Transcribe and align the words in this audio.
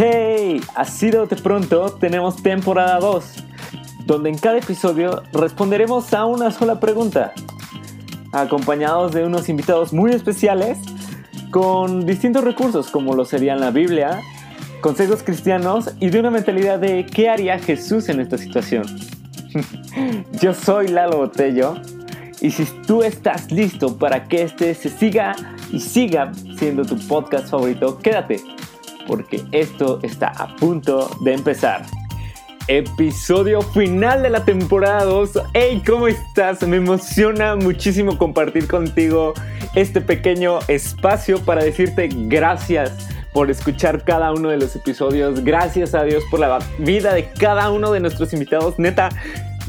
Hey, 0.00 0.60
así 0.76 1.10
de 1.10 1.26
pronto 1.26 1.90
tenemos 1.98 2.40
temporada 2.40 3.00
2, 3.00 3.24
donde 4.06 4.30
en 4.30 4.38
cada 4.38 4.58
episodio 4.58 5.24
responderemos 5.32 6.14
a 6.14 6.24
una 6.24 6.52
sola 6.52 6.78
pregunta, 6.78 7.32
acompañados 8.30 9.10
de 9.10 9.24
unos 9.24 9.48
invitados 9.48 9.92
muy 9.92 10.12
especiales 10.12 10.78
con 11.50 12.06
distintos 12.06 12.44
recursos 12.44 12.92
como 12.92 13.16
lo 13.16 13.24
serían 13.24 13.58
la 13.58 13.72
Biblia, 13.72 14.20
consejos 14.82 15.24
cristianos 15.24 15.90
y 15.98 16.10
de 16.10 16.20
una 16.20 16.30
mentalidad 16.30 16.78
de 16.78 17.04
qué 17.04 17.28
haría 17.28 17.58
Jesús 17.58 18.08
en 18.08 18.20
esta 18.20 18.38
situación. 18.38 18.84
Yo 20.40 20.54
soy 20.54 20.86
Lalo 20.86 21.16
Botello 21.16 21.74
y 22.40 22.52
si 22.52 22.66
tú 22.86 23.02
estás 23.02 23.50
listo 23.50 23.98
para 23.98 24.28
que 24.28 24.44
este 24.44 24.76
se 24.76 24.90
siga 24.90 25.34
y 25.72 25.80
siga 25.80 26.30
siendo 26.56 26.84
tu 26.84 26.96
podcast 27.08 27.48
favorito, 27.48 27.98
quédate 27.98 28.40
porque 29.08 29.42
esto 29.50 29.98
está 30.02 30.28
a 30.28 30.54
punto 30.54 31.10
de 31.22 31.32
empezar. 31.32 31.84
Episodio 32.68 33.62
final 33.62 34.22
de 34.22 34.28
la 34.28 34.44
temporada 34.44 35.02
2. 35.04 35.30
Hey, 35.54 35.82
¿cómo 35.84 36.06
estás? 36.06 36.62
Me 36.68 36.76
emociona 36.76 37.56
muchísimo 37.56 38.18
compartir 38.18 38.68
contigo 38.68 39.32
este 39.74 40.02
pequeño 40.02 40.58
espacio 40.68 41.40
para 41.40 41.64
decirte 41.64 42.10
gracias 42.12 43.08
por 43.32 43.50
escuchar 43.50 44.04
cada 44.04 44.32
uno 44.32 44.50
de 44.50 44.58
los 44.58 44.76
episodios. 44.76 45.42
Gracias 45.42 45.94
a 45.94 46.04
Dios 46.04 46.22
por 46.30 46.40
la 46.40 46.58
vida 46.78 47.14
de 47.14 47.30
cada 47.30 47.70
uno 47.70 47.90
de 47.90 48.00
nuestros 48.00 48.34
invitados. 48.34 48.78
Neta, 48.78 49.08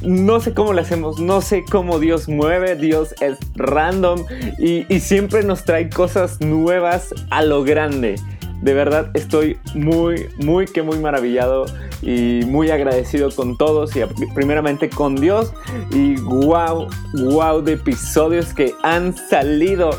no 0.02 0.42
sé 0.42 0.54
cómo 0.54 0.74
lo 0.74 0.82
hacemos, 0.82 1.20
no 1.20 1.40
sé 1.40 1.64
cómo 1.64 2.00
Dios 2.00 2.28
mueve, 2.28 2.76
Dios 2.76 3.16
es 3.22 3.38
random 3.56 4.26
y, 4.58 4.86
y 4.94 5.00
siempre 5.00 5.44
nos 5.44 5.64
trae 5.64 5.90
cosas 5.90 6.42
nuevas 6.42 7.14
a 7.30 7.44
lo 7.44 7.64
grande. 7.64 8.16
De 8.62 8.74
verdad 8.74 9.12
estoy 9.14 9.58
muy, 9.74 10.28
muy 10.38 10.66
que 10.66 10.82
muy 10.82 11.00
maravillado 11.00 11.66
y 12.02 12.42
muy 12.46 12.72
agradecido 12.72 13.30
con 13.32 13.58
todos 13.58 13.96
y 13.96 14.02
primeramente 14.34 14.90
con 14.90 15.16
Dios 15.16 15.54
y 15.92 16.16
wow, 16.22 16.88
wow 17.32 17.62
de 17.62 17.74
episodios 17.74 18.54
que 18.54 18.74
han 18.84 19.16
salido. 19.16 19.92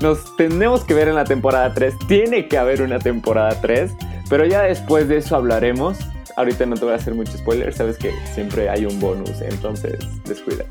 Nos 0.00 0.36
tenemos 0.36 0.84
que 0.84 0.94
ver 0.94 1.08
en 1.08 1.14
la 1.14 1.24
temporada 1.24 1.72
3, 1.74 1.94
tiene 2.08 2.48
que 2.48 2.58
haber 2.58 2.82
una 2.82 2.98
temporada 2.98 3.60
3, 3.60 3.92
pero 4.28 4.44
ya 4.44 4.62
después 4.62 5.08
de 5.08 5.18
eso 5.18 5.36
hablaremos. 5.36 5.98
Ahorita 6.36 6.66
no 6.66 6.76
te 6.76 6.84
voy 6.84 6.94
a 6.94 6.96
hacer 6.96 7.14
mucho 7.14 7.36
spoiler, 7.36 7.72
sabes 7.74 7.98
que 7.98 8.12
siempre 8.32 8.68
hay 8.68 8.86
un 8.86 9.00
bonus, 9.00 9.40
entonces 9.40 9.98
descuida. 10.24 10.64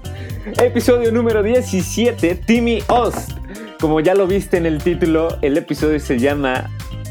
Episodio 0.63 1.11
número 1.11 1.43
17, 1.43 2.35
Timmy 2.45 2.81
Ost. 2.87 3.31
Como 3.79 3.99
ya 3.99 4.15
lo 4.15 4.27
viste 4.27 4.57
en 4.57 4.65
el 4.65 4.81
título, 4.81 5.37
el 5.41 5.57
episodio 5.57 5.99
se 5.99 6.17
llama 6.19 6.69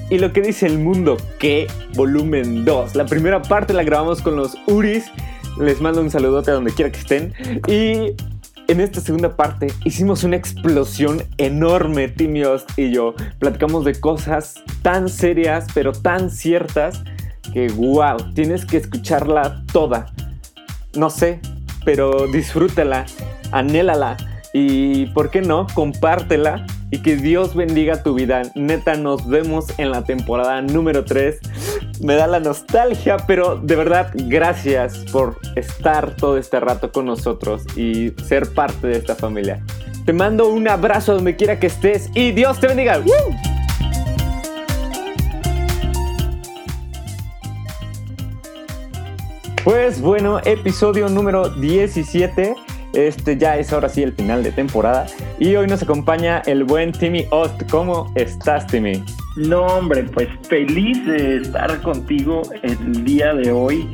y 0.09 0.19
lo 0.19 0.33
que 0.33 0.41
dice 0.41 0.67
el 0.67 0.79
mundo, 0.79 1.17
que 1.39 1.67
volumen 1.95 2.65
2. 2.65 2.95
La 2.95 3.07
primera 3.07 3.43
parte 3.43 3.73
la 3.73 3.83
grabamos 3.83 4.23
con 4.23 4.37
los 4.37 4.57
Uris. 4.67 5.11
Les 5.59 5.81
mando 5.81 6.01
un 6.01 6.11
saludote 6.11 6.51
a 6.51 6.55
donde 6.55 6.73
quiera 6.73 6.93
que 6.93 6.99
estén. 6.99 7.33
Y 7.67 8.15
en 8.69 8.81
esta 8.81 9.01
segunda 9.01 9.37
parte 9.37 9.69
hicimos 9.84 10.23
una 10.23 10.37
explosión 10.37 11.23
enorme, 11.39 12.09
Timios 12.09 12.65
y 12.77 12.93
yo. 12.93 13.15
Platicamos 13.41 13.84
de 13.84 13.99
cosas 13.99 14.62
tan 14.83 15.09
serias, 15.09 15.67
pero 15.75 15.93
tan 15.93 16.31
ciertas, 16.31 17.03
que 17.53 17.69
wow, 17.69 18.33
tienes 18.34 18.65
que 18.65 18.77
escucharla 18.77 19.65
toda. 19.73 20.07
No 20.95 21.11
sé, 21.11 21.41
pero 21.84 22.27
disfrútala, 22.33 23.07
anhélala 23.51 24.17
y, 24.53 25.07
¿por 25.07 25.31
qué 25.31 25.43
no? 25.43 25.67
Compártela 25.75 26.65
y 26.91 27.03
que 27.03 27.17
Dios 27.17 27.55
bendiga 27.55 28.03
tu 28.03 28.15
vida. 28.15 28.42
Neta, 28.55 28.97
nos 28.97 29.27
vemos 29.27 29.67
en 29.79 29.91
la 29.91 30.05
temporada 30.05 30.61
número 30.62 31.05
3. 31.05 31.41
Me 32.03 32.15
da 32.15 32.27
la 32.27 32.41
nostalgia, 32.41 33.17
pero 33.27 33.56
de 33.56 33.77
verdad, 33.77 34.12
gracias 34.15 34.98
por 35.11 35.39
estar 35.56 36.15
todo 36.17 36.37
este 36.39 36.61
rato 36.61 36.93
con 36.93 37.06
nosotros 37.06 37.65
y 37.77 38.12
ser 38.25 38.53
parte 38.53 38.87
de 38.87 38.98
esta 38.98 39.15
familia. 39.15 39.62
Te 40.05 40.12
mando 40.12 40.49
un 40.49 40.69
abrazo 40.69 41.15
donde 41.15 41.34
quiera 41.34 41.59
que 41.59 41.66
estés 41.66 42.10
y 42.15 42.33
Dios 42.33 42.60
te 42.60 42.69
bendiga. 42.69 43.03
Pues 49.65 50.00
bueno, 50.00 50.39
episodio 50.44 51.09
número 51.09 51.49
17. 51.49 52.55
Este 52.97 53.37
ya 53.37 53.59
es 53.59 53.75
ahora 53.75 53.91
sí 53.91 54.03
el 54.03 54.15
final 54.15 54.43
de 54.43 54.53
temporada. 54.53 55.07
Y 55.39 55.55
hoy 55.55 55.67
nos 55.67 55.83
acompaña 55.83 56.43
el 56.47 56.65
buen 56.65 56.93
Timmy 56.93 57.27
Ost. 57.31 57.71
¿Cómo 57.71 58.11
estás, 58.15 58.67
Timmy? 58.67 59.05
No, 59.37 59.67
hombre, 59.67 60.05
pues 60.05 60.29
feliz 60.49 61.05
de 61.05 61.37
estar 61.43 61.79
contigo 61.83 62.41
el 62.62 63.05
día 63.05 63.34
de 63.34 63.53
hoy. 63.53 63.87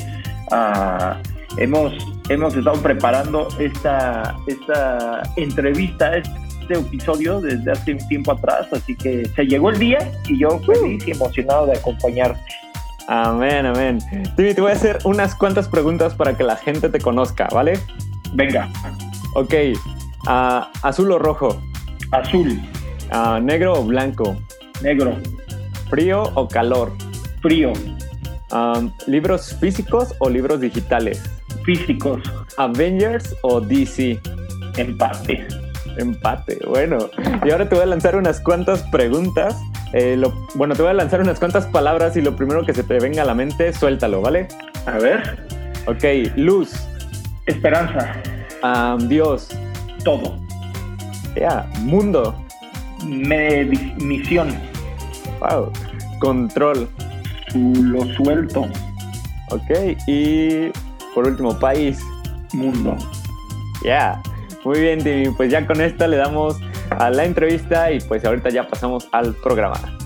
Ah, 0.52 1.20
hemos, 1.56 1.92
hemos 2.28 2.54
estado 2.54 2.80
preparando 2.80 3.48
esta, 3.58 4.36
esta 4.46 5.22
entrevista, 5.36 6.16
este 6.16 6.74
episodio 6.74 7.40
desde 7.40 7.72
hace 7.72 7.94
un 7.94 8.08
tiempo 8.08 8.30
atrás, 8.30 8.68
así 8.72 8.94
que 8.94 9.28
se 9.34 9.44
llegó 9.46 9.70
el 9.70 9.80
día 9.80 10.12
y 10.28 10.38
yo 10.38 10.60
feliz 10.60 11.02
y 11.08 11.10
emocionado 11.10 11.66
de 11.66 11.76
acompañarte. 11.76 12.40
Amén, 13.08 13.66
amén. 13.66 13.98
Timmy, 14.36 14.54
te 14.54 14.60
voy 14.60 14.70
a 14.70 14.74
hacer 14.74 15.00
unas 15.02 15.34
cuantas 15.34 15.66
preguntas 15.66 16.14
para 16.14 16.36
que 16.36 16.44
la 16.44 16.54
gente 16.54 16.88
te 16.88 17.00
conozca, 17.00 17.48
¿vale? 17.52 17.80
Venga. 18.32 18.68
Ok. 19.34 19.54
Uh, 20.26 20.64
¿Azul 20.82 21.12
o 21.12 21.18
rojo? 21.18 21.60
Azul. 22.10 22.60
Uh, 23.12 23.40
¿Negro 23.40 23.74
o 23.74 23.84
blanco? 23.84 24.36
Negro. 24.82 25.16
¿Frío 25.90 26.24
o 26.34 26.48
calor? 26.48 26.92
Frío. 27.40 27.72
Um, 28.52 28.92
¿Libros 29.06 29.56
físicos 29.60 30.14
o 30.18 30.28
libros 30.28 30.60
digitales? 30.60 31.22
Físicos. 31.64 32.20
¿Avengers 32.56 33.34
o 33.42 33.60
DC? 33.60 34.20
Empate. 34.76 35.46
Empate, 35.96 36.58
bueno. 36.66 37.10
Y 37.44 37.50
ahora 37.50 37.68
te 37.68 37.74
voy 37.74 37.84
a 37.84 37.86
lanzar 37.86 38.16
unas 38.16 38.40
cuantas 38.40 38.82
preguntas. 38.84 39.56
Eh, 39.92 40.16
lo, 40.16 40.32
bueno, 40.54 40.74
te 40.74 40.82
voy 40.82 40.90
a 40.90 40.94
lanzar 40.94 41.20
unas 41.20 41.38
cuantas 41.38 41.66
palabras 41.66 42.16
y 42.16 42.22
lo 42.22 42.34
primero 42.34 42.64
que 42.64 42.72
se 42.72 42.82
te 42.82 42.98
venga 42.98 43.22
a 43.22 43.26
la 43.26 43.34
mente, 43.34 43.72
suéltalo, 43.72 44.20
¿vale? 44.22 44.48
A 44.86 44.98
ver. 44.98 45.46
Ok, 45.86 46.04
luz. 46.36 46.72
Esperanza. 47.46 48.14
Dios. 49.08 49.48
Todo. 50.04 50.38
Ya, 51.34 51.68
mundo. 51.80 52.34
misión. 53.04 54.48
Wow. 55.40 55.72
Control. 56.20 56.88
Lo 57.54 58.04
suelto. 58.14 58.68
Ok, 59.50 59.98
y 60.06 60.70
por 61.14 61.26
último, 61.26 61.58
país. 61.58 62.00
Mundo. 62.52 62.96
Ya. 63.84 64.22
Muy 64.64 64.80
bien, 64.80 65.02
Timmy. 65.02 65.30
Pues 65.36 65.50
ya 65.50 65.66
con 65.66 65.80
esta 65.80 66.06
le 66.06 66.16
damos 66.16 66.60
a 66.90 67.10
la 67.10 67.24
entrevista 67.24 67.90
y 67.90 68.00
pues 68.00 68.24
ahorita 68.24 68.50
ya 68.50 68.68
pasamos 68.68 69.08
al 69.12 69.34
programa. 69.34 69.98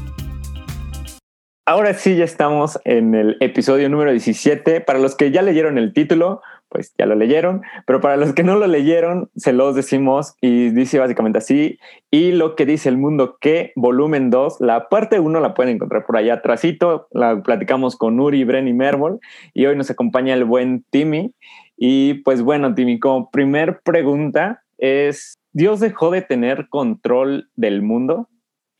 Ahora 1.68 1.94
sí, 1.94 2.16
ya 2.16 2.24
estamos 2.24 2.78
en 2.84 3.14
el 3.14 3.36
episodio 3.40 3.88
número 3.88 4.12
17. 4.12 4.80
Para 4.80 5.00
los 5.00 5.16
que 5.16 5.32
ya 5.32 5.42
leyeron 5.42 5.78
el 5.78 5.92
título, 5.92 6.40
pues 6.68 6.94
ya 6.98 7.06
lo 7.06 7.14
leyeron, 7.14 7.62
pero 7.86 8.00
para 8.00 8.16
los 8.16 8.34
que 8.34 8.42
no 8.42 8.56
lo 8.56 8.66
leyeron, 8.66 9.30
se 9.36 9.52
los 9.52 9.74
decimos 9.74 10.34
y 10.40 10.70
dice 10.70 10.98
básicamente 10.98 11.38
así. 11.38 11.78
Y 12.10 12.32
lo 12.32 12.54
que 12.56 12.66
dice 12.66 12.88
el 12.88 12.98
mundo, 12.98 13.38
que 13.40 13.72
volumen 13.76 14.30
2, 14.30 14.60
la 14.60 14.88
parte 14.88 15.20
1 15.20 15.40
la 15.40 15.54
pueden 15.54 15.76
encontrar 15.76 16.04
por 16.06 16.16
allá 16.16 16.34
atrásito, 16.34 17.08
la 17.12 17.42
platicamos 17.42 17.96
con 17.96 18.18
Uri, 18.20 18.44
Bren 18.44 18.68
y 18.68 18.72
Merbol, 18.72 19.20
y 19.54 19.66
hoy 19.66 19.76
nos 19.76 19.90
acompaña 19.90 20.34
el 20.34 20.44
buen 20.44 20.84
Timmy. 20.90 21.32
Y 21.76 22.14
pues 22.22 22.42
bueno, 22.42 22.74
Timmy, 22.74 22.98
como 22.98 23.30
primer 23.30 23.80
pregunta 23.84 24.62
es, 24.78 25.34
¿Dios 25.52 25.80
dejó 25.80 26.10
de 26.10 26.22
tener 26.22 26.68
control 26.68 27.48
del 27.54 27.82
mundo? 27.82 28.28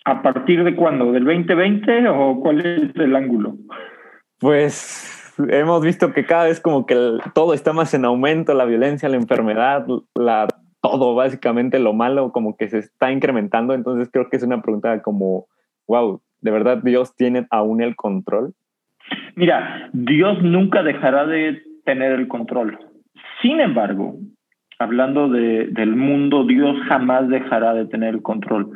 ¿A 0.05 0.23
partir 0.23 0.63
de 0.63 0.77
cuándo? 0.77 1.11
¿Del 1.13 1.25
2020 1.25 2.09
o 2.09 2.41
cuál 2.41 2.65
es 2.65 2.95
el 2.97 3.17
ángulo? 3.17 3.57
Pues 4.39 5.16
hemos 5.39 5.83
visto 5.83 6.13
que 6.13 6.25
cada 6.25 6.45
vez 6.45 6.61
como 6.61 6.87
que 6.87 6.97
todo 7.35 7.55
está 7.55 7.73
más 7.73 7.95
en 7.95 8.05
aumento, 8.05 8.55
la 8.55 8.65
violencia, 8.65 9.09
la 9.09 9.17
enfermedad, 9.17 9.87
la, 10.15 10.49
todo 10.81 11.15
básicamente 11.15 11.79
lo 11.79 11.93
malo 11.93 12.33
como 12.33 12.57
que 12.57 12.69
se 12.69 12.79
está 12.79 13.11
incrementando, 13.13 13.75
entonces 13.75 14.09
creo 14.13 14.29
que 14.29 14.37
es 14.37 14.43
una 14.43 14.63
pregunta 14.63 15.03
como, 15.03 15.47
wow, 15.87 16.21
¿de 16.41 16.51
verdad 16.51 16.79
Dios 16.83 17.15
tiene 17.17 17.47
aún 17.51 17.83
el 17.83 17.97
control? 17.97 18.55
Mira, 19.35 19.91
Dios 19.93 20.43
nunca 20.43 20.83
dejará 20.83 21.27
de 21.27 21.63
tener 21.85 22.13
el 22.13 22.29
control. 22.29 22.79
Sin 23.43 23.61
embargo, 23.61 24.17
hablando 24.79 25.29
de, 25.29 25.69
del 25.69 25.95
mundo, 25.95 26.45
Dios 26.45 26.77
jamás 26.89 27.29
dejará 27.29 27.75
de 27.75 27.87
tener 27.87 28.15
el 28.15 28.23
control. 28.23 28.71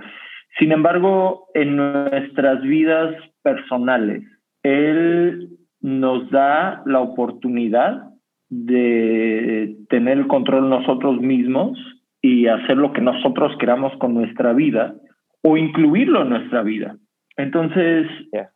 Sin 0.58 0.72
embargo, 0.72 1.46
en 1.54 1.76
nuestras 1.76 2.62
vidas 2.62 3.14
personales, 3.42 4.22
Él 4.62 5.48
nos 5.80 6.30
da 6.30 6.82
la 6.86 7.00
oportunidad 7.00 8.04
de 8.48 9.76
tener 9.88 10.18
el 10.18 10.26
control 10.26 10.68
nosotros 10.68 11.20
mismos 11.20 11.78
y 12.20 12.46
hacer 12.46 12.76
lo 12.76 12.92
que 12.92 13.00
nosotros 13.00 13.56
queramos 13.58 13.96
con 13.98 14.14
nuestra 14.14 14.52
vida 14.52 14.94
o 15.42 15.56
incluirlo 15.56 16.22
en 16.22 16.30
nuestra 16.30 16.62
vida. 16.62 16.96
Entonces, 17.36 18.06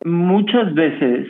muchas 0.03 0.73
veces 0.75 1.27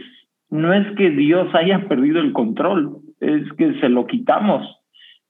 no 0.49 0.73
es 0.73 0.85
que 0.97 1.11
Dios 1.11 1.53
haya 1.53 1.87
perdido 1.87 2.19
el 2.19 2.33
control, 2.33 2.97
es 3.21 3.51
que 3.53 3.79
se 3.79 3.89
lo 3.89 4.05
quitamos 4.07 4.67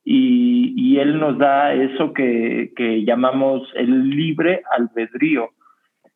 y, 0.04 0.74
y 0.76 1.00
Él 1.00 1.20
nos 1.20 1.38
da 1.38 1.74
eso 1.74 2.14
que, 2.14 2.72
que, 2.76 3.04
llamamos 3.04 3.68
el 3.76 4.10
libre 4.10 4.62
albedrío. 4.78 5.50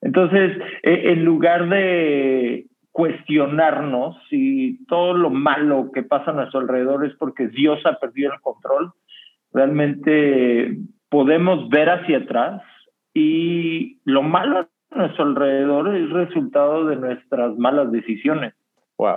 Entonces, 0.01 0.57
e, 0.83 1.11
en 1.11 1.25
lugar 1.25 1.69
de 1.69 2.65
cuestionarnos 2.99 4.17
si 4.29 4.77
todo 4.89 5.13
lo 5.13 5.29
malo 5.29 5.89
que 5.93 6.03
pasa 6.03 6.31
a 6.31 6.33
nuestro 6.33 6.59
alrededor 6.59 7.05
es 7.05 7.13
porque 7.15 7.47
Dios 7.47 7.79
ha 7.85 7.97
perdido 7.97 8.33
el 8.33 8.41
control, 8.41 8.91
realmente 9.53 10.77
podemos 11.07 11.69
ver 11.69 11.89
hacia 11.91 12.17
atrás 12.17 12.61
y 13.13 13.99
lo 14.03 14.21
malo 14.21 14.67
a 14.91 14.97
nuestro 14.97 15.23
alrededor 15.23 15.95
es 15.95 16.09
resultado 16.09 16.87
de 16.87 16.97
nuestras 16.97 17.57
malas 17.57 17.89
decisiones. 17.89 18.53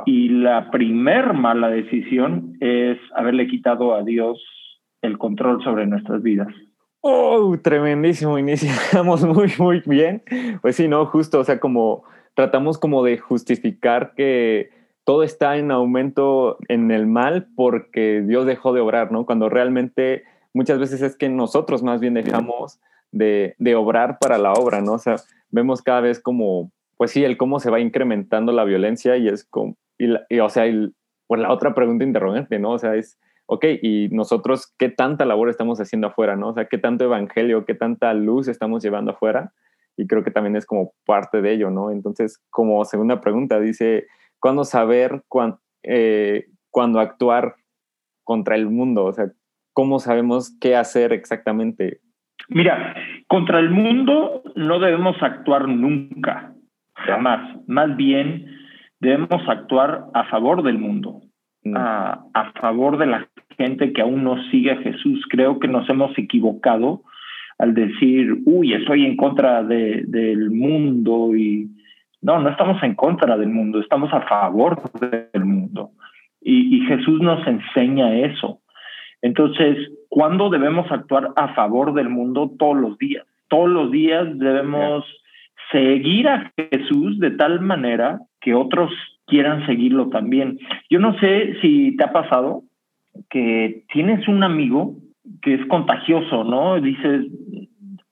Y 0.07 0.29
la 0.29 0.71
primer 0.71 1.33
mala 1.33 1.69
decisión 1.69 2.57
es 2.61 2.99
haberle 3.17 3.49
quitado 3.49 3.97
a 3.97 4.05
Dios 4.05 4.41
el 5.01 5.19
control 5.19 5.61
sobre 5.65 5.89
nuestras 5.89 6.23
vidas. 6.23 6.55
Oh, 7.01 7.59
tremendísimo, 7.61 8.39
iniciamos 8.39 9.25
muy, 9.27 9.53
muy 9.59 9.83
bien. 9.85 10.23
Pues 10.61 10.77
sí, 10.77 10.87
no, 10.87 11.05
justo, 11.07 11.41
o 11.41 11.45
sea, 11.45 11.59
como 11.59 12.05
tratamos 12.35 12.79
como 12.79 13.03
de 13.03 13.19
justificar 13.19 14.15
que 14.15 14.71
todo 15.05 15.23
está 15.23 15.57
en 15.57 15.71
aumento 15.71 16.59
en 16.69 16.91
el 16.91 17.07
mal 17.07 17.49
porque 17.57 18.23
Dios 18.23 18.47
dejó 18.47 18.73
de 18.73 18.81
obrar, 18.81 19.11
¿no? 19.11 19.27
Cuando 19.27 19.49
realmente 19.49 20.25
muchas 20.55 20.79
veces 20.79 21.03
es 21.03 21.17
que 21.17 21.29
nosotros 21.29 21.83
más 21.83 22.01
bien 22.01 22.15
dejamos 22.15 22.81
de, 23.11 23.55
de 23.59 23.75
obrar 23.75 24.19
para 24.21 24.39
la 24.39 24.53
obra, 24.53 24.81
¿no? 24.81 24.95
O 24.95 24.99
sea, 24.99 25.17
vemos 25.51 25.83
cada 25.83 26.01
vez 26.01 26.21
como, 26.21 26.71
pues 26.97 27.11
sí, 27.11 27.25
el 27.25 27.37
cómo 27.37 27.61
se 27.61 27.71
va 27.71 27.81
incrementando 27.81 28.53
la 28.53 28.65
violencia 28.65 29.17
y 29.17 29.29
es 29.29 29.45
como, 29.45 29.77
y, 29.99 30.39
o 30.39 30.49
sea, 30.49 30.65
pues 31.27 31.41
la 31.41 31.53
otra 31.53 31.75
pregunta 31.75 32.05
interrogante, 32.05 32.59
¿no? 32.59 32.73
O 32.73 32.79
sea, 32.79 32.95
es, 32.95 33.19
ok, 33.47 33.65
y 33.83 34.09
nosotros, 34.11 34.73
¿qué 34.79 34.89
tanta 34.89 35.25
labor 35.25 35.49
estamos 35.49 35.81
haciendo 35.81 36.09
afuera, 36.09 36.37
¿no? 36.37 36.49
O 36.49 36.55
sea, 36.55 36.67
¿qué 36.67 36.79
tanto 36.79 37.05
evangelio, 37.05 37.65
qué 37.65 37.75
tanta 37.75 38.13
luz 38.15 38.49
estamos 38.49 38.83
llevando 38.83 39.13
afuera? 39.13 39.53
Y 40.03 40.07
creo 40.09 40.25
que 40.25 40.33
también 40.33 40.57
es 40.57 40.67
como 40.67 40.95
parte 41.07 41.41
de 41.41 41.53
ello, 41.53 41.71
¿no? 41.71 41.93
Entonces, 41.93 42.45
como 42.51 42.85
segunda 42.85 43.21
pregunta, 43.21 43.61
dice, 43.61 44.09
¿cuándo 44.41 44.65
saber 44.65 45.23
cuándo, 45.29 45.61
eh, 45.85 46.47
cuándo 46.71 46.99
actuar 46.99 47.55
contra 48.25 48.57
el 48.57 48.69
mundo? 48.69 49.05
O 49.05 49.13
sea, 49.13 49.27
¿cómo 49.73 50.01
sabemos 50.01 50.59
qué 50.61 50.75
hacer 50.75 51.13
exactamente? 51.13 52.01
Mira, 52.49 52.97
contra 53.29 53.61
el 53.61 53.71
mundo 53.71 54.43
no 54.57 54.81
debemos 54.81 55.17
actuar 55.23 55.69
nunca, 55.69 56.53
jamás. 56.95 57.61
Más 57.69 57.97
bien, 57.97 58.47
debemos 58.99 59.49
actuar 59.49 60.07
a 60.15 60.25
favor 60.25 60.65
del 60.65 60.79
mundo, 60.79 61.21
mm. 61.63 61.77
a, 61.77 62.25
a, 62.35 62.53
favor 62.61 62.99
de 62.99 63.07
la 63.07 63.29
gente 63.57 63.93
que 63.93 64.03
aún 64.03 64.25
no 64.25 64.43
sigue 64.51 64.73
a 64.73 64.79
Jesús. 64.79 65.25
Creo 65.31 65.61
que 65.61 65.69
nos 65.69 65.89
hemos 65.89 66.19
equivocado 66.19 67.05
al 67.63 67.75
decir, 67.75 68.43
uy, 68.45 68.75
estoy 68.75 69.07
en 69.07 69.17
contra 69.17 69.63
de, 69.63 70.03
del 70.09 70.51
mundo 70.51 71.37
y 71.37 71.71
no, 72.21 72.41
no 72.41 72.49
estamos 72.49 72.83
en 72.83 72.97
contra 72.97 73.37
del 73.37 73.51
mundo, 73.51 73.79
estamos 73.79 74.13
a 74.13 74.23
favor 74.23 74.83
del 74.99 75.45
mundo. 75.45 75.91
Y, 76.41 76.77
y 76.77 76.81
Jesús 76.87 77.21
nos 77.21 77.47
enseña 77.47 78.17
eso. 78.17 78.59
Entonces, 79.23 79.79
¿cuándo 80.09 80.51
debemos 80.51 80.91
actuar 80.91 81.29
a 81.37 81.55
favor 81.55 81.95
del 81.95 82.09
mundo? 82.09 82.51
Todos 82.59 82.77
los 82.77 82.99
días. 82.99 83.25
Todos 83.47 83.71
los 83.71 83.93
días 83.93 84.27
debemos 84.41 85.05
seguir 85.71 86.27
a 86.27 86.51
Jesús 86.57 87.21
de 87.21 87.31
tal 87.31 87.61
manera 87.61 88.23
que 88.41 88.55
otros 88.55 88.91
quieran 89.27 89.65
seguirlo 89.67 90.09
también. 90.09 90.59
Yo 90.91 90.99
no 90.99 91.17
sé 91.21 91.55
si 91.63 91.97
te 91.97 92.03
ha 92.03 92.13
pasado 92.13 92.65
que 93.31 93.85
tienes 93.93 94.27
un 94.27 94.43
amigo 94.43 94.97
que 95.43 95.55
es 95.55 95.67
contagioso, 95.67 96.45
¿no? 96.45 96.81
Dices, 96.81 97.27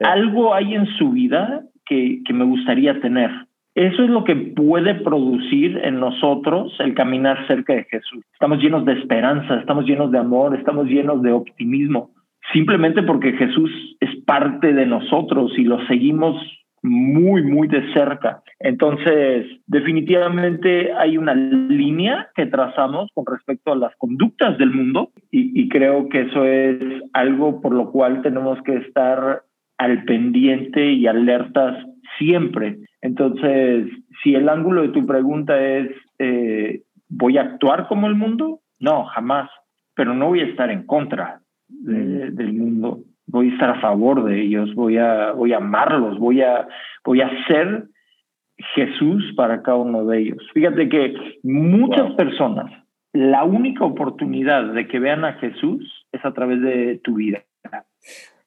algo 0.01 0.55
hay 0.55 0.75
en 0.75 0.87
su 0.99 1.11
vida 1.11 1.62
que, 1.87 2.23
que 2.25 2.33
me 2.33 2.45
gustaría 2.45 3.01
tener. 3.01 3.31
Eso 3.75 4.03
es 4.03 4.11
lo 4.11 4.25
que 4.25 4.35
puede 4.35 4.95
producir 4.97 5.81
en 5.85 6.01
nosotros 6.01 6.75
el 6.81 6.95
caminar 6.95 7.47
cerca 7.47 7.73
de 7.75 7.85
Jesús. 7.85 8.25
Estamos 8.33 8.59
llenos 8.59 8.85
de 8.85 8.95
esperanza, 8.95 9.57
estamos 9.57 9.87
llenos 9.87 10.11
de 10.11 10.19
amor, 10.19 10.57
estamos 10.57 10.87
llenos 10.87 11.23
de 11.23 11.33
optimismo, 11.33 12.11
simplemente 12.53 13.03
porque 13.03 13.33
Jesús 13.33 13.71
es 14.01 14.11
parte 14.25 14.73
de 14.73 14.87
nosotros 14.87 15.53
y 15.57 15.65
lo 15.65 15.85
seguimos 15.87 16.37
muy, 16.82 17.43
muy 17.43 17.69
de 17.69 17.93
cerca. 17.93 18.43
Entonces, 18.59 19.47
definitivamente 19.67 20.93
hay 20.93 21.19
una 21.19 21.35
línea 21.35 22.29
que 22.35 22.47
trazamos 22.47 23.11
con 23.15 23.27
respecto 23.27 23.73
a 23.73 23.77
las 23.77 23.94
conductas 23.97 24.56
del 24.59 24.71
mundo 24.71 25.11
y, 25.31 25.69
creo 25.69 26.09
que 26.09 26.23
eso 26.23 26.44
es 26.44 27.03
algo 27.12 27.61
por 27.61 27.73
lo 27.73 27.91
cual 27.93 28.23
tenemos 28.23 28.61
que 28.62 28.77
estar 28.77 29.43
al 29.79 30.05
pendiente 30.05 30.93
y 30.93 31.06
alertas 31.06 31.87
siempre. 32.19 32.79
Entonces, 33.03 33.87
si 34.23 34.35
el 34.35 34.49
ángulo 34.49 34.83
de 34.83 34.88
tu 34.88 35.06
pregunta 35.06 35.61
es, 35.62 35.91
eh, 36.19 36.83
¿voy 37.09 37.38
a 37.38 37.43
actuar 37.43 37.87
como 37.88 38.06
el 38.06 38.15
mundo? 38.15 38.61
No, 38.79 39.05
jamás, 39.05 39.50
pero 39.94 40.15
no 40.15 40.29
voy 40.29 40.41
a 40.41 40.47
estar 40.47 40.71
en 40.71 40.85
contra 40.87 41.41
del 41.69 42.53
mundo 42.53 43.05
voy 43.31 43.50
a 43.50 43.53
estar 43.53 43.71
a 43.71 43.81
favor 43.81 44.25
de 44.25 44.41
ellos, 44.41 44.75
voy 44.75 44.99
a, 44.99 45.32
voy 45.32 45.53
a 45.53 45.59
amarlos, 45.59 46.19
voy 46.19 46.43
a, 46.43 46.67
voy 47.05 47.21
a 47.21 47.31
ser 47.47 47.85
Jesús 48.75 49.32
para 49.37 49.62
cada 49.62 49.79
uno 49.79 50.05
de 50.05 50.19
ellos. 50.19 50.38
Fíjate 50.53 50.88
que 50.88 51.15
muchas 51.43 52.12
personas, 52.15 52.71
la 53.12 53.44
única 53.44 53.85
oportunidad 53.85 54.73
de 54.73 54.87
que 54.87 54.99
vean 54.99 55.25
a 55.25 55.35
Jesús 55.35 56.06
es 56.12 56.25
a 56.25 56.32
través 56.32 56.61
de 56.61 57.00
tu 57.03 57.15
vida. 57.15 57.43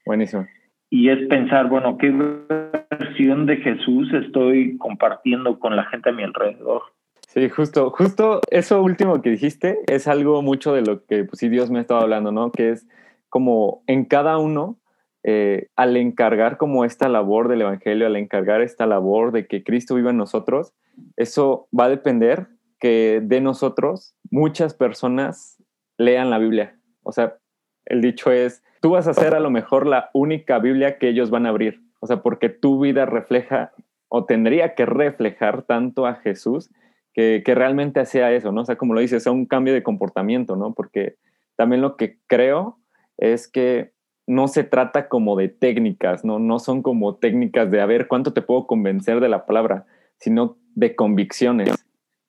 Buenísimo. 0.05 0.45
Y 0.89 1.09
es 1.09 1.27
pensar, 1.27 1.69
bueno, 1.69 1.97
¿qué 1.97 2.11
versión 2.11 3.45
de 3.47 3.57
Jesús 3.57 4.13
estoy 4.13 4.77
compartiendo 4.77 5.57
con 5.59 5.75
la 5.75 5.85
gente 5.85 6.09
a 6.09 6.13
mi 6.13 6.23
alrededor? 6.23 6.83
Sí, 7.27 7.49
justo, 7.49 7.89
justo 7.89 8.41
eso 8.51 8.83
último 8.83 9.19
que 9.23 9.31
dijiste 9.31 9.79
es 9.87 10.07
algo 10.07 10.43
mucho 10.43 10.71
de 10.73 10.83
lo 10.83 11.03
que 11.05 11.23
pues 11.23 11.39
sí 11.39 11.49
Dios 11.49 11.71
me 11.71 11.79
ha 11.79 11.81
estado 11.81 12.01
hablando, 12.01 12.31
¿no? 12.31 12.51
Que 12.51 12.69
es 12.69 12.87
como 13.33 13.81
en 13.87 14.05
cada 14.05 14.37
uno, 14.37 14.77
eh, 15.23 15.69
al 15.75 15.97
encargar 15.97 16.57
como 16.57 16.85
esta 16.85 17.09
labor 17.09 17.47
del 17.47 17.61
Evangelio, 17.61 18.05
al 18.05 18.15
encargar 18.15 18.61
esta 18.61 18.85
labor 18.85 19.31
de 19.31 19.47
que 19.47 19.63
Cristo 19.63 19.95
viva 19.95 20.11
en 20.11 20.17
nosotros, 20.17 20.75
eso 21.17 21.67
va 21.75 21.85
a 21.85 21.89
depender 21.89 22.45
que 22.79 23.21
de 23.23 23.41
nosotros 23.41 24.13
muchas 24.29 24.75
personas 24.75 25.57
lean 25.97 26.29
la 26.29 26.37
Biblia. 26.37 26.77
O 27.01 27.11
sea, 27.11 27.37
el 27.85 28.01
dicho 28.01 28.31
es, 28.31 28.61
tú 28.83 28.91
vas 28.91 29.07
a 29.07 29.15
ser 29.15 29.33
a 29.33 29.39
lo 29.39 29.49
mejor 29.49 29.87
la 29.87 30.11
única 30.13 30.59
Biblia 30.59 30.99
que 30.99 31.09
ellos 31.09 31.31
van 31.31 31.47
a 31.47 31.49
abrir. 31.49 31.81
O 32.01 32.05
sea, 32.05 32.21
porque 32.21 32.49
tu 32.49 32.81
vida 32.81 33.07
refleja 33.07 33.71
o 34.09 34.25
tendría 34.25 34.75
que 34.75 34.85
reflejar 34.85 35.63
tanto 35.63 36.05
a 36.05 36.17
Jesús 36.17 36.69
que, 37.15 37.41
que 37.43 37.55
realmente 37.55 38.05
sea 38.05 38.31
eso, 38.31 38.51
¿no? 38.51 38.61
O 38.61 38.65
sea, 38.65 38.75
como 38.75 38.93
lo 38.93 38.99
dices, 38.99 39.23
sea 39.23 39.31
un 39.31 39.47
cambio 39.47 39.73
de 39.73 39.81
comportamiento, 39.81 40.55
¿no? 40.55 40.75
Porque 40.75 41.15
también 41.55 41.81
lo 41.81 41.97
que 41.97 42.19
creo 42.27 42.77
es 43.17 43.47
que 43.47 43.93
no 44.27 44.47
se 44.47 44.63
trata 44.63 45.09
como 45.09 45.35
de 45.35 45.49
técnicas, 45.49 46.23
¿no? 46.23 46.39
No 46.39 46.59
son 46.59 46.81
como 46.81 47.15
técnicas 47.15 47.69
de 47.71 47.81
a 47.81 47.85
ver 47.85 48.07
cuánto 48.07 48.33
te 48.33 48.41
puedo 48.41 48.67
convencer 48.67 49.19
de 49.19 49.29
la 49.29 49.45
palabra, 49.45 49.85
sino 50.17 50.57
de 50.75 50.95
convicciones, 50.95 51.85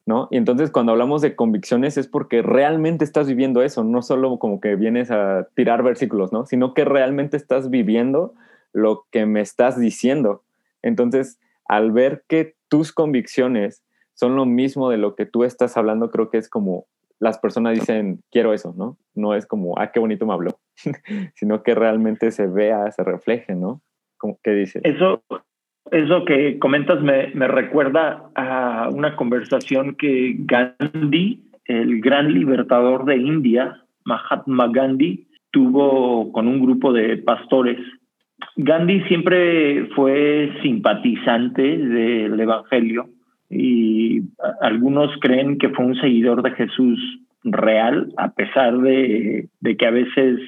¿no? 0.07 0.29
Y 0.31 0.37
entonces 0.37 0.71
cuando 0.71 0.93
hablamos 0.93 1.23
de 1.23 1.37
convicciones 1.37 1.97
es 1.97 2.09
porque 2.09 2.43
realmente 2.43 3.05
estás 3.05 3.29
viviendo 3.29 3.63
eso, 3.63 3.85
no 3.85 4.03
solo 4.03 4.39
como 4.39 4.61
que 4.61 4.75
vienes 4.75 5.11
a 5.11 5.49
tirar 5.55 5.83
versículos, 5.83 6.33
¿no? 6.33 6.47
Sino 6.47 6.75
que 6.75 6.85
realmente 6.85 7.37
estás 7.37 7.71
viviendo 7.71 8.35
lo 8.73 9.07
que 9.13 9.25
me 9.25 9.41
estás 9.41 9.79
diciendo. 9.79 10.43
Entonces, 10.83 11.39
al 11.67 11.93
ver 11.93 12.25
que 12.29 12.57
tus 12.69 12.93
convicciones 12.93 13.83
son 14.15 14.37
lo 14.37 14.47
mismo 14.47 14.91
de 14.91 14.99
lo 14.99 15.15
que 15.15 15.27
tú 15.27 15.45
estás 15.45 15.77
hablando, 15.77 16.11
creo 16.11 16.29
que 16.29 16.39
es 16.39 16.49
como 16.49 16.87
las 17.25 17.39
personas 17.39 17.73
dicen, 17.73 18.21
quiero 18.31 18.53
eso, 18.53 18.75
¿no? 18.77 18.99
No 19.15 19.35
es 19.35 19.47
como, 19.47 19.79
ah, 19.79 19.91
qué 19.91 19.99
bonito 19.99 20.27
me 20.27 20.35
habló, 20.35 20.59
sino 21.35 21.63
que 21.63 21.75
realmente 21.75 22.31
se 22.31 22.47
vea, 22.47 22.91
se 22.91 23.03
refleje, 23.03 23.55
¿no? 23.55 23.81
¿Qué 24.43 24.51
dices? 24.51 24.83
Eso, 24.85 25.23
eso 25.91 26.25
que 26.27 26.59
comentas 26.59 27.01
me, 27.01 27.29
me 27.29 27.49
recuerda 27.49 28.31
a 28.35 28.91
una 28.93 29.17
conversación 29.17 29.95
que 29.95 30.37
Gandhi, 30.41 31.43
el 31.65 32.03
gran 32.03 32.35
libertador 32.35 33.07
de 33.07 33.17
India, 33.17 33.83
Mahatma 34.05 34.69
Gandhi, 34.71 35.27
tuvo 35.51 36.31
con 36.31 36.47
un 36.47 36.61
grupo 36.61 36.93
de 36.93 37.17
pastores. 37.17 37.79
Gandhi 38.57 39.01
siempre 39.05 39.87
fue 39.97 40.53
simpatizante 40.63 41.63
del 41.63 42.39
Evangelio 42.39 43.09
y 43.55 44.23
algunos 44.61 45.11
creen 45.21 45.59
que 45.59 45.69
fue 45.71 45.85
un 45.85 45.95
seguidor 45.97 46.43
de 46.43 46.51
Jesús 46.53 46.99
real, 47.45 48.13
a 48.17 48.33
pesar 48.33 48.79
de, 48.79 49.49
que 49.79 49.87
a 49.87 49.91
veces 49.91 50.41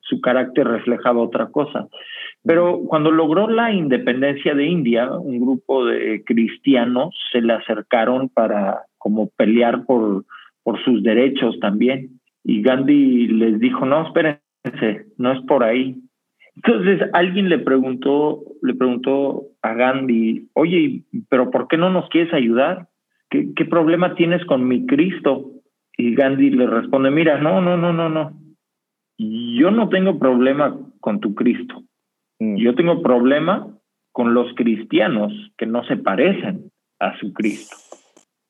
su 0.00 0.20
carácter 0.20 0.66
reflejaba 0.66 1.20
otra 1.20 1.46
cosa. 1.48 1.88
Pero 2.44 2.80
cuando 2.86 3.10
logró 3.10 3.48
la 3.48 3.72
independencia 3.72 4.54
de 4.54 4.66
India, 4.66 5.10
un 5.10 5.40
grupo 5.40 5.86
de 5.86 6.22
cristianos 6.24 7.14
se 7.32 7.40
le 7.40 7.54
acercaron 7.54 8.28
para 8.28 8.82
como 8.98 9.28
pelear 9.36 9.84
por, 9.84 10.24
por 10.62 10.82
sus 10.84 11.02
derechos 11.02 11.58
también. 11.60 12.20
Y 12.44 12.62
Gandhi 12.62 13.28
les 13.28 13.58
dijo, 13.58 13.86
no, 13.86 14.06
espérense, 14.06 15.06
no 15.16 15.32
es 15.32 15.40
por 15.46 15.64
ahí. 15.64 15.96
Entonces 16.56 17.08
alguien 17.12 17.48
le 17.48 17.58
preguntó, 17.58 18.42
le 18.62 18.74
preguntó 18.74 19.48
a 19.62 19.74
Gandhi, 19.74 20.48
oye, 20.54 21.02
pero 21.28 21.50
¿por 21.50 21.68
qué 21.68 21.76
no 21.76 21.90
nos 21.90 22.08
quieres 22.08 22.32
ayudar? 22.32 22.88
¿Qué, 23.28 23.52
qué 23.56 23.64
problema 23.64 24.14
tienes 24.14 24.44
con 24.44 24.66
mi 24.66 24.86
Cristo? 24.86 25.50
Y 25.96 26.14
Gandhi 26.14 26.50
le 26.50 26.66
responde, 26.66 27.10
mira, 27.10 27.38
no, 27.40 27.60
no, 27.60 27.76
no, 27.76 27.92
no, 27.92 28.08
no. 28.08 28.32
Yo 29.18 29.70
no 29.70 29.88
tengo 29.88 30.18
problema 30.18 30.76
con 31.00 31.20
tu 31.20 31.34
Cristo. 31.34 31.82
Mm. 32.40 32.56
Yo 32.56 32.74
tengo 32.74 33.02
problema 33.02 33.68
con 34.12 34.34
los 34.34 34.52
cristianos 34.54 35.32
que 35.56 35.66
no 35.66 35.84
se 35.84 35.96
parecen 35.96 36.70
a 37.00 37.16
su 37.18 37.32
Cristo. 37.32 37.76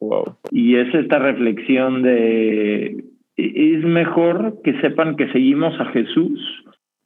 Wow. 0.00 0.36
Y 0.50 0.76
es 0.76 0.94
esta 0.94 1.18
reflexión 1.18 2.02
de, 2.02 3.04
es 3.36 3.84
mejor 3.84 4.60
que 4.62 4.78
sepan 4.80 5.16
que 5.16 5.30
seguimos 5.32 5.78
a 5.80 5.86
Jesús 5.86 6.40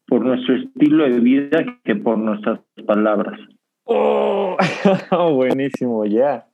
por 0.08 0.24
nuestro 0.24 0.56
estilo 0.56 1.04
de 1.04 1.20
vida 1.20 1.80
que 1.84 1.94
por 1.94 2.18
nuestras 2.18 2.60
palabras. 2.86 3.38
Oh, 3.84 4.56
buenísimo, 5.34 6.04
ya. 6.04 6.46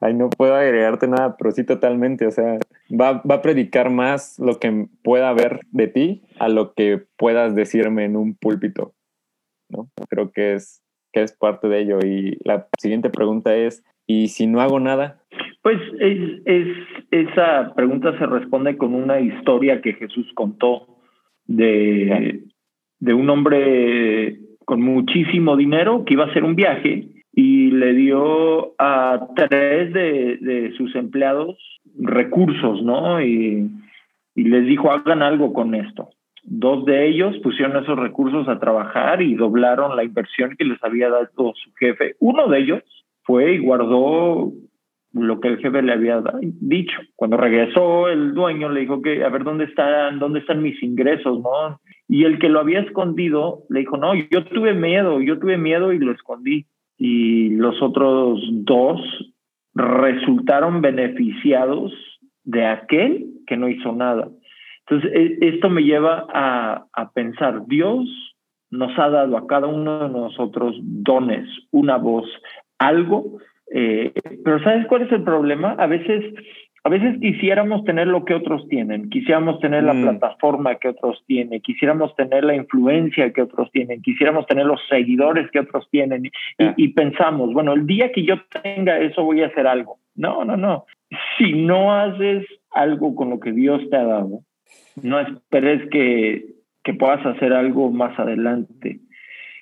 Ay, 0.00 0.14
no 0.14 0.28
puedo 0.28 0.54
agregarte 0.54 1.08
nada, 1.08 1.36
pero 1.36 1.50
sí 1.50 1.64
totalmente. 1.64 2.26
O 2.26 2.30
sea, 2.30 2.58
va, 2.90 3.22
va, 3.22 3.36
a 3.36 3.42
predicar 3.42 3.90
más 3.90 4.38
lo 4.38 4.58
que 4.58 4.86
pueda 5.02 5.32
ver 5.32 5.60
de 5.70 5.88
ti 5.88 6.22
a 6.38 6.48
lo 6.48 6.74
que 6.74 7.02
puedas 7.16 7.54
decirme 7.54 8.04
en 8.04 8.16
un 8.16 8.34
púlpito. 8.34 8.92
¿no? 9.70 9.88
Creo 10.08 10.30
que 10.30 10.54
es, 10.54 10.82
que 11.12 11.22
es 11.22 11.32
parte 11.32 11.68
de 11.68 11.80
ello. 11.80 11.98
Y 12.04 12.38
la 12.44 12.68
siguiente 12.78 13.10
pregunta 13.10 13.56
es, 13.56 13.82
¿y 14.06 14.28
si 14.28 14.46
no 14.46 14.60
hago 14.60 14.78
nada? 14.78 15.22
Pues 15.62 15.78
es, 16.00 16.42
es, 16.44 16.68
esa 17.10 17.72
pregunta 17.74 18.16
se 18.18 18.26
responde 18.26 18.76
con 18.76 18.94
una 18.94 19.20
historia 19.20 19.80
que 19.80 19.94
Jesús 19.94 20.30
contó 20.34 20.98
de, 21.46 22.44
de 23.00 23.14
un 23.14 23.30
hombre 23.30 24.38
con 24.64 24.82
muchísimo 24.82 25.56
dinero 25.56 26.04
que 26.04 26.14
iba 26.14 26.24
a 26.24 26.28
hacer 26.28 26.44
un 26.44 26.54
viaje 26.54 27.08
y 27.32 27.70
le 27.70 27.94
dio 27.94 28.74
a 28.78 29.28
tres 29.36 29.92
de, 29.92 30.38
de 30.40 30.72
sus 30.76 30.94
empleados 30.94 31.56
recursos, 31.98 32.82
¿no? 32.82 33.22
Y, 33.22 33.70
y 34.34 34.44
les 34.44 34.66
dijo, 34.66 34.90
hagan 34.90 35.22
algo 35.22 35.52
con 35.52 35.74
esto. 35.74 36.10
Dos 36.44 36.84
de 36.84 37.08
ellos 37.08 37.36
pusieron 37.42 37.82
esos 37.82 37.98
recursos 37.98 38.48
a 38.48 38.58
trabajar 38.58 39.20
y 39.20 39.34
doblaron 39.34 39.96
la 39.96 40.04
inversión 40.04 40.56
que 40.56 40.64
les 40.64 40.82
había 40.82 41.10
dado 41.10 41.52
su 41.54 41.72
jefe. 41.78 42.14
Uno 42.20 42.48
de 42.48 42.60
ellos 42.60 42.82
fue 43.22 43.54
y 43.54 43.58
guardó 43.58 44.52
lo 45.12 45.40
que 45.40 45.48
el 45.48 45.58
jefe 45.58 45.82
le 45.82 45.92
había 45.92 46.22
dicho. 46.42 46.98
Cuando 47.16 47.36
regresó 47.36 48.08
el 48.08 48.32
dueño 48.32 48.68
le 48.68 48.80
dijo 48.80 49.02
que 49.02 49.24
a 49.24 49.28
ver 49.28 49.44
dónde 49.44 49.64
están, 49.64 50.18
dónde 50.18 50.40
están 50.40 50.62
mis 50.62 50.82
ingresos, 50.82 51.40
¿no? 51.40 51.80
Y 52.08 52.24
el 52.24 52.38
que 52.38 52.48
lo 52.48 52.60
había 52.60 52.80
escondido 52.80 53.64
le 53.68 53.80
dijo, 53.80 53.96
no, 53.96 54.14
yo 54.14 54.44
tuve 54.46 54.74
miedo, 54.74 55.20
yo 55.20 55.38
tuve 55.38 55.58
miedo 55.58 55.92
y 55.92 55.98
lo 55.98 56.12
escondí. 56.12 56.66
Y 56.96 57.50
los 57.50 57.80
otros 57.82 58.40
dos 58.50 59.00
resultaron 59.74 60.80
beneficiados 60.80 61.92
de 62.44 62.66
aquel 62.66 63.26
que 63.46 63.56
no 63.56 63.68
hizo 63.68 63.92
nada. 63.92 64.28
Entonces, 64.86 65.12
e, 65.14 65.38
esto 65.48 65.68
me 65.68 65.82
lleva 65.82 66.26
a, 66.32 66.86
a 66.92 67.12
pensar, 67.12 67.66
Dios 67.66 68.08
nos 68.70 68.98
ha 68.98 69.10
dado 69.10 69.36
a 69.36 69.46
cada 69.46 69.66
uno 69.66 70.08
de 70.08 70.08
nosotros 70.08 70.76
dones, 70.82 71.46
una 71.70 71.96
voz, 71.96 72.26
algo 72.78 73.38
eh, 73.70 74.12
pero 74.44 74.62
¿sabes 74.62 74.86
cuál 74.86 75.02
es 75.02 75.12
el 75.12 75.22
problema? 75.22 75.72
A 75.78 75.86
veces, 75.86 76.34
a 76.88 76.90
veces 76.90 77.20
quisiéramos 77.20 77.84
tener 77.84 78.06
lo 78.06 78.24
que 78.24 78.32
otros 78.32 78.66
tienen, 78.68 79.10
quisiéramos 79.10 79.60
tener 79.60 79.84
la 79.84 79.92
mm. 79.92 80.02
plataforma 80.02 80.76
que 80.76 80.88
otros 80.88 81.22
tienen, 81.26 81.60
quisiéramos 81.60 82.16
tener 82.16 82.44
la 82.44 82.54
influencia 82.54 83.30
que 83.30 83.42
otros 83.42 83.70
tienen, 83.72 84.00
quisiéramos 84.00 84.46
tener 84.46 84.64
los 84.64 84.80
seguidores 84.88 85.50
que 85.50 85.60
otros 85.60 85.86
tienen 85.90 86.24
y, 86.24 86.30
y 86.78 86.88
pensamos, 86.94 87.52
bueno, 87.52 87.74
el 87.74 87.86
día 87.86 88.10
que 88.10 88.24
yo 88.24 88.36
tenga 88.62 88.98
eso 89.00 89.22
voy 89.22 89.42
a 89.42 89.48
hacer 89.48 89.66
algo. 89.66 89.98
No, 90.14 90.46
no, 90.46 90.56
no. 90.56 90.86
Si 91.36 91.52
no 91.52 91.94
haces 91.94 92.46
algo 92.70 93.14
con 93.14 93.28
lo 93.28 93.38
que 93.38 93.52
Dios 93.52 93.82
te 93.90 93.96
ha 93.96 94.04
dado, 94.04 94.40
no 95.02 95.20
esperes 95.20 95.90
que, 95.90 96.46
que 96.82 96.94
puedas 96.94 97.24
hacer 97.26 97.52
algo 97.52 97.90
más 97.90 98.18
adelante. 98.18 99.00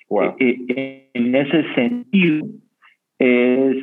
Wow. 0.07 0.37
Eh, 0.39 0.57
eh, 0.69 1.09
en 1.13 1.35
ese 1.35 1.65
sentido, 1.73 2.45
es 3.19 3.75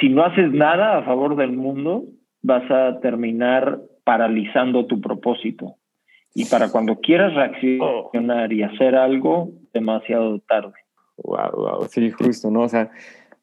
si 0.00 0.08
no 0.08 0.24
haces 0.24 0.50
nada 0.50 0.96
a 0.96 1.02
favor 1.02 1.36
del 1.36 1.52
mundo, 1.52 2.04
vas 2.42 2.68
a 2.70 3.00
terminar 3.00 3.80
paralizando 4.04 4.86
tu 4.86 5.00
propósito. 5.00 5.76
Y 6.34 6.44
para 6.44 6.70
cuando 6.70 7.00
quieras 7.00 7.34
reaccionar 7.34 8.52
y 8.52 8.62
hacer 8.62 8.94
algo, 8.94 9.50
demasiado 9.72 10.38
tarde. 10.40 10.74
Wow, 11.16 11.50
wow, 11.52 11.86
sí, 11.88 12.10
justo, 12.10 12.50
¿no? 12.50 12.62
O 12.62 12.68
sea, 12.68 12.90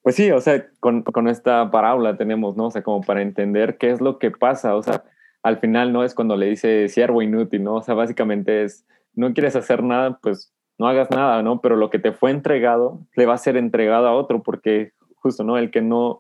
pues 0.02 0.16
sí, 0.16 0.32
o 0.32 0.40
sea, 0.40 0.66
con, 0.80 1.04
con 1.04 1.28
esta 1.28 1.70
parábola 1.70 2.18
tenemos, 2.18 2.56
¿no? 2.56 2.68
O 2.68 2.72
sea, 2.72 2.82
como 2.82 3.02
para 3.02 3.22
entender 3.22 3.78
qué 3.78 3.92
es 3.92 4.00
lo 4.00 4.20
que 4.20 4.32
pasa, 4.32 4.76
o 4.76 4.82
sea, 4.82 5.04
al 5.44 5.58
final 5.58 5.94
no 5.94 6.04
es 6.04 6.16
cuando 6.16 6.36
le 6.36 6.48
dice 6.48 6.88
siervo 6.88 7.22
inútil, 7.22 7.64
¿no? 7.64 7.76
O 7.76 7.82
sea, 7.82 7.94
básicamente 7.94 8.64
es, 8.64 8.88
no 9.14 9.34
quieres 9.34 9.56
hacer 9.56 9.84
nada, 9.84 10.18
pues 10.22 10.54
no 10.78 10.88
hagas 10.88 11.10
nada, 11.12 11.44
¿no? 11.44 11.62
Pero 11.62 11.76
lo 11.76 11.90
que 11.90 12.00
te 12.00 12.12
fue 12.12 12.32
entregado 12.32 13.00
le 13.16 13.26
va 13.26 13.34
a 13.34 13.38
ser 13.38 13.58
entregado 13.58 14.08
a 14.08 14.14
otro 14.14 14.44
porque 14.44 14.94
justo, 15.16 15.44
¿no? 15.44 15.58
El 15.58 15.72
que 15.72 15.82
no, 15.82 16.20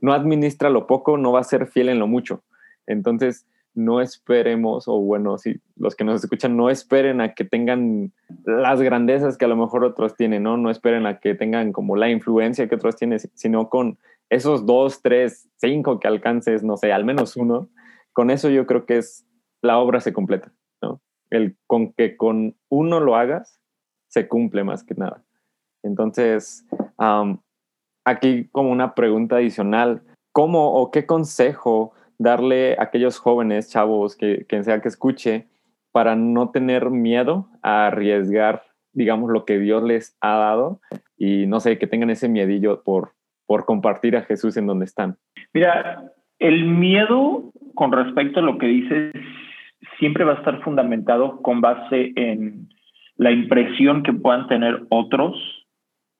no 0.00 0.12
administra 0.12 0.70
lo 0.70 0.86
poco 0.86 1.16
no 1.16 1.32
va 1.32 1.40
a 1.40 1.44
ser 1.44 1.66
fiel 1.66 1.88
en 1.88 1.98
lo 1.98 2.06
mucho. 2.06 2.42
Entonces, 2.86 3.46
no 3.74 4.00
esperemos, 4.00 4.88
o 4.88 4.98
bueno, 5.00 5.38
si 5.38 5.60
los 5.76 5.94
que 5.94 6.04
nos 6.04 6.22
escuchan 6.22 6.56
no 6.56 6.68
esperen 6.68 7.20
a 7.20 7.34
que 7.34 7.44
tengan 7.44 8.12
las 8.44 8.80
grandezas 8.82 9.38
que 9.38 9.44
a 9.44 9.48
lo 9.48 9.56
mejor 9.56 9.84
otros 9.84 10.16
tienen, 10.16 10.42
¿no? 10.42 10.56
No 10.56 10.70
esperen 10.70 11.06
a 11.06 11.20
que 11.20 11.34
tengan 11.34 11.72
como 11.72 11.94
la 11.96 12.10
influencia 12.10 12.68
que 12.68 12.74
otros 12.74 12.96
tienen, 12.96 13.20
sino 13.34 13.68
con 13.68 13.98
esos 14.30 14.66
dos, 14.66 15.00
tres, 15.00 15.48
cinco 15.56 16.00
que 16.00 16.08
alcances, 16.08 16.62
no 16.64 16.76
sé, 16.76 16.92
al 16.92 17.04
menos 17.04 17.36
uno, 17.36 17.68
con 18.12 18.30
eso 18.30 18.50
yo 18.50 18.66
creo 18.66 18.84
que 18.84 18.98
es, 18.98 19.26
la 19.62 19.78
obra 19.78 20.00
se 20.00 20.12
completa, 20.12 20.52
¿no? 20.82 21.00
El 21.30 21.56
con 21.66 21.92
que 21.92 22.16
con 22.16 22.56
uno 22.68 23.00
lo 23.00 23.16
hagas, 23.16 23.60
se 24.08 24.26
cumple 24.26 24.64
más 24.64 24.82
que 24.82 24.94
nada. 24.94 25.24
Entonces, 25.82 26.66
aquí 28.08 28.48
como 28.52 28.70
una 28.70 28.94
pregunta 28.94 29.36
adicional, 29.36 30.02
¿cómo 30.32 30.72
o 30.72 30.90
qué 30.90 31.06
consejo 31.06 31.92
darle 32.18 32.74
a 32.78 32.84
aquellos 32.84 33.18
jóvenes, 33.18 33.70
chavos, 33.70 34.16
que, 34.16 34.44
quien 34.48 34.64
sea 34.64 34.80
que 34.80 34.88
escuche, 34.88 35.46
para 35.92 36.16
no 36.16 36.50
tener 36.50 36.90
miedo 36.90 37.48
a 37.62 37.86
arriesgar, 37.86 38.62
digamos, 38.92 39.30
lo 39.30 39.44
que 39.44 39.58
Dios 39.58 39.82
les 39.82 40.16
ha 40.20 40.36
dado 40.36 40.80
y 41.16 41.46
no 41.46 41.60
sé, 41.60 41.78
que 41.78 41.86
tengan 41.86 42.10
ese 42.10 42.28
miedillo 42.28 42.82
por, 42.82 43.12
por 43.46 43.64
compartir 43.64 44.16
a 44.16 44.22
Jesús 44.22 44.56
en 44.56 44.66
donde 44.66 44.84
están? 44.84 45.16
Mira, 45.52 46.12
el 46.38 46.64
miedo 46.64 47.52
con 47.74 47.92
respecto 47.92 48.40
a 48.40 48.42
lo 48.42 48.58
que 48.58 48.66
dices 48.66 49.12
siempre 49.98 50.24
va 50.24 50.32
a 50.32 50.38
estar 50.38 50.62
fundamentado 50.62 51.40
con 51.42 51.60
base 51.60 52.12
en 52.16 52.68
la 53.16 53.32
impresión 53.32 54.02
que 54.02 54.12
puedan 54.12 54.46
tener 54.48 54.86
otros 54.90 55.36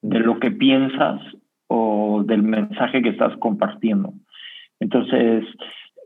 de 0.03 0.21
lo 0.21 0.39
que 0.39 0.51
piensas 0.51 1.21
o 1.69 2.23
del 2.27 2.43
mensaje 2.43 3.03
que 3.03 3.11
estás 3.11 3.37
compartiendo. 3.39 4.13
Entonces, 4.81 5.45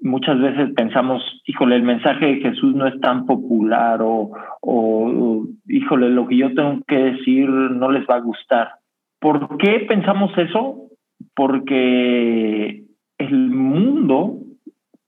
muchas 0.02 0.40
veces 0.40 0.70
pensamos, 0.74 1.22
híjole, 1.46 1.76
el 1.76 1.82
mensaje 1.82 2.26
de 2.26 2.40
Jesús 2.40 2.74
no 2.74 2.86
es 2.86 3.00
tan 3.00 3.26
popular 3.26 4.00
o, 4.02 5.46
híjole, 5.68 6.10
lo 6.10 6.26
que 6.26 6.36
yo 6.36 6.54
tengo 6.54 6.80
que 6.86 6.96
decir 6.96 7.48
no 7.48 7.90
les 7.90 8.04
va 8.06 8.16
a 8.16 8.20
gustar. 8.20 8.72
¿Por 9.20 9.56
qué 9.58 9.84
pensamos 9.88 10.36
eso? 10.36 10.88
Porque 11.34 12.84
el 13.18 13.50
mundo, 13.50 14.38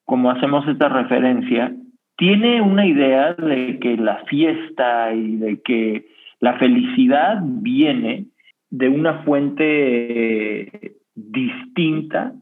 como 0.05 0.31
hacemos 0.31 0.67
esta 0.69 0.89
referencia, 0.89 1.75
tiene 2.17 2.63
una 2.63 2.87
idea 2.87 3.35
de 3.35 3.79
que 3.81 3.97
la 3.97 4.19
fiesta 4.27 5.13
y 5.13 5.37
de 5.37 5.61
que 5.63 6.07
la 6.39 6.55
felicidad 6.59 7.41
viene 7.43 8.27
de 8.71 8.89
una 8.89 9.23
fuente 9.25 10.97
distinta 11.15 12.33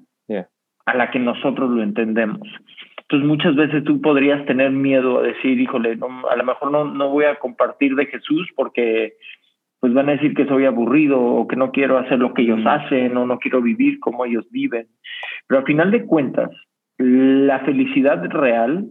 a 0.85 0.97
la 0.97 1.11
que 1.11 1.21
nosotros 1.21 1.71
lo 1.71 1.83
entendemos. 1.83 2.41
Entonces 3.02 3.29
muchas 3.29 3.55
veces 3.55 3.85
tú 3.85 4.00
podrías 4.00 4.45
tener 4.47 4.71
miedo 4.71 5.21
a 5.21 5.23
decir, 5.23 5.61
híjole, 5.61 5.99
a 6.31 6.37
lo 6.37 6.45
mejor 6.45 6.73
no, 6.73 6.85
no 6.85 7.11
voy 7.11 7.26
a 7.26 7.38
compartir 7.38 7.95
de 7.95 8.07
Jesús 8.07 8.49
porque 8.57 9.14
pues 9.83 9.93
van 9.95 10.09
a 10.09 10.12
decir 10.12 10.35
que 10.35 10.47
soy 10.47 10.64
aburrido 10.64 11.21
o 11.21 11.49
que 11.49 11.57
no 11.57 11.73
quiero 11.73 11.99
hacer 11.99 12.19
lo 12.19 12.33
que 12.35 12.43
ellos 12.43 12.61
mm. 12.61 12.69
hacen 12.69 13.17
o 13.17 13.26
no 13.26 13.38
quiero 13.38 13.61
vivir 13.61 13.99
como 14.00 14.25
ellos 14.25 14.47
viven. 14.50 14.87
Pero 15.47 15.59
al 15.61 15.67
final 15.67 15.91
de 15.91 16.07
cuentas, 16.07 16.50
la 16.99 17.59
felicidad 17.61 18.25
real 18.31 18.88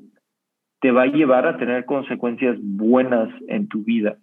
te 0.81 0.91
va 0.91 1.03
a 1.03 1.07
llevar 1.07 1.47
a 1.47 1.57
tener 1.57 1.85
consecuencias 1.85 2.57
buenas 2.61 3.29
en 3.47 3.69
tu 3.69 3.83
vida. 3.83 4.17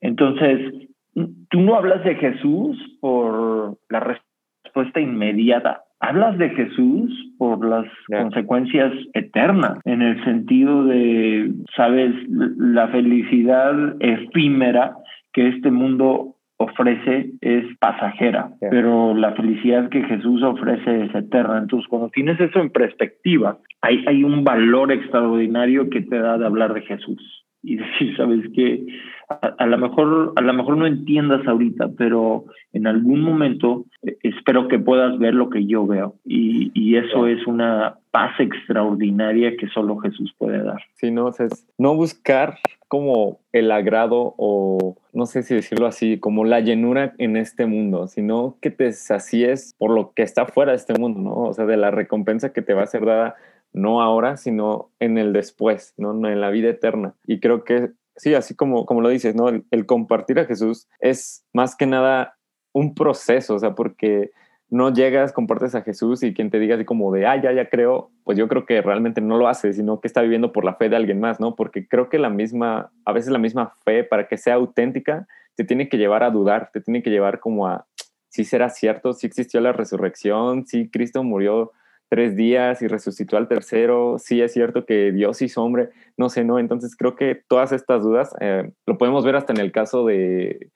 Entonces, 0.00 0.88
tú 1.14 1.60
no 1.60 1.76
hablas 1.76 2.04
de 2.04 2.14
Jesús 2.16 2.76
por 3.00 3.78
la 3.88 4.18
respuesta 4.64 5.00
inmediata 5.00 5.84
hablas 6.04 6.36
de 6.38 6.50
Jesús 6.50 7.32
por 7.38 7.64
las 7.64 7.86
consecuencias 8.06 8.92
eternas, 9.14 9.78
en 9.84 10.02
el 10.02 10.22
sentido 10.24 10.84
de, 10.84 11.50
sabes, 11.74 12.12
la 12.28 12.88
felicidad 12.88 13.74
efímera 14.00 14.96
que 15.32 15.48
este 15.48 15.70
mundo 15.70 16.36
ofrece 16.56 17.30
es 17.40 17.64
pasajera, 17.78 18.50
pero 18.70 19.14
la 19.14 19.32
felicidad 19.32 19.88
que 19.88 20.02
Jesús 20.04 20.42
ofrece 20.42 21.04
es 21.04 21.14
eterna. 21.14 21.58
Entonces, 21.58 21.88
cuando 21.88 22.10
tienes 22.10 22.38
eso 22.38 22.60
en 22.60 22.70
perspectiva, 22.70 23.58
hay, 23.80 24.04
hay 24.06 24.24
un 24.24 24.44
valor 24.44 24.92
extraordinario 24.92 25.90
que 25.90 26.02
te 26.02 26.18
da 26.18 26.38
de 26.38 26.46
hablar 26.46 26.74
de 26.74 26.82
Jesús 26.82 27.43
y 27.64 27.76
decir, 27.76 28.16
sabes 28.16 28.44
que 28.54 28.86
a, 29.28 29.66
lo 29.66 29.78
mejor 29.78 30.32
a 30.36 30.40
lo 30.42 30.52
mejor 30.52 30.76
no 30.76 30.86
entiendas 30.86 31.46
ahorita, 31.46 31.88
pero 31.96 32.44
en 32.72 32.86
algún 32.86 33.22
momento 33.22 33.86
eh, 34.02 34.16
espero 34.22 34.68
que 34.68 34.78
puedas 34.78 35.18
ver 35.18 35.34
lo 35.34 35.48
que 35.48 35.66
yo 35.66 35.86
veo 35.86 36.14
y, 36.24 36.70
y 36.74 36.96
eso 36.96 37.26
es 37.26 37.46
una 37.46 37.96
paz 38.10 38.38
extraordinaria 38.38 39.56
que 39.56 39.68
solo 39.68 39.96
Jesús 39.98 40.34
puede 40.38 40.62
dar. 40.62 40.82
Sí, 40.94 41.10
no, 41.10 41.30
es 41.30 41.66
no 41.78 41.96
buscar 41.96 42.58
como 42.86 43.40
el 43.52 43.72
agrado 43.72 44.34
o 44.36 44.96
no 45.12 45.26
sé 45.26 45.42
si 45.42 45.54
decirlo 45.54 45.86
así, 45.86 46.18
como 46.18 46.44
la 46.44 46.60
llenura 46.60 47.14
en 47.18 47.36
este 47.36 47.66
mundo, 47.66 48.06
sino 48.08 48.56
que 48.60 48.70
te 48.70 48.92
sacies 48.92 49.74
por 49.78 49.90
lo 49.90 50.12
que 50.12 50.22
está 50.22 50.46
fuera 50.46 50.72
de 50.72 50.76
este 50.76 50.94
mundo, 50.94 51.20
¿no? 51.20 51.34
O 51.34 51.52
sea, 51.54 51.66
de 51.66 51.76
la 51.76 51.90
recompensa 51.90 52.52
que 52.52 52.62
te 52.62 52.74
va 52.74 52.82
a 52.82 52.86
ser 52.86 53.04
dada 53.04 53.36
no 53.74 54.00
ahora, 54.00 54.38
sino 54.38 54.92
en 55.00 55.18
el 55.18 55.32
después, 55.32 55.92
¿no? 55.98 56.12
En 56.26 56.40
la 56.40 56.50
vida 56.50 56.70
eterna. 56.70 57.14
Y 57.26 57.40
creo 57.40 57.64
que 57.64 57.90
sí, 58.16 58.34
así 58.34 58.54
como, 58.54 58.86
como 58.86 59.00
lo 59.00 59.08
dices, 59.08 59.34
¿no? 59.34 59.48
El, 59.48 59.86
compartir 59.86 60.38
a 60.38 60.46
Jesús 60.46 60.88
es 61.00 61.44
más 61.52 61.76
que 61.76 61.86
nada 61.86 62.38
un 62.72 62.94
proceso, 62.94 63.54
o 63.54 63.58
sea, 63.58 63.74
porque 63.74 64.30
no 64.70 64.92
llegas, 64.92 65.32
compartes 65.32 65.74
a 65.74 65.82
Jesús 65.82 66.22
y 66.22 66.34
quien 66.34 66.50
te 66.50 66.58
diga 66.58 66.76
así 66.76 66.84
como 66.84 67.12
de, 67.12 67.26
ah, 67.26 67.40
ya, 67.40 67.52
ya 67.52 67.68
creo, 67.68 68.10
pues 68.24 68.38
yo 68.38 68.48
creo 68.48 68.64
que 68.64 68.80
realmente 68.80 69.20
no 69.20 69.36
lo 69.36 69.48
hace, 69.48 69.72
sino 69.72 70.00
que 70.00 70.08
está 70.08 70.22
viviendo 70.22 70.52
por 70.52 70.64
la 70.64 70.74
fe 70.74 70.88
de 70.88 70.96
alguien 70.96 71.20
más, 71.20 71.38
¿no? 71.40 71.54
Porque 71.54 71.86
creo 71.86 72.08
que 72.08 72.18
la 72.18 72.30
misma, 72.30 72.92
a 73.04 73.12
veces 73.12 73.30
la 73.32 73.38
misma 73.38 73.74
fe, 73.84 74.04
para 74.04 74.26
que 74.26 74.38
sea 74.38 74.54
auténtica, 74.54 75.26
te 75.56 75.64
tiene 75.64 75.88
que 75.88 75.98
llevar 75.98 76.22
a 76.22 76.30
dudar, 76.30 76.70
te 76.72 76.80
tiene 76.80 77.02
que 77.02 77.10
llevar 77.10 77.40
como 77.40 77.68
a, 77.68 77.86
si 78.28 78.44
será 78.44 78.68
cierto, 78.68 79.12
si 79.12 79.26
existió 79.26 79.60
la 79.60 79.72
resurrección, 79.72 80.66
si 80.66 80.88
Cristo 80.88 81.22
murió 81.22 81.72
tres 82.08 82.36
días 82.36 82.82
y 82.82 82.86
resucitó 82.86 83.36
al 83.36 83.48
tercero, 83.48 84.16
sí 84.18 84.40
es 84.40 84.52
cierto 84.52 84.84
que 84.84 85.12
Dios 85.12 85.42
hizo 85.42 85.62
hombre, 85.62 85.90
no 86.16 86.28
sé, 86.28 86.44
¿no? 86.44 86.58
Entonces 86.58 86.96
creo 86.96 87.16
que 87.16 87.42
todas 87.48 87.72
estas 87.72 88.02
dudas 88.02 88.34
eh, 88.40 88.70
lo 88.86 88.98
podemos 88.98 89.24
ver 89.24 89.36
hasta 89.36 89.52
en 89.52 89.60
el 89.60 89.72
caso 89.72 90.04
de, 90.04 90.70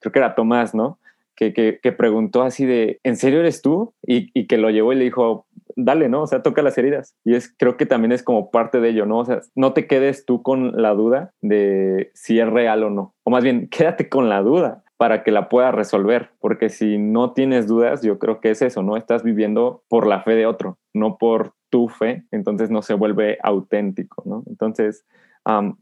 creo 0.00 0.12
que 0.12 0.18
era 0.18 0.34
Tomás, 0.34 0.74
¿no? 0.74 0.98
Que, 1.34 1.52
que, 1.52 1.92
preguntó 1.92 2.42
así 2.42 2.66
de, 2.66 3.00
¿en 3.02 3.16
serio 3.16 3.40
eres 3.40 3.62
tú? 3.62 3.94
Y, 4.06 4.30
y, 4.32 4.46
que 4.46 4.58
lo 4.58 4.70
llevó 4.70 4.92
y 4.92 4.96
le 4.96 5.04
dijo, 5.04 5.46
dale, 5.74 6.08
¿no? 6.08 6.22
O 6.22 6.26
sea, 6.28 6.42
toca 6.42 6.62
las 6.62 6.78
heridas. 6.78 7.16
Y 7.24 7.34
es, 7.34 7.52
creo 7.58 7.76
que 7.76 7.86
también 7.86 8.12
es 8.12 8.22
como 8.22 8.52
parte 8.52 8.80
de 8.80 8.90
ello, 8.90 9.06
¿no? 9.06 9.18
O 9.18 9.24
sea, 9.24 9.40
no 9.56 9.72
te 9.72 9.88
quedes 9.88 10.24
tú 10.24 10.42
con 10.42 10.80
la 10.80 10.90
duda 10.90 11.32
de 11.40 12.12
si 12.14 12.38
es 12.38 12.48
real 12.48 12.84
o 12.84 12.90
no. 12.90 13.14
O 13.24 13.30
más 13.30 13.42
bien, 13.42 13.68
quédate 13.68 14.08
con 14.08 14.28
la 14.28 14.40
duda 14.42 14.81
para 15.02 15.24
que 15.24 15.32
la 15.32 15.48
pueda 15.48 15.72
resolver, 15.72 16.30
porque 16.38 16.68
si 16.68 16.96
no 16.96 17.32
tienes 17.32 17.66
dudas, 17.66 18.02
yo 18.02 18.20
creo 18.20 18.40
que 18.40 18.52
es 18.52 18.62
eso, 18.62 18.84
¿no? 18.84 18.96
Estás 18.96 19.24
viviendo 19.24 19.82
por 19.88 20.06
la 20.06 20.22
fe 20.22 20.36
de 20.36 20.46
otro, 20.46 20.78
no 20.94 21.18
por 21.18 21.54
tu 21.70 21.88
fe, 21.88 22.22
entonces 22.30 22.70
no 22.70 22.82
se 22.82 22.94
vuelve 22.94 23.36
auténtico, 23.42 24.22
¿no? 24.24 24.44
Entonces, 24.46 25.04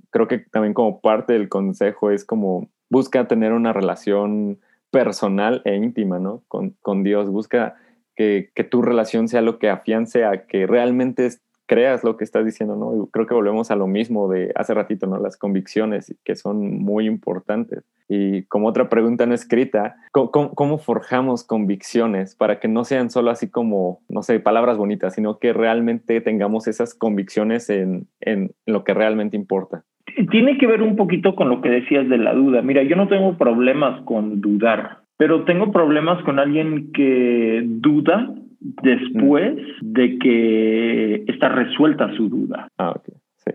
creo 0.09 0.27
que 0.27 0.39
también 0.39 0.73
como 0.73 1.03
parte 1.03 1.35
del 1.35 1.51
consejo 1.51 2.11
es 2.11 2.25
como 2.25 2.71
busca 2.89 3.29
tener 3.29 3.53
una 3.53 3.75
relación 3.75 4.59
personal 4.91 5.61
e 5.67 5.77
íntima, 5.77 6.19
¿no? 6.19 6.43
Con, 6.49 6.71
con 6.81 7.03
Dios, 7.03 7.29
busca 7.29 7.77
que, 8.17 8.51
que, 8.55 8.65
tu 8.65 8.81
relación 8.81 9.29
sea 9.29 9.43
lo 9.43 9.59
que 9.59 9.69
afiance 9.69 10.25
a 10.25 10.47
que 10.47 10.67
realmente 10.67 11.29
creas 11.71 12.03
lo 12.03 12.17
que 12.17 12.25
estás 12.25 12.45
diciendo, 12.45 12.75
¿no? 12.75 13.09
creo 13.13 13.29
que 13.29 13.35
volvemos 13.35 13.71
a 13.71 13.77
lo 13.77 13.87
mismo 13.87 14.29
de 14.29 14.51
hace 14.57 14.75
ratito, 14.75 15.07
¿no? 15.07 15.21
Las 15.21 15.37
convicciones 15.37 16.13
que 16.25 16.35
son 16.35 16.83
muy 16.83 17.07
importantes. 17.07 17.85
Y 18.09 18.43
como 18.47 18.67
otra 18.67 18.89
pregunta 18.89 19.25
no 19.25 19.35
escrita, 19.35 19.95
¿cómo, 20.11 20.79
forjamos 20.79 21.45
convicciones 21.45 22.35
para 22.35 22.59
que 22.59 22.67
no 22.67 22.83
sean 22.83 23.09
solo 23.09 23.31
así 23.31 23.49
como, 23.49 24.01
no 24.09 24.25
sé, 24.25 24.41
palabras 24.41 24.79
bonitas, 24.79 25.15
sino 25.15 25.39
que 25.39 25.53
realmente 25.53 26.21
tengamos 26.21 26.67
esas 26.67 26.93
convicciones 26.93 27.71
en, 27.71 28.09
en 28.21 28.51
lo 28.67 28.83
que 28.83 28.93
realmente 28.93 29.37
importa? 29.37 29.85
Tiene 30.33 30.59
que 30.59 30.67
ver 30.67 30.83
un 30.83 30.97
poquito 30.97 31.37
con 31.37 31.51
lo 31.51 31.61
que 31.61 31.69
decías 31.69 32.09
de 32.09 32.19
la 32.19 32.35
duda. 32.35 32.63
Mira, 32.63 32.83
yo 32.83 32.97
no 32.97 33.07
tengo 33.07 33.39
problemas 33.39 34.03
con 34.07 34.41
dudar, 34.41 35.03
pero 35.17 35.45
tengo 35.45 35.71
problemas 35.71 36.21
con 36.25 36.41
alguien 36.41 36.91
que 36.91 37.63
duda 37.65 38.35
después 38.61 39.57
de 39.81 40.19
que 40.19 41.25
está 41.27 41.49
resuelta 41.49 42.15
su 42.17 42.29
duda. 42.29 42.69
Ah, 42.79 42.91
ok. 42.91 43.09
Sí. 43.37 43.53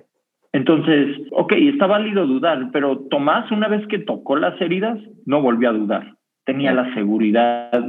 Entonces, 0.52 1.18
ok, 1.32 1.54
está 1.54 1.88
válido 1.88 2.26
dudar, 2.26 2.70
pero 2.74 3.00
Tomás, 3.10 3.52
una 3.52 3.68
vez 3.68 3.86
que 3.88 4.00
tocó 4.00 4.36
las 4.36 4.60
heridas, 4.60 5.00
no 5.26 5.42
volvió 5.42 5.70
a 5.70 5.74
dudar. 5.74 6.16
Tenía 6.44 6.74
la 6.74 6.94
seguridad, 6.94 7.86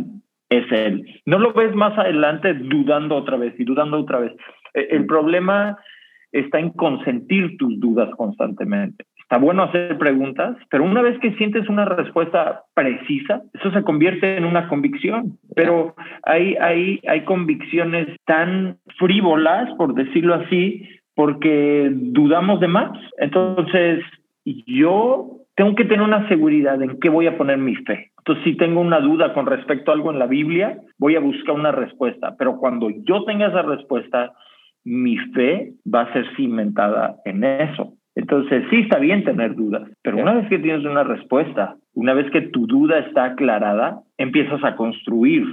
es 0.49 0.71
él. 0.71 1.05
No 1.27 1.39
lo 1.39 1.53
ves 1.53 1.75
más 1.75 1.99
adelante 1.99 2.55
dudando 2.55 3.17
otra 3.17 3.37
vez 3.37 3.59
y 3.59 3.65
dudando 3.65 3.99
otra 3.99 4.21
vez. 4.21 4.33
E, 4.75 4.89
el 4.91 5.07
problema 5.07 5.77
está 6.33 6.59
en 6.59 6.71
consentir 6.71 7.57
tus 7.57 7.79
dudas 7.81 8.11
constantemente 8.17 9.05
está 9.27 9.39
bueno 9.39 9.65
hacer 9.65 9.99
preguntas, 9.99 10.57
pero 10.71 10.85
una 10.85 11.03
vez 11.03 11.19
que 11.19 11.33
sientes 11.33 11.69
una 11.69 11.85
respuesta 11.85 12.63
precisa, 12.75 13.43
eso 13.55 13.73
se 13.73 13.83
convierte 13.83 14.37
en 14.37 14.45
una 14.45 14.69
convicción. 14.69 15.37
Pero 15.57 15.97
hay, 16.23 16.55
hay, 16.61 17.01
hay 17.09 17.25
convicciones 17.25 18.07
tan 18.25 18.79
frívolas, 18.99 19.75
por 19.77 19.95
decirlo 19.95 20.35
así, 20.35 20.89
porque 21.17 21.91
dudamos 21.93 22.61
de 22.61 22.69
más. 22.69 22.97
Entonces, 23.19 24.05
yo 24.45 25.39
tengo 25.57 25.75
que 25.75 25.87
tener 25.87 26.03
una 26.03 26.29
seguridad 26.29 26.81
en 26.81 27.01
qué 27.01 27.09
voy 27.09 27.27
a 27.27 27.37
poner 27.37 27.59
mi 27.59 27.75
fe. 27.75 28.13
Entonces, 28.19 28.45
si 28.45 28.57
tengo 28.57 28.81
una 28.81 29.01
duda 29.01 29.35
con 29.35 29.47
respecto 29.47 29.91
a 29.91 29.95
algo 29.95 30.13
en 30.13 30.21
la 30.21 30.27
Biblia, 30.27 30.79
voy 30.99 31.17
a 31.17 31.21
buscar 31.21 31.57
una 31.57 31.73
respuesta. 31.73 32.37
Pero 32.39 32.59
cuando 32.59 32.91
yo 32.91 33.25
tenga 33.25 33.49
esa 33.49 33.63
respuesta, 33.63 34.35
mi 34.85 35.17
fe 35.35 35.73
va 35.93 36.03
a 36.03 36.13
ser 36.13 36.27
cimentada 36.37 37.17
en 37.25 37.43
eso. 37.43 37.95
Entonces, 38.17 38.65
sí 38.71 38.81
está 38.81 38.99
bien 38.99 39.25
tener 39.25 39.55
dudas, 39.55 39.89
pero 40.03 40.17
una 40.17 40.33
vez 40.33 40.49
que 40.49 40.59
tienes 40.59 40.85
una 40.87 41.05
respuesta, 41.05 41.77
una 41.95 42.15
vez 42.15 42.31
que 42.31 42.41
tu 42.41 42.67
duda 42.67 42.99
está 43.01 43.25
aclarada, 43.25 44.01
empiezas 44.17 44.65
a 44.65 44.75
construir. 44.75 45.45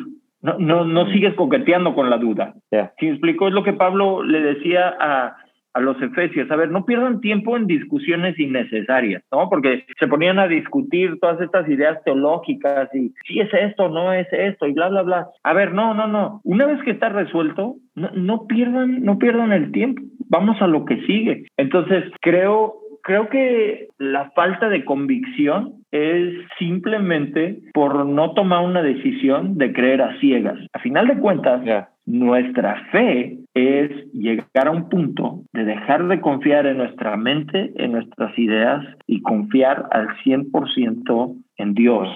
No, 0.41 0.57
no, 0.57 0.85
no 0.85 1.05
mm. 1.05 1.13
sigues 1.13 1.33
coqueteando 1.35 1.93
con 1.93 2.09
la 2.09 2.17
duda. 2.17 2.53
Si 2.99 3.05
me 3.05 3.11
explico, 3.11 3.49
es 3.49 3.53
lo 3.53 3.63
que 3.63 3.73
Pablo 3.73 4.23
le 4.23 4.39
decía 4.39 4.95
a, 4.97 5.35
a 5.73 5.79
los 5.79 6.01
efesios, 6.01 6.49
a 6.51 6.55
ver, 6.55 6.69
no 6.69 6.85
pierdan 6.85 7.21
tiempo 7.21 7.57
en 7.57 7.67
discusiones 7.67 8.37
innecesarias, 8.39 9.23
¿no? 9.31 9.49
Porque 9.49 9.85
se 9.99 10.07
ponían 10.07 10.39
a 10.39 10.47
discutir 10.47 11.19
todas 11.19 11.41
estas 11.41 11.67
ideas 11.67 12.03
teológicas 12.03 12.93
y 12.93 13.13
si 13.25 13.39
es 13.39 13.53
esto, 13.53 13.89
no 13.89 14.13
es 14.13 14.27
esto 14.31 14.67
y 14.67 14.73
bla, 14.73 14.89
bla, 14.89 15.01
bla. 15.01 15.27
A 15.43 15.53
ver, 15.53 15.73
no, 15.73 15.93
no, 15.93 16.07
no. 16.07 16.41
Una 16.43 16.65
vez 16.65 16.81
que 16.83 16.91
está 16.91 17.09
resuelto, 17.09 17.75
no, 17.95 18.09
no 18.13 18.47
pierdan, 18.47 19.03
no 19.03 19.17
pierdan 19.17 19.51
el 19.51 19.71
tiempo 19.71 20.01
vamos 20.33 20.59
a 20.61 20.67
lo 20.67 20.83
que 20.85 20.99
sigue. 21.05 21.45
Entonces, 21.57 22.03
creo, 22.19 22.73
creo 23.03 23.29
que 23.29 23.89
la 23.99 24.31
falta 24.31 24.69
de 24.69 24.83
convicción 24.83 25.73
es 25.91 26.33
simplemente 26.57 27.59
por 27.73 28.05
no 28.05 28.33
tomar 28.33 28.65
una 28.65 28.81
decisión 28.81 29.57
de 29.57 29.71
creer 29.71 30.01
a 30.01 30.17
ciegas. 30.19 30.57
A 30.73 30.79
final 30.79 31.07
de 31.07 31.19
cuentas, 31.19 31.61
nuestra 32.05 32.83
fe 32.91 33.37
es 33.53 33.91
llegar 34.13 34.67
a 34.67 34.71
un 34.71 34.89
punto 34.89 35.41
de 35.53 35.65
dejar 35.65 36.07
de 36.07 36.19
confiar 36.19 36.65
en 36.65 36.77
nuestra 36.77 37.15
mente, 37.17 37.71
en 37.75 37.91
nuestras 37.91 38.37
ideas 38.39 38.83
y 39.05 39.21
confiar 39.21 39.85
al 39.91 40.07
100% 40.25 41.35
en 41.57 41.73
Dios. 41.75 42.07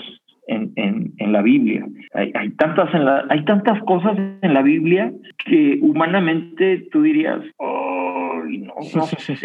En, 0.49 0.71
en, 0.77 1.11
en, 1.17 1.33
la 1.33 1.41
Biblia. 1.41 1.85
Hay, 2.13 2.31
hay 2.33 2.51
tantas 2.51 2.93
en 2.93 3.03
la, 3.03 3.25
hay 3.27 3.43
tantas 3.43 3.83
cosas 3.83 4.17
en 4.41 4.53
la 4.53 4.61
Biblia 4.61 5.11
que 5.45 5.77
humanamente 5.81 6.87
tú 6.89 7.01
dirías, 7.01 7.41
oh, 7.57 8.43
no, 8.47 8.75
no 8.95 9.01
sé. 9.05 9.35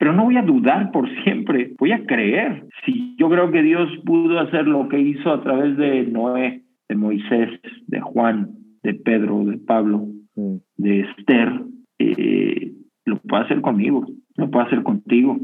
Pero 0.00 0.14
no 0.14 0.24
voy 0.24 0.38
a 0.38 0.42
dudar 0.42 0.92
por 0.92 1.06
siempre, 1.24 1.74
voy 1.78 1.92
a 1.92 2.06
creer. 2.06 2.64
Si 2.86 3.14
yo 3.18 3.28
creo 3.28 3.50
que 3.50 3.62
Dios 3.62 3.86
pudo 4.06 4.40
hacer 4.40 4.66
lo 4.66 4.88
que 4.88 4.98
hizo 4.98 5.30
a 5.30 5.42
través 5.42 5.76
de 5.76 6.04
Noé, 6.04 6.62
de 6.88 6.94
Moisés, 6.94 7.50
de 7.86 8.00
Juan, 8.00 8.48
de 8.82 8.94
Pedro, 8.94 9.44
de 9.44 9.58
Pablo, 9.58 10.06
mm. 10.36 10.56
de 10.78 11.00
Esther, 11.00 11.52
eh, 11.98 12.72
lo 13.04 13.18
puede 13.18 13.44
hacer 13.44 13.60
conmigo, 13.60 14.06
lo 14.38 14.50
puede 14.50 14.68
hacer 14.68 14.82
contigo. 14.82 15.38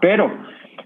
Pero 0.00 0.30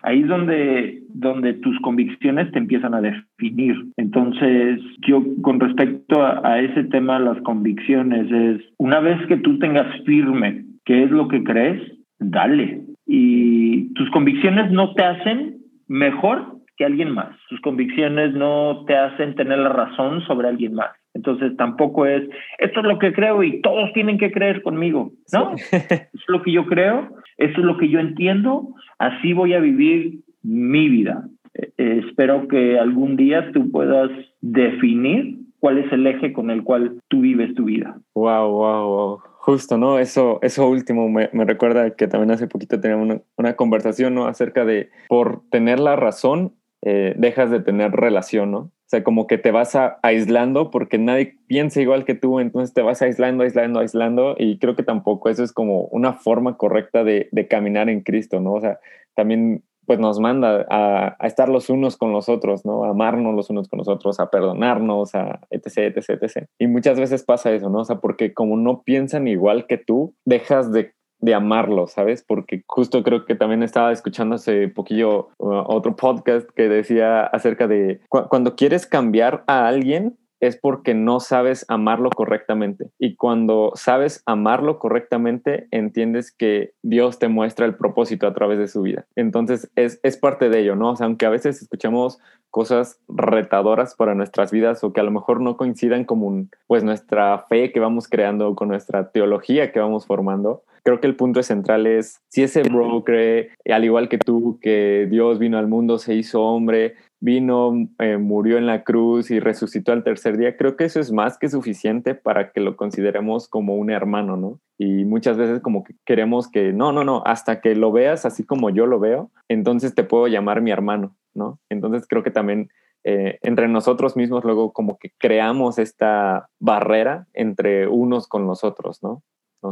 ahí 0.03 0.23
es 0.23 0.29
donde, 0.29 1.03
donde 1.13 1.53
tus 1.53 1.79
convicciones 1.81 2.51
te 2.53 2.59
empiezan 2.61 2.95
a 2.95 3.03
definir. 3.03 3.77
Entonces, 3.99 4.81
yo 5.07 5.23
con 5.43 5.61
respecto 5.61 6.23
a, 6.23 6.41
a, 6.49 6.61
ese 6.61 6.85
tema, 6.85 7.19
las 7.19 7.39
convicciones 7.43 8.33
es, 8.33 8.63
una 8.79 9.01
vez 9.01 9.19
que 9.27 9.37
tú 9.37 9.59
tengas 9.59 10.03
firme 10.07 10.65
qué 10.87 11.05
es 11.05 11.11
lo 11.11 11.29
que 11.29 11.45
crees, 11.45 11.79
dale. 12.19 12.92
Y 13.15 13.93
tus 13.93 14.09
convicciones 14.11 14.71
no 14.71 14.95
te 14.95 15.05
hacen 15.05 15.59
mejor 15.87 16.47
que 16.79 16.87
alguien 16.87 17.11
más. 17.11 17.37
Tus 17.51 17.61
convicciones 17.61 18.33
no 18.33 18.87
te 18.87 18.97
hacen 18.97 19.35
tener 19.35 19.59
la 19.59 19.69
razón 19.69 20.23
sobre 20.23 20.49
alguien 20.49 20.73
más. 20.73 20.93
Entonces 21.13 21.55
tampoco 21.59 22.07
es, 22.07 22.23
esto 22.57 22.81
es 22.81 22.87
lo 22.87 22.99
que 22.99 23.13
creo 23.13 23.43
y 23.43 23.61
todos 23.61 23.93
tienen 23.93 24.17
que 24.17 24.33
creer 24.33 24.63
conmigo. 24.63 25.13
No, 25.31 25.53
es 25.73 26.25
lo 26.27 26.43
que 26.43 26.53
yo 26.53 26.65
creo, 26.65 27.11
eso 27.37 27.61
es 27.61 27.65
lo 27.67 27.77
que 27.77 27.91
yo 27.91 28.01
entiendo, 28.01 28.69
así 28.99 29.35
voy 29.35 29.53
a 29.53 29.61
vivir 29.61 30.21
mi 30.43 30.89
vida. 30.89 31.29
Eh, 31.53 32.01
espero 32.07 32.49
que 32.49 32.79
algún 32.79 33.17
día 33.17 33.53
tú 33.53 33.71
puedas 33.71 34.11
definir 34.41 35.37
cuál 35.61 35.77
es 35.77 35.93
el 35.93 36.07
eje 36.07 36.33
con 36.33 36.51
el 36.51 36.63
cual 36.63 36.97
tú 37.09 37.21
vives 37.21 37.55
tu 37.55 37.65
vida. 37.65 37.95
Wow, 38.15 38.51
wow, 38.53 38.89
wow. 38.89 39.32
Justo, 39.45 39.77
¿no? 39.77 39.99
Eso, 39.99 40.39
eso 40.43 40.69
último 40.69 41.09
me, 41.09 41.27
recuerda 41.45 41.97
que 41.97 42.07
también 42.07 42.31
hace 42.31 42.47
poquito 42.47 42.81
teníamos 42.81 43.23
una, 43.37 43.57
conversación, 43.57 44.15
¿no? 44.15 44.27
Acerca 44.27 44.65
de 44.65 44.91
por 45.09 45.43
tener 45.51 45.81
la 45.81 45.97
razón, 45.97 46.55
eh, 46.81 47.15
dejas 47.19 47.51
de 47.51 47.59
tener 47.59 47.91
relación, 47.91 48.53
¿no? 48.53 48.59
O 48.59 48.71
sea, 48.87 49.03
como 49.03 49.27
que 49.27 49.39
te 49.39 49.51
vas 49.51 49.77
aislando 50.05 50.71
porque 50.71 50.97
nadie 50.97 51.39
piensa 51.49 51.81
igual 51.81 52.05
que 52.05 52.15
tú, 52.15 52.39
entonces 52.39 52.73
te 52.73 52.83
vas 52.83 53.03
aislando, 53.03 53.43
aislando, 53.43 53.81
aislando, 53.81 54.37
y 54.39 54.61
creo 54.61 54.77
que 54.77 54.85
tampoco 54.85 55.29
eso 55.29 55.43
es 55.43 55.53
como 55.53 55.87
una 55.87 56.13
forma 56.13 56.57
correcta 56.57 57.03
de, 57.03 57.29
de 57.33 57.49
caminar 57.49 57.89
en 57.89 58.03
Cristo, 58.03 58.39
¿no? 58.39 58.53
O 58.53 58.61
sea, 58.61 58.79
también 59.17 59.65
pues 59.87 59.99
nos 59.99 60.21
manda 60.21 60.67
a, 60.71 61.17
estar 61.27 61.49
los 61.49 61.71
unos 61.71 61.97
con 61.97 62.13
los 62.13 62.29
otros, 62.29 62.65
¿no? 62.65 62.85
A 62.85 62.91
amarnos 62.91 63.35
los 63.35 63.51
unos 63.51 63.69
con 63.69 63.79
los 63.79 63.89
otros, 63.89 64.21
a 64.21 64.31
perdonarnos, 64.31 65.15
a 65.15 65.41
etc, 65.51 65.97
etc, 65.97 66.23
etc. 66.23 66.47
Y 66.59 66.67
muchas 66.67 66.99
veces 66.99 67.25
pasa 67.25 67.53
eso, 67.53 67.69
¿no? 67.69 67.81
O 67.81 67.85
sea, 67.85 67.97
porque 67.97 68.33
como 68.33 68.57
no 68.57 68.83
piensan 68.83 69.29
igual 69.29 69.67
que 69.67 69.79
tú, 69.79 70.15
dejas 70.25 70.73
de, 70.73 70.95
de 71.19 71.35
amarlo, 71.35 71.87
¿sabes? 71.87 72.25
Porque 72.27 72.63
justo 72.67 73.03
creo 73.03 73.25
que 73.25 73.35
también 73.35 73.63
estaba 73.63 73.93
escuchando 73.93 74.37
hace 74.37 74.69
poquillo 74.69 75.29
uh, 75.39 75.65
otro 75.67 75.97
podcast 75.97 76.49
que 76.51 76.69
decía 76.69 77.23
acerca 77.25 77.67
de 77.67 78.01
cuando 78.09 78.57
quieres 78.57 78.87
cambiar 78.87 79.45
a 79.47 79.67
alguien, 79.67 80.19
es 80.43 80.57
porque 80.57 80.93
no 80.93 81.21
sabes 81.21 81.65
amarlo 81.69 82.11
correctamente. 82.11 82.91
Y 82.99 83.15
cuando 83.15 83.71
sabes 83.77 84.25
amarlo 84.27 84.81
correctamente, 84.81 85.69
entiendes 85.71 86.33
que 86.33 86.73
Dios 86.83 87.21
te 87.21 87.29
muestra 87.29 87.65
el 87.65 87.77
propósito 87.77 88.27
a 88.27 88.35
través 88.35 88.59
de 88.59 88.67
su 88.67 88.83
vida. 88.83 89.07
Entonces 89.15 89.71
es, 89.77 90.01
es 90.03 90.17
parte 90.17 90.51
de 90.51 90.61
ello, 90.61 90.75
¿no? 90.75 90.91
O 90.91 90.97
sea, 90.97 91.07
aunque 91.07 91.27
a 91.27 91.31
veces 91.31 91.63
escuchamos 91.63 92.19
cosas 92.51 93.01
retadoras 93.09 93.95
para 93.95 94.17
nuestras 94.17 94.51
vidas 94.51 94.83
o 94.83 94.93
que 94.93 95.01
a 95.01 95.05
lo 95.05 95.13
mejor 95.13 95.41
no 95.41 95.57
coincidan 95.57 96.05
con 96.05 96.51
pues 96.67 96.83
nuestra 96.83 97.39
fe 97.49 97.71
que 97.71 97.81
vamos 97.81 98.09
creando, 98.09 98.55
con 98.57 98.69
nuestra 98.69 99.11
teología 99.11 99.71
que 99.71 99.79
vamos 99.79 100.07
formando, 100.07 100.65
creo 100.83 101.01
que 101.01 101.07
el 101.07 101.17
punto 101.17 101.43
central 101.43 101.87
es 101.87 102.21
si 102.29 102.43
ese 102.43 102.63
bro 102.63 103.05
cree, 103.05 103.51
al 103.71 103.85
igual 103.85 104.09
que 104.09 104.19
tú, 104.19 104.59
que 104.61 105.07
Dios 105.09 105.39
vino 105.39 105.57
al 105.57 105.69
mundo, 105.69 105.99
se 105.99 106.15
hizo 106.15 106.43
hombre, 106.43 106.97
vino, 107.23 107.73
eh, 108.01 108.19
murió 108.19 108.59
en 108.59 108.67
la 108.67 108.83
cruz 108.83 109.31
y 109.31 109.39
resucitó 109.39 109.93
al 109.93 110.03
tercer 110.03 110.37
día, 110.37 110.57
creo 110.57 110.77
que 110.77 110.85
eso 110.85 110.99
es 110.99 111.13
más 111.13 111.39
que 111.39 111.49
suficiente 111.49 112.17
para 112.17 112.51
que 112.51 112.61
lo 112.61 112.77
consideremos 112.77 113.47
como 113.49 113.77
un 113.77 113.91
hermano, 113.91 114.37
¿no? 114.37 114.59
Y 114.77 115.05
muchas 115.05 115.37
veces 115.37 115.61
como 115.61 115.85
que 115.85 115.95
queremos 116.05 116.51
que, 116.51 116.73
no, 116.73 116.91
no, 116.91 117.05
no, 117.05 117.23
hasta 117.25 117.61
que 117.61 117.77
lo 117.77 117.93
veas 117.93 118.27
así 118.27 118.45
como 118.45 118.71
yo 118.71 118.87
lo 118.87 118.99
veo, 118.99 119.31
entonces 119.49 119.95
te 119.95 120.03
puedo 120.03 120.27
llamar 120.27 120.63
mi 120.63 120.73
hermano, 120.73 121.15
¿no? 121.33 121.61
Entonces 121.71 122.09
creo 122.09 122.25
que 122.25 122.33
también 122.33 122.71
eh, 123.05 123.39
entre 123.43 123.69
nosotros 123.69 124.17
mismos 124.17 124.43
luego 124.43 124.73
como 124.73 124.99
que 124.99 125.13
creamos 125.17 125.79
esta 125.79 126.49
barrera 126.59 127.29
entre 127.35 127.87
unos 127.87 128.27
con 128.27 128.49
los 128.49 128.65
otros, 128.65 129.01
¿no? 129.01 129.23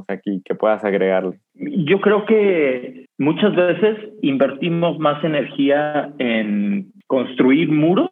Aquí 0.09 0.43
que 0.45 0.55
puedas 0.55 0.85
agregarle. 0.85 1.39
Yo 1.55 2.01
creo 2.01 2.25
que 2.25 3.07
muchas 3.19 3.55
veces 3.55 3.97
invertimos 4.23 4.99
más 4.99 5.23
energía 5.25 6.13
en 6.19 6.93
construir 7.07 7.71
muros 7.71 8.11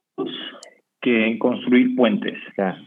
que 1.00 1.28
en 1.28 1.38
construir 1.38 1.94
puentes. 1.94 2.38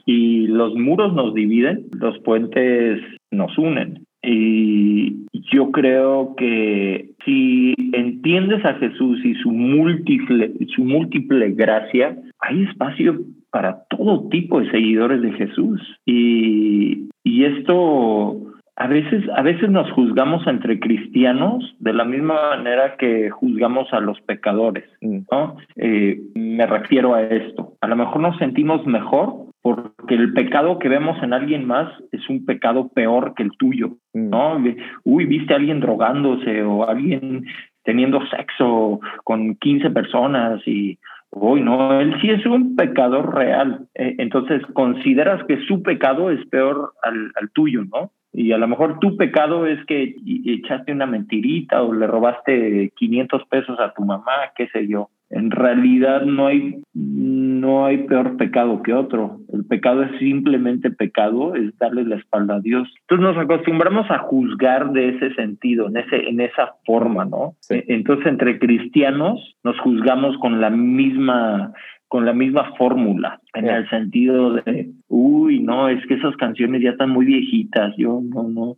Y 0.05 0.47
los 0.47 0.75
muros 0.75 1.13
nos 1.13 1.33
dividen, 1.33 1.87
los 1.99 2.19
puentes 2.19 3.01
nos 3.31 3.57
unen. 3.57 4.05
Y 4.23 5.25
yo 5.51 5.71
creo 5.71 6.35
que 6.35 7.09
si 7.25 7.73
entiendes 7.93 8.63
a 8.65 8.75
Jesús 8.75 9.23
y 9.25 9.33
su 9.35 9.51
múltiple, 9.51 10.51
su 10.75 10.83
múltiple 10.83 11.51
gracia, 11.51 12.17
hay 12.39 12.63
espacio 12.63 13.19
para 13.49 13.83
todo 13.89 14.29
tipo 14.29 14.59
de 14.59 14.69
seguidores 14.69 15.21
de 15.21 15.31
Jesús. 15.33 15.81
Y, 16.05 17.09
y 17.23 17.45
esto 17.45 18.50
a 18.75 18.87
veces, 18.87 19.23
a 19.35 19.41
veces 19.41 19.69
nos 19.69 19.91
juzgamos 19.91 20.45
entre 20.47 20.79
cristianos 20.79 21.75
de 21.79 21.93
la 21.93 22.05
misma 22.05 22.55
manera 22.55 22.95
que 22.97 23.29
juzgamos 23.29 23.91
a 23.91 23.99
los 23.99 24.19
pecadores, 24.21 24.85
mm. 25.01 25.19
¿no? 25.31 25.57
Eh, 25.75 26.19
me 26.35 26.65
refiero 26.65 27.13
a 27.13 27.21
esto. 27.21 27.73
A 27.81 27.87
lo 27.87 27.95
mejor 27.95 28.21
nos 28.21 28.37
sentimos 28.37 28.85
mejor 28.85 29.45
porque 29.61 30.15
el 30.15 30.33
pecado 30.33 30.79
que 30.79 30.89
vemos 30.89 31.21
en 31.21 31.33
alguien 31.33 31.65
más 31.65 31.91
es 32.11 32.27
un 32.29 32.45
pecado 32.45 32.87
peor 32.87 33.33
que 33.35 33.43
el 33.43 33.51
tuyo, 33.57 33.97
mm. 34.13 34.29
¿no? 34.29 34.63
Uy, 35.03 35.25
viste 35.25 35.53
a 35.53 35.57
alguien 35.57 35.79
drogándose 35.79 36.63
o 36.63 36.87
alguien 36.87 37.45
teniendo 37.83 38.25
sexo 38.27 38.99
con 39.23 39.55
15 39.55 39.89
personas 39.91 40.61
y 40.65 40.97
Uy, 41.33 41.61
no, 41.61 41.97
él 42.01 42.13
sí 42.19 42.29
es 42.29 42.45
un 42.45 42.75
pecador 42.75 43.33
real. 43.33 43.87
Eh, 43.95 44.15
entonces, 44.17 44.61
consideras 44.73 45.41
que 45.45 45.65
su 45.65 45.81
pecado 45.81 46.29
es 46.29 46.45
peor 46.47 46.91
al, 47.03 47.31
al 47.35 47.49
tuyo, 47.51 47.85
¿no? 47.85 48.11
Y 48.33 48.53
a 48.53 48.57
lo 48.57 48.67
mejor 48.67 48.99
tu 48.99 49.17
pecado 49.17 49.67
es 49.67 49.83
que 49.85 50.15
echaste 50.45 50.93
una 50.93 51.05
mentirita 51.05 51.81
o 51.83 51.93
le 51.93 52.07
robaste 52.07 52.91
500 52.95 53.45
pesos 53.49 53.79
a 53.79 53.93
tu 53.93 54.05
mamá, 54.05 54.31
qué 54.55 54.67
sé 54.69 54.87
yo. 54.87 55.09
En 55.29 55.49
realidad 55.49 56.23
no 56.23 56.47
hay, 56.47 56.81
no 56.93 57.85
hay 57.85 57.99
peor 57.99 58.35
pecado 58.35 58.81
que 58.83 58.93
otro. 58.93 59.39
El 59.53 59.65
pecado 59.65 60.03
es 60.03 60.19
simplemente 60.19 60.91
pecado, 60.91 61.55
es 61.55 61.77
darle 61.77 62.03
la 62.03 62.17
espalda 62.17 62.55
a 62.55 62.59
Dios. 62.59 62.89
Entonces 63.01 63.35
nos 63.35 63.37
acostumbramos 63.37 64.11
a 64.11 64.19
juzgar 64.19 64.91
de 64.91 65.09
ese 65.09 65.33
sentido, 65.35 65.87
en, 65.87 65.97
ese, 65.97 66.29
en 66.29 66.41
esa 66.41 66.75
forma, 66.85 67.25
¿no? 67.25 67.55
Entonces 67.69 68.25
entre 68.27 68.59
cristianos 68.59 69.55
nos 69.63 69.79
juzgamos 69.79 70.37
con 70.37 70.59
la 70.59 70.69
misma 70.69 71.73
con 72.11 72.25
la 72.25 72.33
misma 72.33 72.73
fórmula, 72.75 73.39
en 73.53 73.69
el 73.69 73.89
sentido 73.89 74.55
de, 74.55 74.91
uy, 75.11 75.59
no, 75.59 75.89
es 75.89 76.05
que 76.07 76.15
esas 76.15 76.35
canciones 76.37 76.81
ya 76.81 76.91
están 76.91 77.09
muy 77.09 77.25
viejitas, 77.25 77.93
yo 77.97 78.21
no, 78.23 78.43
no, 78.43 78.77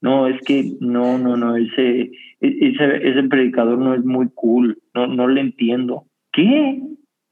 no, 0.00 0.28
es 0.28 0.40
que 0.42 0.72
no, 0.80 1.18
no, 1.18 1.36
no, 1.36 1.56
ese, 1.56 2.12
ese, 2.40 3.08
ese 3.08 3.22
predicador 3.24 3.78
no 3.78 3.94
es 3.94 4.04
muy 4.04 4.28
cool, 4.34 4.78
no, 4.94 5.08
no 5.08 5.26
le 5.26 5.40
entiendo. 5.40 6.04
¿Qué? 6.32 6.80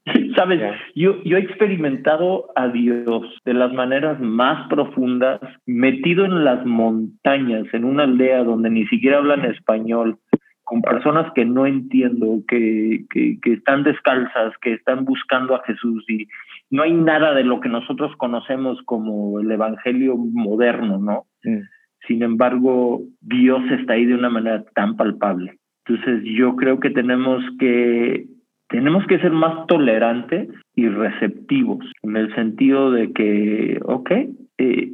Sabes, 0.35 0.59
yo, 0.95 1.23
yo 1.23 1.37
he 1.37 1.41
experimentado 1.41 2.49
a 2.55 2.67
Dios 2.67 3.23
de 3.45 3.53
las 3.53 3.71
maneras 3.71 4.19
más 4.19 4.67
profundas, 4.67 5.39
metido 5.65 6.25
en 6.25 6.43
las 6.43 6.65
montañas, 6.65 7.65
en 7.73 7.85
una 7.85 8.03
aldea 8.03 8.43
donde 8.43 8.69
ni 8.69 8.85
siquiera 8.87 9.19
hablan 9.19 9.45
español, 9.45 10.17
con 10.63 10.81
personas 10.81 11.31
que 11.33 11.45
no 11.45 11.65
entiendo, 11.65 12.39
que, 12.47 13.05
que, 13.09 13.53
están 13.53 13.83
descalzas, 13.83 14.53
que 14.61 14.73
están 14.73 15.03
buscando 15.05 15.55
a 15.55 15.63
Jesús 15.65 16.05
y 16.07 16.27
no 16.71 16.83
hay 16.83 16.93
nada 16.93 17.33
de 17.33 17.43
lo 17.43 17.59
que 17.59 17.69
nosotros 17.69 18.15
conocemos 18.17 18.81
como 18.85 19.39
el 19.39 19.51
Evangelio 19.51 20.15
moderno, 20.17 20.97
¿no? 20.97 21.25
Mm. 21.43 21.61
Sin 22.07 22.23
embargo, 22.23 23.01
Dios 23.21 23.61
está 23.71 23.93
ahí 23.93 24.05
de 24.05 24.15
una 24.15 24.29
manera 24.29 24.63
tan 24.73 24.95
palpable. 24.95 25.59
Entonces 25.85 26.23
yo 26.23 26.55
creo 26.55 26.79
que 26.79 26.89
tenemos 26.89 27.43
que 27.59 28.25
tenemos 28.69 29.05
que 29.05 29.19
ser 29.19 29.31
más 29.31 29.67
tolerantes 29.67 30.47
y 30.75 30.87
receptivos, 30.87 31.85
en 32.03 32.15
el 32.15 32.33
sentido 32.33 32.89
de 32.89 33.11
que, 33.11 33.77
ok, 33.83 34.11
eh, 34.57 34.91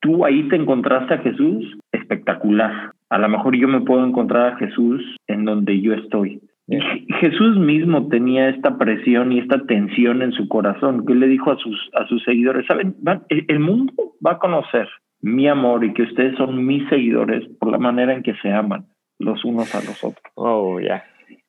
tú 0.00 0.26
ahí 0.26 0.46
te 0.48 0.56
encontraste 0.56 1.14
a 1.14 1.18
Jesús, 1.18 1.78
espectacular 1.90 2.92
a 3.14 3.18
lo 3.18 3.28
mejor 3.28 3.54
yo 3.56 3.68
me 3.68 3.82
puedo 3.82 4.04
encontrar 4.04 4.54
a 4.54 4.56
Jesús 4.56 5.00
en 5.28 5.44
donde 5.44 5.80
yo 5.80 5.94
estoy. 5.94 6.40
Jesús 6.66 7.58
mismo 7.58 8.08
tenía 8.08 8.48
esta 8.48 8.78
presión 8.78 9.32
y 9.32 9.38
esta 9.38 9.66
tensión 9.66 10.22
en 10.22 10.32
su 10.32 10.48
corazón, 10.48 11.04
que 11.04 11.14
le 11.14 11.28
dijo 11.28 11.50
a 11.50 11.58
sus, 11.58 11.90
a 11.94 12.06
sus 12.06 12.22
seguidores, 12.24 12.66
¿saben? 12.66 12.96
El 13.28 13.60
mundo 13.60 13.92
va 14.24 14.32
a 14.32 14.38
conocer 14.38 14.88
mi 15.20 15.46
amor 15.48 15.84
y 15.84 15.92
que 15.92 16.02
ustedes 16.02 16.36
son 16.36 16.64
mis 16.66 16.88
seguidores 16.88 17.46
por 17.58 17.70
la 17.70 17.78
manera 17.78 18.14
en 18.14 18.22
que 18.22 18.34
se 18.42 18.50
aman 18.50 18.86
los 19.18 19.44
unos 19.44 19.74
a 19.74 19.78
los 19.78 20.02
otros. 20.02 20.24
Oh, 20.34 20.80
ya. 20.80 21.04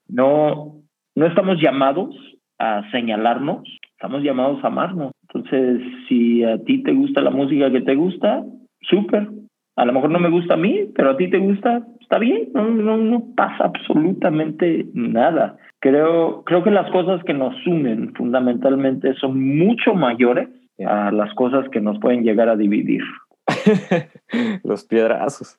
No, 0.08 0.82
no 1.16 1.26
estamos 1.26 1.62
llamados 1.62 2.16
a 2.60 2.90
señalarnos, 2.92 3.64
estamos 3.92 4.22
llamados 4.24 4.64
a 4.64 4.68
amarnos. 4.68 5.12
Entonces, 5.24 5.82
si 6.08 6.44
a 6.44 6.58
ti 6.64 6.84
te 6.84 6.94
gusta 6.94 7.22
la 7.22 7.32
música 7.32 7.72
que 7.72 7.82
te 7.82 7.96
gusta, 7.96 8.44
súper, 8.82 9.28
a 9.76 9.86
lo 9.86 9.94
mejor 9.94 10.10
no 10.10 10.20
me 10.20 10.30
gusta 10.30 10.54
a 10.54 10.58
mí, 10.58 10.86
pero 10.96 11.12
a 11.12 11.18
ti 11.18 11.30
te 11.30 11.40
gusta, 11.40 11.86
está 12.06 12.20
bien, 12.20 12.50
no, 12.54 12.70
no, 12.70 12.98
no 12.98 13.24
pasa 13.36 13.66
absolutamente 13.66 14.86
nada. 14.94 15.58
Creo, 15.80 16.44
creo 16.44 16.64
que 16.64 16.70
las 16.70 16.90
cosas 16.92 17.24
que 17.24 17.34
nos 17.34 17.56
unen 17.66 18.14
fundamentalmente 18.14 19.16
son 19.16 19.58
mucho 19.58 19.96
mayores 19.96 20.48
a 20.86 21.12
las 21.12 21.34
cosas 21.34 21.68
que 21.70 21.82
nos 21.82 22.00
pueden 22.00 22.24
llegar 22.24 22.48
a 22.48 22.56
dividir. 22.56 23.02
Los 24.64 24.86
piedrazos, 24.86 25.58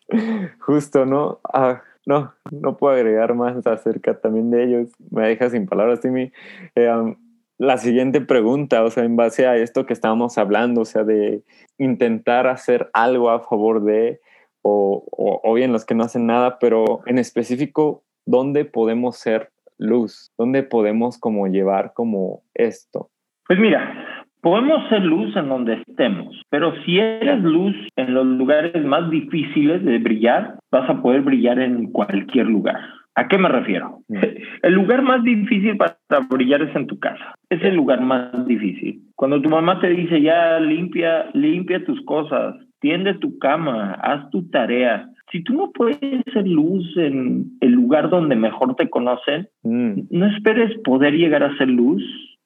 justo, 0.60 1.04
¿no? 1.04 1.40
Ah, 1.52 1.82
no, 2.04 2.32
no 2.52 2.76
puedo 2.76 2.94
agregar 2.94 3.34
más 3.34 3.66
acerca 3.66 4.20
también 4.20 4.50
de 4.50 4.64
ellos. 4.64 4.92
Me 5.10 5.26
deja 5.26 5.50
sin 5.50 5.66
palabras, 5.66 6.00
Timmy. 6.00 6.30
Eh, 6.76 7.14
la 7.58 7.78
siguiente 7.78 8.20
pregunta, 8.20 8.84
o 8.84 8.90
sea, 8.90 9.04
en 9.04 9.16
base 9.16 9.46
a 9.46 9.56
esto 9.56 9.86
que 9.86 9.92
estábamos 9.92 10.38
hablando, 10.38 10.82
o 10.82 10.84
sea, 10.84 11.02
de 11.02 11.42
intentar 11.78 12.46
hacer 12.46 12.90
algo 12.92 13.30
a 13.30 13.40
favor 13.40 13.82
de, 13.82 14.20
o, 14.66 15.40
o, 15.42 15.54
bien 15.54 15.72
los 15.72 15.84
que 15.84 15.94
no 15.94 16.04
hacen 16.04 16.26
nada, 16.26 16.58
pero 16.58 17.00
en 17.06 17.18
específico, 17.18 18.02
¿dónde 18.26 18.64
podemos 18.64 19.16
ser 19.18 19.50
luz? 19.78 20.32
¿Dónde 20.38 20.62
podemos 20.62 21.18
como 21.18 21.46
llevar 21.46 21.92
como 21.94 22.42
esto? 22.54 23.10
Pues 23.46 23.58
mira, 23.58 24.26
podemos 24.40 24.88
ser 24.88 25.02
luz 25.02 25.36
en 25.36 25.48
donde 25.48 25.82
estemos, 25.86 26.42
pero 26.50 26.72
si 26.84 26.98
eres 26.98 27.40
luz 27.42 27.74
en 27.96 28.14
los 28.14 28.26
lugares 28.26 28.84
más 28.84 29.08
difíciles 29.10 29.84
de 29.84 29.98
brillar, 29.98 30.58
vas 30.70 30.88
a 30.90 31.00
poder 31.00 31.22
brillar 31.22 31.60
en 31.60 31.92
cualquier 31.92 32.46
lugar. 32.46 32.80
¿A 33.14 33.28
qué 33.28 33.38
me 33.38 33.48
refiero? 33.48 34.00
Mm. 34.08 34.18
El 34.62 34.74
lugar 34.74 35.02
más 35.02 35.22
difícil 35.22 35.76
para 35.76 35.96
brillar 36.28 36.62
es 36.62 36.76
en 36.76 36.86
tu 36.86 36.98
casa. 36.98 37.34
Es 37.48 37.62
el 37.62 37.74
lugar 37.74 38.02
más 38.02 38.46
difícil. 38.46 39.00
Cuando 39.14 39.40
tu 39.40 39.48
mamá 39.48 39.80
te 39.80 39.88
dice, 39.88 40.20
ya 40.20 40.60
limpia, 40.60 41.30
limpia 41.32 41.82
tus 41.84 42.04
cosas, 42.04 42.56
tiende 42.80 43.14
tu 43.14 43.38
cama, 43.38 43.92
haz 43.94 44.30
tu 44.30 44.48
tarea. 44.50 45.08
Si 45.32 45.42
tú 45.42 45.54
no 45.54 45.72
puedes 45.72 45.98
ser 46.32 46.46
luz 46.46 46.96
en 46.96 47.56
el 47.60 47.72
lugar 47.72 48.10
donde 48.10 48.36
mejor 48.36 48.76
te 48.76 48.88
conocen, 48.88 49.48
mm. 49.62 50.02
no 50.10 50.26
esperes 50.26 50.78
poder 50.84 51.14
llegar 51.14 51.42
a 51.42 51.56
ser 51.56 51.68
luz 51.68 52.02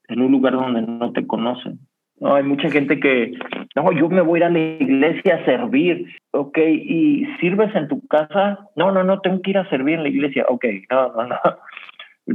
en 0.09 0.23
un 0.23 0.33
lugar 0.33 0.55
donde 0.55 0.83
no 0.83 1.13
te 1.13 1.27
conocen. 1.27 1.79
No, 2.21 2.35
hay 2.35 2.43
mucha 2.43 2.71
gente 2.71 3.01
que, 3.01 3.33
no, 3.75 3.93
yo 3.93 4.11
me 4.11 4.21
voy 4.21 4.37
a 4.37 4.41
ir 4.41 4.45
a 4.45 4.51
la 4.51 4.59
iglesia 4.59 5.37
a 5.37 5.45
servir, 5.47 6.07
ok, 6.33 6.59
y 6.59 7.27
sirves 7.41 7.75
en 7.75 7.89
tu 7.89 8.07
casa, 8.09 8.59
no, 8.77 8.93
no, 8.93 9.03
no, 9.03 9.21
tengo 9.21 9.41
que 9.41 9.53
ir 9.53 9.59
a 9.59 9.69
servir 9.71 9.95
en 9.95 10.03
la 10.03 10.11
iglesia, 10.11 10.45
ok, 10.47 10.65
no, 10.91 11.13
no, 11.13 11.27
no. 11.27 11.37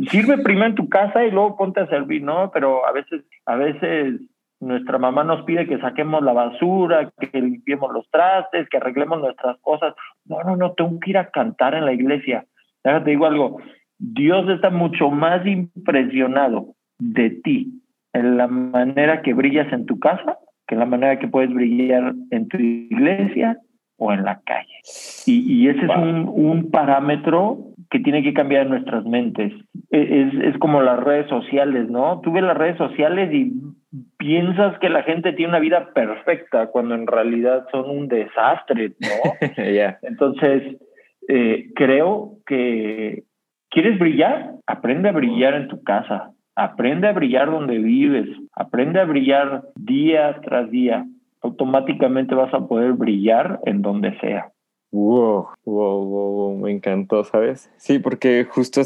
Sirve 0.10 0.40
primero 0.40 0.66
en 0.66 0.76
tu 0.76 0.90
casa 0.90 1.24
y 1.24 1.32
luego 1.32 1.56
ponte 1.56 1.82
a 1.82 1.88
servir, 1.88 2.24
¿no? 2.24 2.50
Pero 2.52 2.86
a 2.88 2.92
veces, 2.92 3.24
a 3.46 3.56
veces 3.56 4.20
nuestra 4.66 4.98
mamá 4.98 5.24
nos 5.24 5.44
pide 5.44 5.68
que 5.68 5.80
saquemos 5.80 6.24
la 6.24 6.34
basura, 6.34 7.12
que 7.20 7.42
limpiemos 7.42 7.94
los 7.94 8.10
trastes, 8.10 8.68
que 8.70 8.78
arreglemos 8.78 9.20
nuestras 9.20 9.58
cosas. 9.62 9.94
No, 10.26 10.44
no, 10.44 10.56
no, 10.56 10.74
tengo 10.74 11.00
que 11.00 11.12
ir 11.12 11.18
a 11.18 11.30
cantar 11.30 11.76
en 11.76 11.86
la 11.86 11.94
iglesia. 11.94 12.46
Déjate 12.84 13.12
digo 13.12 13.26
algo, 13.26 13.58
Dios 13.98 14.50
está 14.50 14.70
mucho 14.70 15.10
más 15.10 15.46
impresionado 15.46 16.76
de 17.00 17.30
ti 17.30 17.82
en 18.14 18.38
la 18.38 18.48
manera 18.48 19.22
que 19.22 19.34
brillas 19.34 19.72
en 19.72 19.86
tu 19.86 20.00
casa 20.00 20.38
que 20.68 20.76
en 20.76 20.80
la 20.80 20.86
manera 20.86 21.20
que 21.20 21.28
puedes 21.28 21.54
brillar 21.54 22.14
en 22.32 22.48
tu 22.48 22.58
iglesia 22.58 23.58
o 23.98 24.12
en 24.12 24.24
la 24.24 24.42
calle. 24.46 24.74
Y, 25.26 25.68
ese 25.68 25.86
es 25.86 25.90
un, 25.96 26.28
un, 26.28 26.70
parámetro 26.70 27.58
que 27.90 28.00
tiene 28.00 28.24
que 28.24 28.34
cambiar 28.34 28.64
en 28.64 28.70
nuestras 28.70 29.06
mentes. 29.06 29.54
E, 29.92 30.22
es, 30.22 30.54
es, 30.54 30.58
como 30.60 30.82
las 30.82 31.00
redes 31.00 31.30
sociales, 31.30 31.90
¿no? 31.90 32.20
Tú 32.22 32.32
ves 32.32 32.44
las 32.44 32.58
redes 32.58 32.78
sociales 32.78 33.34
y 33.34 33.54
piensas 34.18 34.78
que 34.80 34.90
la 34.90 35.04
gente 35.04 35.34
tiene 35.34 35.50
una 35.50 35.60
vida 35.60 35.92
perfecta 35.94 36.68
cuando 36.68 36.96
en 36.96 37.08
realidad 37.08 37.66
son 37.72 37.90
un 37.90 38.08
desastre, 38.08 38.94
¿no? 39.00 39.34
Entonces, 40.02 40.78
eh, 41.28 41.70
creo 41.76 42.38
que 42.46 43.24
quieres 43.70 44.00
brillar, 44.00 44.52
aprende 44.68 45.10
a 45.10 45.14
brillar 45.14 45.56
en 45.56 45.68
tu 45.68 45.84
casa, 45.84 46.36
Aprende 46.56 47.10
a 47.10 47.12
brillar 47.12 47.52
donde 47.52 47.78
vives, 47.80 48.30
aprende 48.54 49.02
a 49.02 49.06
brillar 49.06 49.66
día 49.76 50.40
tras 50.42 50.72
día. 50.72 51.06
Automáticamente 51.42 52.34
vas 52.34 52.54
a 52.54 52.66
poder 52.66 52.94
brillar 52.94 53.60
en 53.66 53.82
donde 53.82 54.18
sea. 54.20 54.52
Wow, 54.92 55.50
wow, 55.66 56.06
wow, 56.06 56.58
me 56.58 56.72
encantó, 56.72 57.26
¿sabes? 57.26 57.70
Sí, 57.76 58.00
porque 58.00 58.46
justo 58.50 58.82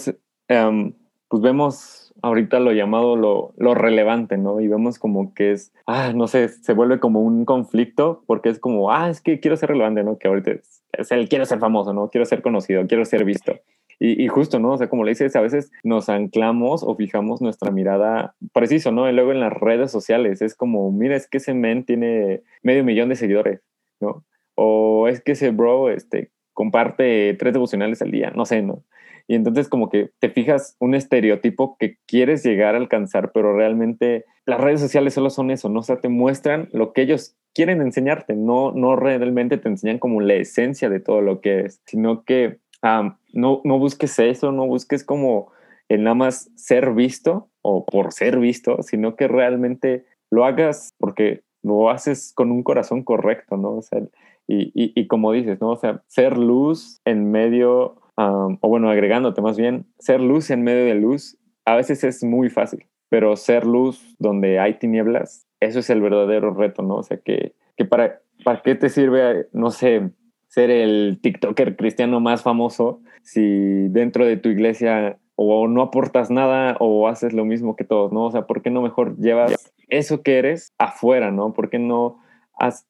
em, 0.47 0.93
pues 1.27 1.43
vemos 1.43 2.08
ahorita 2.21 2.59
lo 2.59 2.71
llamado 2.71 3.15
lo, 3.15 3.53
lo, 3.57 3.75
relevante, 3.75 4.37
¿no? 4.37 4.59
Y 4.59 4.67
vemos 4.67 4.99
como 4.99 5.33
que 5.33 5.51
es, 5.51 5.73
ah, 5.85 6.13
no 6.13 6.27
sé, 6.27 6.49
se 6.49 6.73
vuelve 6.73 6.99
como 6.99 7.21
un 7.21 7.45
conflicto 7.45 8.23
porque 8.27 8.49
es 8.49 8.59
como, 8.59 8.91
ah, 8.91 9.09
es 9.09 9.21
que 9.21 9.39
quiero 9.39 9.57
ser 9.57 9.69
relevante, 9.69 10.03
¿no? 10.03 10.17
Que 10.17 10.27
ahorita 10.27 10.51
es, 10.51 10.83
es 10.93 11.11
el 11.11 11.29
quiero 11.29 11.45
ser 11.45 11.59
famoso, 11.59 11.93
¿no? 11.93 12.09
Quiero 12.09 12.25
ser 12.25 12.41
conocido, 12.41 12.85
quiero 12.87 13.05
ser 13.05 13.25
visto. 13.25 13.53
Y, 14.01 14.29
justo, 14.29 14.59
¿no? 14.59 14.71
O 14.71 14.77
sea, 14.77 14.87
como 14.87 15.03
le 15.03 15.11
dices, 15.11 15.35
a 15.35 15.41
veces 15.41 15.73
nos 15.83 16.07
anclamos 16.07 16.83
o 16.83 16.95
fijamos 16.95 17.41
nuestra 17.41 17.69
mirada 17.69 18.33
preciso, 18.53 18.93
¿no? 18.93 19.09
Y 19.09 19.13
luego 19.13 19.33
en 19.33 19.41
las 19.41 19.51
redes 19.51 19.91
sociales 19.91 20.41
es 20.41 20.55
como, 20.55 20.89
mira, 20.89 21.17
es 21.17 21.27
que 21.27 21.39
ese 21.39 21.53
men 21.53 21.83
tiene 21.83 22.41
medio 22.63 22.85
millón 22.85 23.09
de 23.09 23.17
seguidores, 23.17 23.59
¿no? 23.99 24.23
O 24.55 25.09
es 25.09 25.21
que 25.21 25.33
ese 25.33 25.51
bro, 25.51 25.89
este, 25.89 26.31
comparte 26.53 27.35
tres 27.37 27.51
devocionales 27.51 28.01
al 28.01 28.11
día, 28.11 28.31
no 28.33 28.45
sé, 28.45 28.61
¿no? 28.61 28.85
Y 29.29 29.35
entonces 29.35 29.69
como 29.69 29.89
que 29.89 30.09
te 30.17 30.31
fijas 30.31 30.75
un 30.79 30.95
estereotipo 30.95 31.77
que 31.77 31.97
quieres 32.07 32.43
llegar 32.43 32.73
a 32.73 32.79
alcanzar, 32.79 33.31
pero 33.31 33.55
realmente 33.55 34.25
las 34.47 34.59
redes 34.59 34.81
sociales 34.81 35.13
solo 35.13 35.29
son 35.29 35.51
eso, 35.51 35.69
¿no? 35.69 35.81
O 35.81 35.83
sea, 35.83 35.97
te 35.97 36.09
muestran 36.09 36.67
lo 36.71 36.93
que 36.93 37.03
ellos 37.03 37.35
quieren 37.53 37.79
enseñarte, 37.79 38.35
no, 38.35 38.71
no 38.71 38.95
realmente 38.95 39.59
te 39.59 39.69
enseñan 39.69 39.99
como 39.99 40.19
la 40.19 40.33
esencia 40.33 40.89
de 40.89 40.99
todo 40.99 41.21
lo 41.21 41.41
que 41.41 41.59
es, 41.59 41.79
sino 41.85 42.23
que 42.23 42.57
no, 43.31 43.61
no 43.63 43.77
busques 43.77 44.17
eso, 44.17 44.51
no 44.51 44.65
busques 44.65 45.03
como 45.03 45.51
el 45.89 46.03
nada 46.03 46.15
más 46.15 46.49
ser 46.55 46.93
visto 46.95 47.49
o 47.61 47.85
por 47.85 48.11
ser 48.11 48.39
visto, 48.39 48.81
sino 48.81 49.15
que 49.15 49.27
realmente 49.27 50.05
lo 50.31 50.43
hagas 50.43 50.89
porque 50.97 51.43
lo 51.61 51.91
haces 51.91 52.33
con 52.33 52.51
un 52.51 52.63
corazón 52.63 53.03
correcto, 53.03 53.57
¿no? 53.57 53.75
O 53.75 53.81
sea, 53.83 54.01
y, 54.47 54.71
y, 54.73 55.05
como 55.05 55.31
dices, 55.31 55.61
¿no? 55.61 55.69
O 55.69 55.75
sea, 55.75 56.01
ser 56.07 56.35
luz 56.35 56.99
en 57.05 57.29
medio, 57.29 57.98
o 58.27 58.67
bueno, 58.67 58.89
agregándote 58.89 59.41
más 59.41 59.57
bien, 59.57 59.85
ser 59.97 60.19
luz 60.21 60.49
en 60.49 60.63
medio 60.63 60.85
de 60.85 60.95
luz, 60.95 61.37
a 61.65 61.75
veces 61.75 62.03
es 62.03 62.23
muy 62.23 62.49
fácil, 62.49 62.85
pero 63.09 63.35
ser 63.35 63.65
luz 63.65 64.15
donde 64.19 64.59
hay 64.59 64.75
tinieblas, 64.75 65.47
eso 65.59 65.79
es 65.79 65.89
el 65.89 66.01
verdadero 66.01 66.53
reto, 66.53 66.81
¿no? 66.81 66.95
O 66.95 67.03
sea, 67.03 67.17
que, 67.17 67.53
que 67.77 67.85
para, 67.85 68.21
¿para 68.43 68.61
qué 68.61 68.75
te 68.75 68.89
sirve, 68.89 69.47
no 69.53 69.71
sé, 69.71 70.11
ser 70.47 70.71
el 70.71 71.19
TikToker 71.21 71.75
cristiano 71.75 72.19
más 72.19 72.41
famoso 72.41 73.01
si 73.21 73.87
dentro 73.89 74.25
de 74.25 74.37
tu 74.37 74.49
iglesia 74.49 75.19
o 75.35 75.67
no 75.67 75.81
aportas 75.81 76.31
nada 76.31 76.75
o 76.79 77.07
haces 77.07 77.33
lo 77.33 77.45
mismo 77.45 77.75
que 77.75 77.83
todos, 77.83 78.11
¿no? 78.11 78.25
O 78.25 78.31
sea, 78.31 78.47
¿por 78.47 78.61
qué 78.61 78.69
no 78.69 78.81
mejor 78.81 79.17
llevas 79.17 79.73
eso 79.87 80.21
que 80.21 80.37
eres 80.37 80.73
afuera, 80.77 81.31
¿no? 81.31 81.53
¿Por 81.53 81.69
qué 81.69 81.79
no 81.79 82.17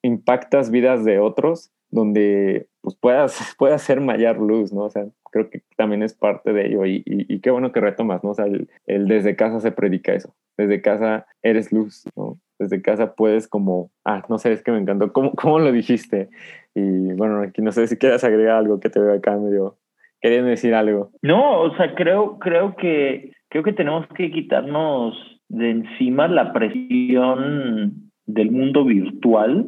impactas 0.01 0.71
vidas 0.71 1.05
de 1.05 1.19
otros 1.19 1.71
donde 1.91 2.67
pues 2.81 2.95
puedas, 2.95 3.37
puedas 3.57 3.81
ser 3.81 4.01
mayor 4.01 4.39
luz, 4.39 4.73
¿no? 4.73 4.85
O 4.85 4.89
sea, 4.89 5.05
creo 5.31 5.49
que 5.49 5.61
también 5.75 6.03
es 6.03 6.13
parte 6.13 6.53
de 6.53 6.67
ello 6.67 6.85
y, 6.85 7.03
y, 7.05 7.39
qué 7.39 7.51
bueno 7.51 7.71
que 7.71 7.81
retomas, 7.81 8.23
¿no? 8.23 8.31
O 8.31 8.33
sea, 8.33 8.45
el, 8.45 8.67
desde 9.07 9.35
casa 9.35 9.59
se 9.59 9.71
predica 9.71 10.13
eso, 10.13 10.33
desde 10.57 10.81
casa 10.81 11.27
eres 11.41 11.71
luz, 11.71 12.05
¿no? 12.15 12.39
Desde 12.57 12.81
casa 12.81 13.15
puedes 13.15 13.47
como, 13.47 13.89
ah, 14.05 14.23
no 14.29 14.37
sé, 14.37 14.51
es 14.51 14.63
que 14.63 14.71
me 14.71 14.79
encantó, 14.79 15.13
¿cómo, 15.13 15.31
cómo 15.33 15.59
lo 15.59 15.71
dijiste? 15.71 16.29
Y 16.75 17.13
bueno, 17.13 17.41
aquí 17.41 17.61
no 17.61 17.71
sé 17.71 17.87
si 17.87 17.97
quieres 17.97 18.23
agregar 18.23 18.57
algo 18.57 18.79
que 18.79 18.89
te 18.89 18.99
veo 18.99 19.13
acá 19.13 19.37
medio 19.37 19.77
querían 20.21 20.45
decir 20.45 20.73
algo. 20.73 21.11
No, 21.21 21.61
o 21.61 21.75
sea, 21.75 21.95
creo, 21.95 22.39
creo 22.39 22.75
que 22.75 23.31
creo 23.49 23.63
que 23.63 23.73
tenemos 23.73 24.07
que 24.15 24.31
quitarnos 24.31 25.15
de 25.49 25.71
encima 25.71 26.27
la 26.27 26.53
presión 26.53 28.11
del 28.25 28.51
mundo 28.51 28.85
virtual 28.85 29.65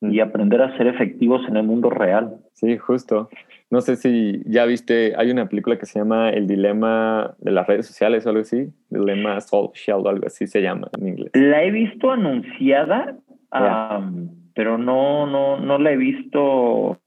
y 0.00 0.18
mm. 0.18 0.20
aprender 0.20 0.62
a 0.62 0.76
ser 0.76 0.88
efectivos 0.88 1.42
en 1.48 1.56
el 1.56 1.62
mundo 1.64 1.90
real. 1.90 2.39
Sí, 2.52 2.76
justo. 2.76 3.30
No 3.70 3.80
sé 3.80 3.96
si 3.96 4.42
ya 4.46 4.64
viste, 4.64 5.14
hay 5.16 5.30
una 5.30 5.48
película 5.48 5.78
que 5.78 5.86
se 5.86 6.00
llama 6.00 6.30
El 6.30 6.46
dilema 6.46 7.34
de 7.38 7.52
las 7.52 7.66
redes 7.66 7.86
sociales 7.86 8.26
o 8.26 8.30
algo 8.30 8.42
así, 8.42 8.68
Dilema 8.88 9.38
Shell 9.38 10.00
o 10.04 10.08
algo 10.08 10.26
así 10.26 10.46
se 10.46 10.60
llama 10.60 10.88
en 10.98 11.08
inglés. 11.08 11.30
La 11.34 11.62
he 11.62 11.70
visto 11.70 12.10
anunciada, 12.10 13.16
pero 14.54 14.76
no, 14.76 15.26
no, 15.26 15.58
no 15.58 15.78
la 15.78 15.92
he 15.92 15.96
visto, 15.96 16.98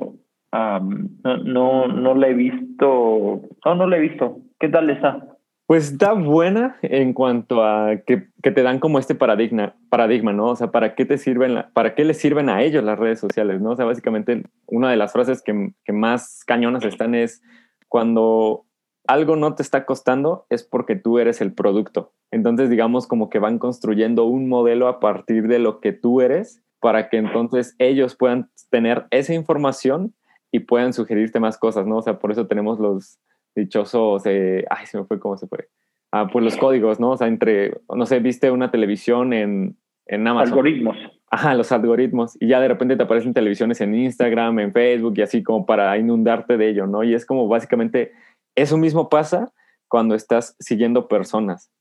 no, 0.52 1.38
no, 1.44 1.88
no 1.88 2.16
la 2.16 2.28
he 2.30 2.34
visto, 2.34 3.42
no, 3.66 3.76
no 3.76 3.88
la 3.88 3.98
he 3.98 4.02
visto. 4.02 4.38
¿Qué 4.60 4.70
tal 4.70 4.90
está? 4.90 5.33
Pues 5.66 5.92
está 5.92 6.14
buena 6.14 6.78
en 6.82 7.14
cuanto 7.14 7.64
a 7.64 7.98
que, 8.06 8.28
que, 8.42 8.52
te 8.52 8.64
dan 8.64 8.80
como 8.80 9.00
este 9.00 9.16
paradigma, 9.16 9.76
paradigma, 9.90 10.34
¿no? 10.34 10.48
O 10.48 10.56
sea, 10.56 10.72
¿para 10.72 10.94
qué 10.94 11.06
te 11.06 11.18
sirven, 11.18 11.64
para 11.74 11.96
qué 11.96 12.04
les 12.04 12.18
sirven 12.18 12.50
a 12.50 12.62
ellos 12.62 12.84
las 12.84 13.00
redes 13.00 13.20
sociales, 13.20 13.62
¿no? 13.62 13.72
O 13.72 13.76
sea, 13.76 13.86
básicamente 13.86 14.44
una 14.68 14.92
de 14.92 14.98
las 14.98 15.14
frases 15.14 15.42
que, 15.42 15.74
que 15.86 15.94
más 15.94 16.44
cañonas 16.46 16.84
están 16.84 17.16
es 17.16 17.42
cuando 17.88 18.66
algo 19.08 19.36
no 19.36 19.56
te 19.56 19.64
está 19.64 19.86
costando 19.86 20.46
es 20.50 20.64
porque 20.64 20.96
tú 20.96 21.20
eres 21.20 21.42
el 21.42 21.54
producto. 21.54 22.14
Entonces, 22.32 22.70
digamos 22.70 23.08
como 23.08 23.30
que 23.30 23.40
van 23.40 23.60
construyendo 23.60 24.26
un 24.26 24.50
modelo 24.50 24.88
a 24.88 25.00
partir 25.00 25.48
de 25.48 25.60
lo 25.60 25.80
que 25.80 25.94
tú 25.94 26.22
eres 26.22 26.62
para 26.80 27.10
que 27.10 27.18
entonces 27.18 27.76
ellos 27.80 28.16
puedan 28.16 28.50
tener 28.70 29.06
esa 29.12 29.34
información 29.34 30.14
y 30.52 30.60
puedan 30.60 30.94
sugerirte 30.94 31.40
más 31.40 31.58
cosas, 31.58 31.88
¿no? 31.88 31.98
O 31.98 32.02
sea, 32.02 32.20
por 32.20 32.32
eso 32.32 32.48
tenemos 32.48 32.80
los 32.80 33.20
dichosos, 33.56 34.26
ay, 34.26 34.86
se 34.86 34.98
me 34.98 35.06
fue 35.06 35.20
cómo 35.20 35.38
se 35.38 35.48
fue. 35.48 35.70
Ah, 36.12 36.30
pues 36.32 36.46
los 36.46 36.58
códigos, 36.58 37.00
¿no? 37.00 37.12
O 37.12 37.18
sea, 37.18 37.28
entre, 37.28 37.82
no 37.94 38.06
sé, 38.06 38.20
viste 38.20 38.52
una 38.52 38.72
televisión 38.72 39.34
en, 39.34 39.78
en 40.06 40.28
Amazon. 40.28 40.50
Algoritmos. 40.50 40.98
Ajá, 41.32 41.56
los 41.56 41.72
algoritmos. 41.72 42.38
Y 42.40 42.48
ya 42.48 42.60
de 42.60 42.68
repente 42.68 42.96
te 42.96 43.04
aparecen 43.04 43.34
televisiones 43.34 43.82
en 43.82 43.96
Instagram, 43.96 44.60
en 44.60 44.72
Facebook 44.72 45.14
y 45.18 45.24
así 45.24 45.42
como 45.42 45.66
para 45.66 45.98
inundarte 45.98 46.58
de 46.58 46.70
ello, 46.70 46.86
¿no? 46.86 47.04
Y 47.04 47.16
es 47.16 47.26
como 47.26 47.48
básicamente, 47.48 48.12
eso 48.56 48.78
mismo 48.78 49.10
pasa 49.10 49.52
cuando 49.88 50.14
estás 50.14 50.56
siguiendo 50.60 51.08
personas 51.08 51.72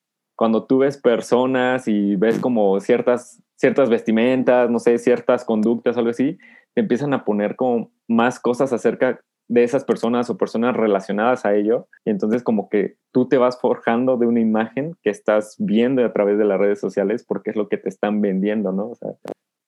cuando 0.43 0.65
tú 0.65 0.79
ves 0.79 0.97
personas 0.97 1.87
y 1.87 2.17
ves 2.17 2.39
como 2.39 2.81
ciertas, 2.81 3.41
ciertas 3.57 3.89
vestimentas, 3.89 4.71
no 4.71 4.79
sé, 4.79 4.99
ciertas 4.99 5.45
conductas, 5.45 5.97
algo 5.97 6.11
así, 6.11 6.37
te 6.75 6.81
empiezan 6.81 7.15
a 7.15 7.25
poner 7.25 7.57
como 7.57 7.93
más 8.09 8.41
cosas 8.41 8.73
acerca 8.73 9.21
de 9.53 9.65
esas 9.65 9.85
personas 9.85 10.31
o 10.31 10.39
personas 10.39 10.75
relacionadas 10.75 11.45
a 11.45 11.55
ello. 11.55 11.87
Y 12.07 12.11
entonces 12.11 12.43
como 12.43 12.71
que 12.71 12.95
tú 13.13 13.29
te 13.29 13.37
vas 13.37 13.61
forjando 13.61 14.17
de 14.17 14.27
una 14.27 14.41
imagen 14.41 14.97
que 15.03 15.11
estás 15.11 15.57
viendo 15.59 16.03
a 16.03 16.13
través 16.15 16.39
de 16.39 16.47
las 16.47 16.59
redes 16.59 16.81
sociales 16.81 17.23
porque 17.29 17.51
es 17.51 17.57
lo 17.57 17.69
que 17.69 17.77
te 17.77 17.91
están 17.91 18.23
vendiendo, 18.23 18.73
¿no? 18.73 18.93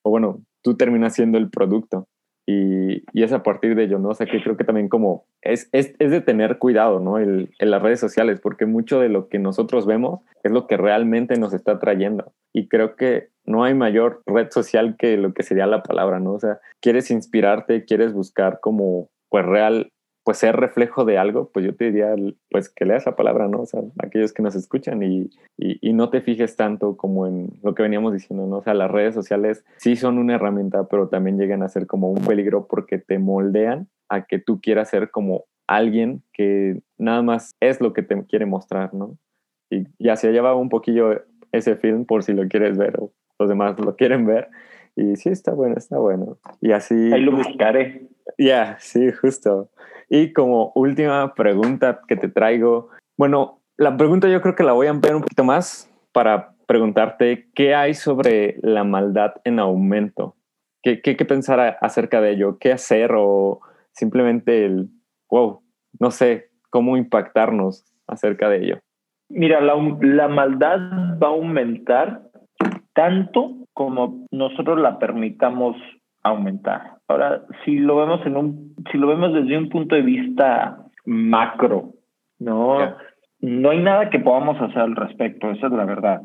O, 0.03 0.11
bueno, 0.11 0.41
tú 0.63 0.79
terminas 0.79 1.15
siendo 1.15 1.37
el 1.37 1.51
producto. 1.51 2.09
Y, 2.47 3.03
y, 3.13 3.23
es 3.23 3.33
a 3.33 3.43
partir 3.43 3.75
de 3.75 3.85
ello, 3.85 3.99
¿no? 3.99 4.11
O 4.11 4.15
sea, 4.15 4.27
que 4.27 4.43
creo 4.43 4.57
que 4.57 4.65
también 4.65 4.89
como 4.91 5.25
es, 5.41 5.71
es, 5.73 5.95
es 5.99 6.11
de 6.11 6.21
tener 6.21 6.59
cuidado, 6.59 7.01
¿no? 7.01 7.19
El, 7.19 7.51
en 7.59 7.71
las 7.71 7.81
redes 7.81 8.01
sociales, 8.01 8.39
porque 8.41 8.67
mucho 8.67 9.01
de 9.01 9.09
lo 9.09 9.29
que 9.29 9.39
nosotros 9.39 9.87
vemos 9.87 10.21
es 10.43 10.53
lo 10.53 10.67
que 10.67 10.77
realmente 10.77 11.39
nos 11.39 11.55
está 11.55 11.79
trayendo. 11.79 12.33
Y 12.53 12.69
creo 12.69 12.97
que 12.97 13.29
no 13.47 13.65
hay 13.65 13.75
mayor 13.75 14.23
red 14.27 14.51
social 14.51 14.97
que 14.99 15.17
lo 15.17 15.33
que 15.33 15.43
sería 15.43 15.67
la 15.67 15.83
palabra, 15.83 16.21
¿no? 16.21 16.35
O 16.35 16.41
sea, 16.41 16.59
quieres 16.81 17.11
inspirarte, 17.11 17.87
quieres 17.87 18.13
buscar 18.13 18.61
como 18.61 19.09
pues 19.35 19.47
real, 19.47 19.91
pues 20.23 20.39
ser 20.39 20.55
reflejo 20.55 21.05
de 21.05 21.19
algo, 21.19 21.51
pues 21.53 21.67
yo 21.67 21.75
te 21.75 21.87
diría, 21.87 22.15
pues 22.53 22.69
que 22.69 22.85
leas 22.85 23.05
la 23.05 23.17
palabra, 23.17 23.49
¿no? 23.49 23.63
O 23.63 23.67
sea, 23.67 23.81
aquellos 23.99 24.33
que 24.33 24.45
nos 24.45 24.55
escuchan 24.55 25.03
y, 25.03 25.29
y, 25.59 25.93
no 25.93 26.09
te 26.09 26.21
fijes 26.21 26.55
tanto 26.55 26.97
como 26.97 27.27
en 27.27 27.49
lo 27.65 27.75
que 27.75 27.83
veníamos 27.83 28.13
diciendo, 28.13 28.47
¿no? 28.47 28.59
O 28.59 28.63
sea, 28.63 28.75
las 28.75 28.93
redes 28.93 29.13
sociales 29.13 29.65
sí 29.79 29.97
son 29.97 30.19
una 30.19 30.37
herramienta, 30.37 30.87
pero 30.87 31.09
también 31.09 31.37
llegan 31.37 31.65
a 31.65 31.69
ser 31.69 31.89
como 31.89 32.13
un 32.13 32.25
peligro 32.25 32.69
porque 32.69 32.99
te 32.99 33.19
moldean 33.19 33.89
a 34.09 34.25
que 34.25 34.39
tú 34.39 34.61
quieras 34.61 34.89
ser 34.89 35.11
como 35.11 35.47
alguien 35.67 36.23
que 36.33 36.79
nada 36.97 37.23
más 37.23 37.51
es 37.59 37.81
lo 37.81 37.93
que 37.93 38.03
te 38.03 38.25
quiere 38.27 38.47
mostrar, 38.47 38.95
¿no? 38.95 39.19
Y, 39.69 39.89
y 39.99 40.11
así 40.11 40.29
lleva 40.29 40.55
un 40.55 40.69
poquillo 40.69 41.25
ese 41.51 41.75
film 41.75 42.05
por 42.05 42.23
si 42.23 42.35
lo 42.35 42.47
quieres 42.47 42.79
ver 42.79 43.01
o 43.01 43.11
los 43.41 43.49
demás 43.49 43.81
lo 43.81 43.97
quieren 43.97 44.27
ver. 44.27 44.49
Y 44.95 45.17
sí, 45.17 45.31
está 45.31 45.53
bueno, 45.53 45.75
está 45.77 45.99
bueno. 45.99 46.39
Y 46.61 46.71
así... 46.71 46.95
Ahí 47.13 47.23
lo 47.23 47.33
buscaré. 47.33 48.14
Ya, 48.39 48.77
sí, 48.81 49.13
justo. 49.13 49.71
Y 50.09 50.33
como 50.33 50.73
última 50.75 51.35
pregunta 51.35 52.01
que 52.07 52.17
te 52.17 52.29
traigo, 52.29 52.91
bueno, 53.17 53.61
la 53.77 53.97
pregunta 53.97 54.29
yo 54.29 54.41
creo 54.41 54.55
que 54.55 54.63
la 54.63 54.73
voy 54.73 54.87
a 54.87 54.91
ampliar 54.91 55.17
un 55.17 55.23
poquito 55.23 55.45
más 55.45 55.91
para 56.13 56.55
preguntarte 56.67 57.49
qué 57.55 57.75
hay 57.75 57.95
sobre 57.95 58.57
la 58.63 58.85
maldad 58.85 59.35
en 59.45 59.59
aumento. 59.59 60.37
¿Qué, 60.83 61.01
qué, 61.01 61.17
qué 61.17 61.25
pensar 61.25 61.79
acerca 61.81 62.21
de 62.21 62.33
ello? 62.33 62.59
¿Qué 62.59 62.73
hacer 62.73 63.13
o 63.17 63.61
simplemente 63.93 64.67
el, 64.67 64.89
wow, 65.31 65.63
no 65.99 66.11
sé, 66.11 66.51
cómo 66.71 66.97
impactarnos 66.97 67.85
acerca 68.07 68.49
de 68.49 68.65
ello? 68.65 68.79
Mira, 69.29 69.61
la, 69.61 69.75
la 70.01 70.29
maldad 70.29 70.79
va 71.23 71.29
a 71.29 71.31
aumentar 71.31 72.23
tanto 72.93 73.57
como 73.73 74.27
nosotros 74.31 74.79
la 74.79 74.99
permitamos 74.99 75.77
aumentar. 76.25 76.95
Ahora, 77.07 77.43
si 77.65 77.79
lo 77.79 77.97
vemos 77.97 78.27
en 78.27 78.37
un, 78.37 78.75
si 78.91 78.99
lo 78.99 79.07
vemos 79.07 79.33
desde 79.33 79.57
un 79.57 79.69
punto 79.69 79.95
de 79.95 80.03
vista 80.03 80.79
macro, 81.05 81.93
no, 82.41 82.79
no 83.41 83.71
hay 83.71 83.79
nada 83.79 84.11
que 84.11 84.19
podamos 84.19 84.61
hacer 84.61 84.79
al 84.79 84.97
respecto. 84.97 85.51
Esa 85.51 85.67
es 85.67 85.73
la 85.73 85.85
verdad. 85.85 86.23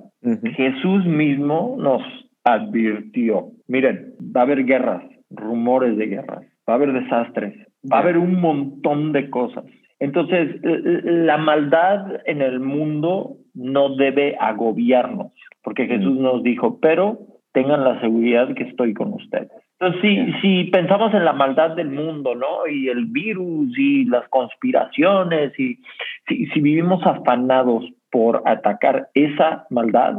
Jesús 0.55 1.05
mismo 1.05 1.75
nos 1.77 2.01
advirtió. 2.43 3.51
Miren, 3.67 4.13
va 4.35 4.41
a 4.41 4.43
haber 4.45 4.65
guerras, 4.65 5.03
rumores 5.29 5.97
de 5.97 6.07
guerras, 6.07 6.45
va 6.67 6.73
a 6.73 6.75
haber 6.75 6.93
desastres, 6.93 7.53
va 7.91 7.97
a 7.97 8.01
haber 8.01 8.17
un 8.17 8.39
montón 8.39 9.11
de 9.11 9.29
cosas. 9.29 9.65
Entonces, 9.99 10.55
la 10.63 11.37
maldad 11.37 12.21
en 12.25 12.41
el 12.41 12.61
mundo 12.61 13.35
no 13.53 13.95
debe 13.95 14.37
agobiarnos, 14.39 15.33
porque 15.61 15.87
Jesús 15.87 16.17
nos 16.17 16.41
dijo, 16.41 16.79
pero 16.79 17.19
tengan 17.51 17.83
la 17.83 17.99
seguridad 17.99 18.53
que 18.55 18.63
estoy 18.63 18.93
con 18.93 19.13
ustedes. 19.13 19.51
Entonces, 19.79 20.01
si, 20.01 20.33
si 20.41 20.63
pensamos 20.71 21.13
en 21.13 21.23
la 21.23 21.31
maldad 21.31 21.71
del 21.71 21.89
mundo, 21.89 22.35
¿no? 22.35 22.67
Y 22.67 22.89
el 22.89 23.05
virus 23.05 23.77
y 23.77 24.05
las 24.05 24.27
conspiraciones, 24.27 25.57
y 25.57 25.79
si, 26.27 26.47
si 26.47 26.59
vivimos 26.59 27.05
afanados 27.05 27.85
por 28.11 28.41
atacar 28.45 29.09
esa 29.13 29.65
maldad, 29.69 30.15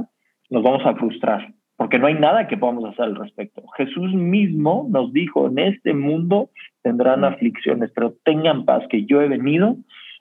nos 0.48 0.62
vamos 0.62 0.84
a 0.86 0.94
frustrar, 0.94 1.52
porque 1.76 1.98
no 1.98 2.06
hay 2.06 2.14
nada 2.14 2.48
que 2.48 2.56
podamos 2.56 2.84
hacer 2.86 3.04
al 3.04 3.16
respecto. 3.16 3.62
Jesús 3.76 4.14
mismo 4.14 4.86
nos 4.90 5.12
dijo, 5.12 5.48
en 5.48 5.58
este 5.58 5.92
mundo 5.92 6.50
tendrán 6.82 7.24
aflicciones, 7.24 7.90
pero 7.94 8.14
tengan 8.24 8.64
paz, 8.64 8.84
que 8.88 9.04
yo 9.04 9.20
he 9.20 9.28
venido 9.28 9.76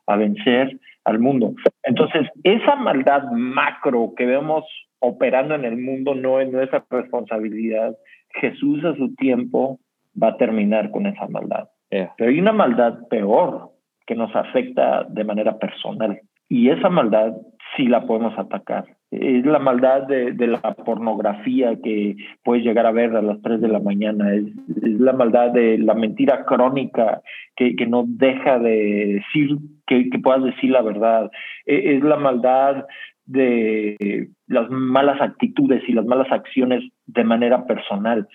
a 0.06 0.18
vencer 0.18 0.80
al 1.06 1.20
mundo. 1.20 1.54
Entonces, 1.84 2.28
esa 2.44 2.76
maldad 2.76 3.24
macro 3.32 4.14
que 4.18 4.26
vemos 4.26 4.66
operando 5.00 5.56
en 5.56 5.66
el 5.66 5.78
mundo 5.78 6.14
no 6.14 6.42
es 6.42 6.52
nuestra 6.52 6.86
responsabilidad. 6.90 7.96
Jesús 8.34 8.84
a 8.86 8.96
su 8.96 9.14
tiempo 9.16 9.80
va 10.22 10.30
a 10.30 10.38
terminar 10.38 10.92
con 10.92 11.06
esa 11.06 11.28
maldad. 11.28 11.70
Pero 11.90 12.30
hay 12.30 12.40
una 12.40 12.54
maldad 12.54 13.08
peor 13.10 13.72
que 14.06 14.16
nos 14.16 14.36
afecta 14.36 15.06
de 15.10 15.24
manera 15.24 15.58
personal. 15.58 16.20
Y 16.48 16.70
esa 16.70 16.90
maldad 16.90 17.34
sí 17.76 17.88
la 17.88 18.06
podemos 18.06 18.38
atacar. 18.38 18.86
Es 19.12 19.44
la 19.44 19.58
maldad 19.58 20.04
de, 20.04 20.48
la 20.48 20.62
pornografía 20.62 21.76
que 21.84 22.16
puedes 22.44 22.64
llegar 22.64 22.86
a 22.86 22.92
ver 22.92 23.16
a 23.16 23.24
las 23.24 23.42
3 23.42 23.60
de 23.60 23.68
la 23.68 23.80
mañana. 23.80 24.34
Es, 24.34 24.46
la 24.84 25.14
maldad 25.14 25.52
de 25.52 25.80
la 25.80 25.96
mentira 25.96 26.46
crónica 26.46 27.22
que, 27.56 27.76
que 27.76 27.88
no 27.88 28.04
deja 28.08 28.60
de 28.60 29.22
decir 29.22 29.58
que, 29.88 30.10
que, 30.10 30.20
puedas 30.20 30.44
decir 30.44 30.72
la 30.72 30.84
verdad. 30.84 31.32
E, 31.66 31.96
es 31.96 32.04
la 32.04 32.18
maldad 32.18 32.86
de 33.30 34.30
las 34.48 34.70
malas 34.70 35.22
actitudes 35.22 35.84
y 35.88 35.94
las 35.94 36.06
malas 36.06 36.32
acciones 36.32 36.84
de 37.06 37.24
manera 37.24 37.66
personal. 37.66 38.28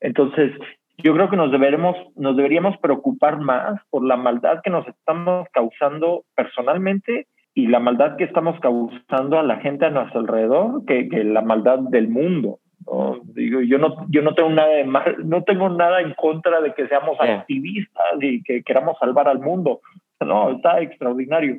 Entonces, 0.00 0.52
yo 0.98 1.14
creo 1.14 1.30
que 1.30 1.36
nos 1.36 1.50
deberemos, 1.50 1.96
nos 2.16 2.36
deberíamos 2.36 2.76
preocupar 2.78 3.38
más 3.38 3.80
por 3.90 4.04
la 4.04 4.16
maldad 4.16 4.60
que 4.62 4.70
nos 4.70 4.86
estamos 4.88 5.48
causando 5.52 6.24
personalmente 6.34 7.26
y 7.54 7.66
la 7.66 7.80
maldad 7.80 8.16
que 8.16 8.24
estamos 8.24 8.58
causando 8.60 9.38
a 9.38 9.42
la 9.42 9.56
gente 9.56 9.84
a 9.84 9.90
nuestro 9.90 10.20
alrededor 10.20 10.84
que, 10.86 11.08
que 11.08 11.24
la 11.24 11.42
maldad 11.42 11.78
del 11.78 12.08
mundo. 12.08 12.58
¿no? 12.86 13.20
Digo, 13.24 13.60
yo 13.60 13.78
no, 13.78 14.06
yo 14.08 14.22
no 14.22 14.34
tengo 14.34 14.50
nada 14.50 14.70
de 14.70 14.84
mal, 14.84 15.16
no 15.24 15.42
tengo 15.42 15.68
nada 15.68 16.00
en 16.00 16.14
contra 16.14 16.60
de 16.60 16.72
que 16.72 16.88
seamos 16.88 17.20
activistas 17.20 18.14
y 18.20 18.42
que 18.42 18.62
queramos 18.62 18.96
salvar 18.98 19.28
al 19.28 19.40
mundo. 19.40 19.80
No, 20.20 20.50
está 20.50 20.80
extraordinario. 20.80 21.58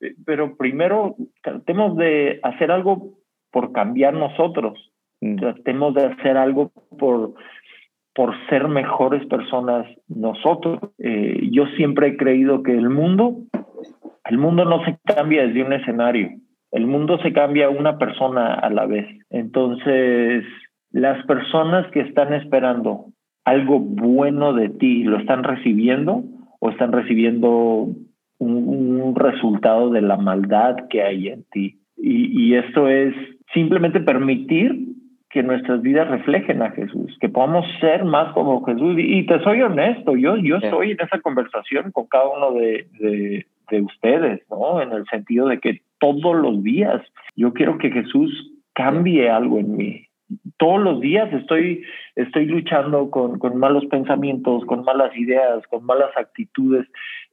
Eh, 0.00 0.14
pero 0.24 0.56
primero 0.56 1.16
tratemos 1.42 1.96
de 1.96 2.40
hacer 2.42 2.70
algo 2.70 3.14
por 3.50 3.72
cambiar 3.72 4.14
nosotros, 4.14 4.92
mm. 5.20 5.36
tratemos 5.36 5.94
de 5.94 6.06
hacer 6.06 6.36
algo 6.36 6.70
por, 6.98 7.34
por 8.14 8.34
ser 8.48 8.68
mejores 8.68 9.26
personas 9.26 9.86
nosotros. 10.08 10.80
Eh, 10.98 11.48
yo 11.50 11.66
siempre 11.76 12.08
he 12.08 12.16
creído 12.16 12.62
que 12.62 12.72
el 12.72 12.90
mundo, 12.90 13.36
el 14.24 14.38
mundo 14.38 14.64
no 14.64 14.84
se 14.84 14.98
cambia 15.04 15.46
desde 15.46 15.64
un 15.64 15.72
escenario, 15.72 16.30
el 16.72 16.86
mundo 16.86 17.18
se 17.22 17.32
cambia 17.32 17.68
una 17.68 17.98
persona 17.98 18.54
a 18.54 18.70
la 18.70 18.86
vez. 18.86 19.06
Entonces, 19.30 20.44
las 20.92 21.24
personas 21.26 21.90
que 21.92 22.00
están 22.00 22.32
esperando 22.32 23.06
algo 23.44 23.80
bueno 23.80 24.52
de 24.52 24.68
ti, 24.68 25.02
¿lo 25.02 25.18
están 25.18 25.42
recibiendo 25.42 26.22
o 26.60 26.70
están 26.70 26.92
recibiendo 26.92 27.88
un, 28.40 29.14
resultado 29.14 29.90
de 29.90 30.02
la 30.02 30.16
maldad 30.16 30.88
que 30.88 31.02
hay 31.02 31.28
en 31.28 31.44
ti. 31.52 31.78
Y, 31.96 32.54
esto 32.54 32.88
es 32.88 33.14
simplemente 33.52 34.00
permitir 34.00 34.86
que 35.28 35.42
nuestras 35.42 35.82
vidas 35.82 36.08
reflejen 36.08 36.62
a 36.62 36.70
Jesús, 36.70 37.16
que 37.20 37.28
podamos 37.28 37.64
ser 37.80 38.04
más 38.04 38.32
como 38.32 38.64
Jesús. 38.64 38.96
Y, 38.98 39.26
te 39.26 39.38
soy 39.40 39.62
honesto, 39.62 40.16
yo, 40.16 40.36
yo 40.36 40.56
estoy 40.56 40.92
en 40.92 41.00
esa 41.00 41.20
conversación 41.20 41.92
con 41.92 42.06
cada 42.06 42.28
uno 42.28 42.52
de, 42.52 42.86
de, 42.98 43.46
de, 43.70 43.80
ustedes, 43.82 44.40
¿no? 44.50 44.80
En 44.80 44.92
el 44.92 45.04
sentido 45.06 45.48
de 45.48 45.60
que 45.60 45.82
todos 45.98 46.34
los 46.34 46.62
días 46.62 47.02
yo 47.36 47.52
quiero 47.52 47.78
que 47.78 47.90
Jesús 47.90 48.52
cambie 48.72 49.28
algo 49.28 49.58
en 49.58 49.76
mí 49.76 50.09
todos 50.56 50.80
los 50.80 51.00
días 51.00 51.32
estoy, 51.32 51.82
estoy 52.16 52.46
luchando 52.46 53.10
con, 53.10 53.38
con 53.38 53.56
malos 53.56 53.84
pensamientos, 53.86 54.64
con 54.66 54.84
malas 54.84 55.16
ideas, 55.16 55.66
con 55.68 55.84
malas 55.84 56.10
actitudes. 56.16 56.86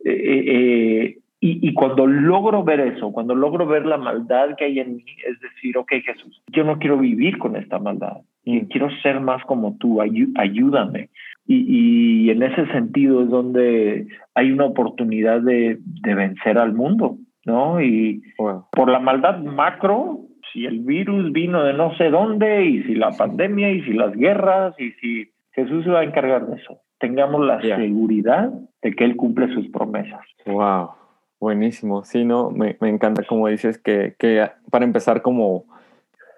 Eh, 0.04 0.12
eh, 0.12 0.44
eh, 0.48 1.18
y, 1.40 1.68
y, 1.70 1.74
cuando 1.74 2.08
logro 2.08 2.64
ver 2.64 2.80
eso, 2.80 3.12
cuando 3.12 3.36
logro 3.36 3.68
ver 3.68 3.86
la 3.86 3.98
maldad 3.98 4.56
que 4.58 4.66
hay 4.66 4.80
en 4.80 4.96
mí, 4.96 5.06
es 5.28 5.40
decir, 5.40 5.78
ok 5.78 5.92
Jesús, 6.04 6.42
yo 6.52 6.64
no 6.64 6.80
quiero 6.80 6.98
vivir 6.98 7.38
con 7.38 7.56
esta 7.56 7.78
maldad, 7.78 8.22
y 8.44 8.62
quiero 8.68 8.90
ser 9.04 9.20
más 9.20 9.44
como 9.44 9.78
tú, 9.78 10.02
ayúdame. 10.02 11.10
Y, 11.46 12.26
y, 12.26 12.30
en 12.32 12.42
ese 12.42 12.66
sentido 12.68 13.22
es 13.22 13.30
donde 13.30 14.08
hay 14.34 14.52
una 14.52 14.66
oportunidad 14.66 15.42
de, 15.42 15.78
de 15.86 16.16
vencer 16.16 16.58
al 16.58 16.74
mundo, 16.74 17.18
¿no? 17.46 17.82
Y 17.82 18.24
por 18.36 18.90
la 18.90 19.00
maldad 19.00 19.38
macro, 19.44 20.22
si 20.52 20.66
el 20.66 20.80
virus 20.80 21.32
vino 21.32 21.64
de 21.64 21.74
no 21.74 21.96
sé 21.98 22.10
dónde, 22.10 22.66
y 22.66 22.84
si 22.84 22.96
la 22.96 23.12
pandemia, 23.12 23.72
y 23.72 23.82
si 23.84 23.94
las 23.94 24.14
guerras, 24.14 24.76
y 24.80 24.92
si 24.94 25.32
Jesús 25.52 25.84
se 25.84 25.90
va 25.90 26.02
a 26.02 26.04
encargar 26.04 26.48
de 26.48 26.58
eso. 26.58 26.80
Tengamos 27.00 27.46
la 27.46 27.62
seguridad 27.62 28.52
de 28.82 28.92
que 28.94 29.04
Él 29.04 29.16
cumple 29.16 29.54
sus 29.54 29.68
promesas. 29.70 30.22
Wow. 30.46 30.92
Buenísimo, 31.40 32.04
sí, 32.04 32.26
no, 32.26 32.50
me, 32.50 32.78
me 32.82 32.90
encanta 32.90 33.22
como 33.24 33.48
dices 33.48 33.78
que, 33.78 34.16
que, 34.18 34.50
para 34.72 34.86
empezar 34.86 35.22
como 35.22 35.66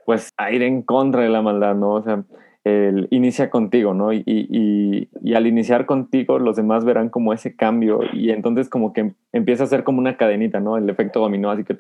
pues 0.06 0.34
a 0.38 0.52
ir 0.52 0.62
en 0.64 0.82
contra 0.82 1.22
de 1.22 1.30
la 1.30 1.42
maldad, 1.42 1.76
¿no? 1.76 1.92
O 1.92 2.02
sea, 2.02 2.24
el, 2.70 3.08
inicia 3.12 3.50
contigo, 3.50 3.94
¿no? 3.94 4.14
Y, 4.14 4.24
y, 4.26 5.10
y, 5.22 5.34
al 5.34 5.48
iniciar 5.48 5.86
contigo 5.86 6.40
los 6.40 6.56
demás 6.56 6.86
verán 6.86 7.10
como 7.10 7.34
ese 7.34 7.56
cambio 7.56 8.02
y 8.14 8.32
entonces 8.32 8.70
como 8.70 8.94
que 8.94 9.14
empieza 9.32 9.64
a 9.64 9.68
ser 9.68 9.84
como 9.84 10.00
una 10.00 10.18
cadenita, 10.18 10.60
¿no? 10.60 10.78
El 10.78 10.90
efecto 10.90 11.20
dominó, 11.20 11.52
así 11.52 11.64
que, 11.64 11.76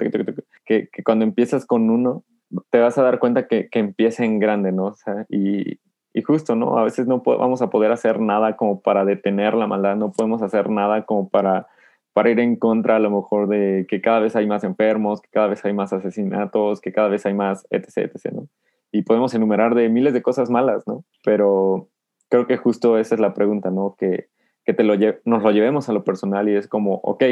que, 0.65 0.89
que 0.91 1.03
cuando 1.03 1.25
empiezas 1.25 1.65
con 1.65 1.89
uno 1.89 2.23
te 2.71 2.79
vas 2.79 2.97
a 2.97 3.03
dar 3.03 3.19
cuenta 3.19 3.47
que, 3.47 3.69
que 3.69 3.79
empieza 3.79 4.25
en 4.25 4.39
grande, 4.39 4.71
¿no? 4.71 4.85
O 4.85 4.95
sea, 4.95 5.25
y, 5.29 5.79
y 6.13 6.21
justo, 6.21 6.55
¿no? 6.55 6.77
A 6.77 6.83
veces 6.83 7.07
no 7.07 7.21
vamos 7.21 7.61
a 7.61 7.69
poder 7.69 7.91
hacer 7.91 8.19
nada 8.19 8.55
como 8.55 8.81
para 8.81 9.05
detener 9.05 9.53
la 9.53 9.67
maldad, 9.67 9.95
no 9.95 10.11
podemos 10.11 10.41
hacer 10.41 10.69
nada 10.69 11.05
como 11.05 11.29
para 11.29 11.67
para 12.13 12.31
ir 12.31 12.39
en 12.39 12.55
contra 12.55 12.97
a 12.97 12.99
lo 12.99 13.11
mejor 13.11 13.47
de 13.47 13.85
que 13.87 14.01
cada 14.01 14.19
vez 14.19 14.35
hay 14.35 14.47
más 14.47 14.63
enfermos, 14.63 15.21
que 15.21 15.29
cada 15.29 15.47
vez 15.47 15.63
hay 15.63 15.73
más 15.73 15.93
asesinatos, 15.93 16.81
que 16.81 16.91
cada 16.91 17.07
vez 17.07 17.25
hay 17.25 17.33
más, 17.33 17.65
etc., 17.69 18.11
etc., 18.13 18.33
¿no? 18.33 18.47
Y 18.91 19.03
podemos 19.03 19.33
enumerar 19.33 19.75
de 19.75 19.89
miles 19.89 20.13
de 20.13 20.21
cosas 20.21 20.49
malas, 20.49 20.87
¿no? 20.87 21.05
Pero 21.23 21.89
creo 22.29 22.47
que 22.47 22.57
justo 22.57 22.97
esa 22.97 23.15
es 23.15 23.21
la 23.21 23.33
pregunta, 23.33 23.71
¿no? 23.71 23.95
Que, 23.97 24.29
que 24.65 24.73
te 24.73 24.83
lo 24.83 24.95
nos 25.25 25.43
lo 25.43 25.51
llevemos 25.51 25.89
a 25.89 25.93
lo 25.93 26.03
personal 26.03 26.49
y 26.49 26.55
es 26.55 26.67
como, 26.67 26.95
ok, 27.03 27.23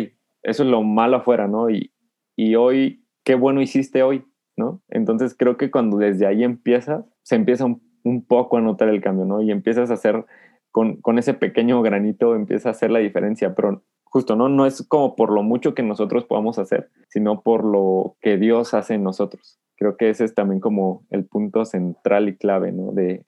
eso 0.44 0.64
es 0.64 0.70
lo 0.70 0.84
malo 0.84 1.18
afuera, 1.18 1.48
¿no? 1.48 1.70
Y, 1.70 1.92
y 2.36 2.56
hoy, 2.56 3.06
qué 3.24 3.36
bueno 3.36 3.62
hiciste 3.62 4.04
hoy, 4.04 4.26
¿no? 4.56 4.82
Entonces 4.90 5.36
creo 5.38 5.58
que 5.58 5.72
cuando 5.72 5.98
desde 5.98 6.26
ahí 6.26 6.44
empiezas, 6.44 7.06
se 7.24 7.36
empieza 7.36 7.66
un, 7.66 7.82
un 8.04 8.26
poco 8.26 8.58
a 8.58 8.62
notar 8.62 8.90
el 8.90 9.02
cambio, 9.02 9.26
¿no? 9.26 9.42
Y 9.42 9.52
empiezas 9.52 9.92
a 9.92 9.96
hacer, 9.96 10.26
con, 10.72 10.98
con 10.98 11.20
ese 11.20 11.34
pequeño 11.34 11.82
granito, 11.82 12.36
empieza 12.36 12.70
a 12.70 12.72
hacer 12.72 12.92
la 12.92 13.00
diferencia, 13.00 13.56
pero 13.56 13.84
justo, 14.04 14.36
¿no? 14.36 14.50
No 14.50 14.66
es 14.66 14.88
como 14.88 15.16
por 15.16 15.32
lo 15.32 15.44
mucho 15.44 15.74
que 15.74 15.84
nosotros 15.84 16.26
podamos 16.26 16.60
hacer, 16.60 16.90
sino 17.10 17.42
por 17.42 17.64
lo 17.64 18.16
que 18.22 18.38
Dios 18.38 18.74
hace 18.74 18.96
en 18.96 19.04
nosotros. 19.04 19.60
Creo 19.78 19.98
que 19.98 20.10
ese 20.10 20.26
es 20.26 20.36
también 20.36 20.60
como 20.60 21.06
el 21.10 21.26
punto 21.26 21.66
central 21.66 22.30
y 22.30 22.36
clave, 22.36 22.72
¿no? 22.72 22.92
De, 22.92 23.24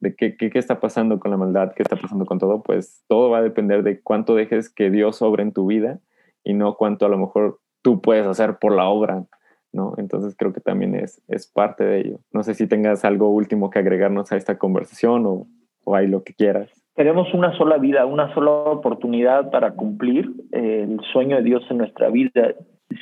de 0.00 0.14
qué, 0.16 0.36
qué, 0.36 0.50
qué, 0.50 0.58
está 0.58 0.80
pasando 0.80 1.20
con 1.20 1.30
la 1.30 1.36
maldad, 1.36 1.72
qué 1.74 1.82
está 1.82 1.96
pasando 1.96 2.26
con 2.26 2.38
todo, 2.38 2.62
pues 2.62 3.04
todo 3.06 3.30
va 3.30 3.38
a 3.38 3.42
depender 3.42 3.82
de 3.82 4.00
cuánto 4.00 4.34
dejes 4.34 4.70
que 4.70 4.90
Dios 4.90 5.22
obre 5.22 5.42
en 5.42 5.52
tu 5.52 5.66
vida 5.66 6.00
y 6.42 6.54
no 6.54 6.76
cuánto 6.76 7.06
a 7.06 7.10
lo 7.10 7.18
mejor 7.18 7.60
tú 7.82 8.00
puedes 8.00 8.26
hacer 8.26 8.58
por 8.58 8.74
la 8.74 8.88
obra, 8.88 9.24
¿no? 9.72 9.94
Entonces 9.98 10.34
creo 10.36 10.52
que 10.52 10.60
también 10.60 10.94
es, 10.94 11.22
es 11.28 11.46
parte 11.46 11.84
de 11.84 12.00
ello. 12.00 12.20
No 12.32 12.42
sé 12.42 12.54
si 12.54 12.66
tengas 12.66 13.04
algo 13.04 13.28
último 13.28 13.70
que 13.70 13.78
agregarnos 13.78 14.32
a 14.32 14.36
esta 14.36 14.58
conversación 14.58 15.26
o, 15.26 15.46
o 15.84 15.94
hay 15.94 16.06
lo 16.06 16.24
que 16.24 16.34
quieras 16.34 16.80
tenemos 17.00 17.32
una 17.32 17.56
sola 17.56 17.78
vida, 17.78 18.04
una 18.04 18.34
sola 18.34 18.50
oportunidad 18.50 19.50
para 19.50 19.72
cumplir 19.72 20.30
eh, 20.52 20.86
el 20.86 21.00
sueño 21.14 21.36
de 21.36 21.42
Dios 21.42 21.64
en 21.70 21.78
nuestra 21.78 22.10
vida. 22.10 22.54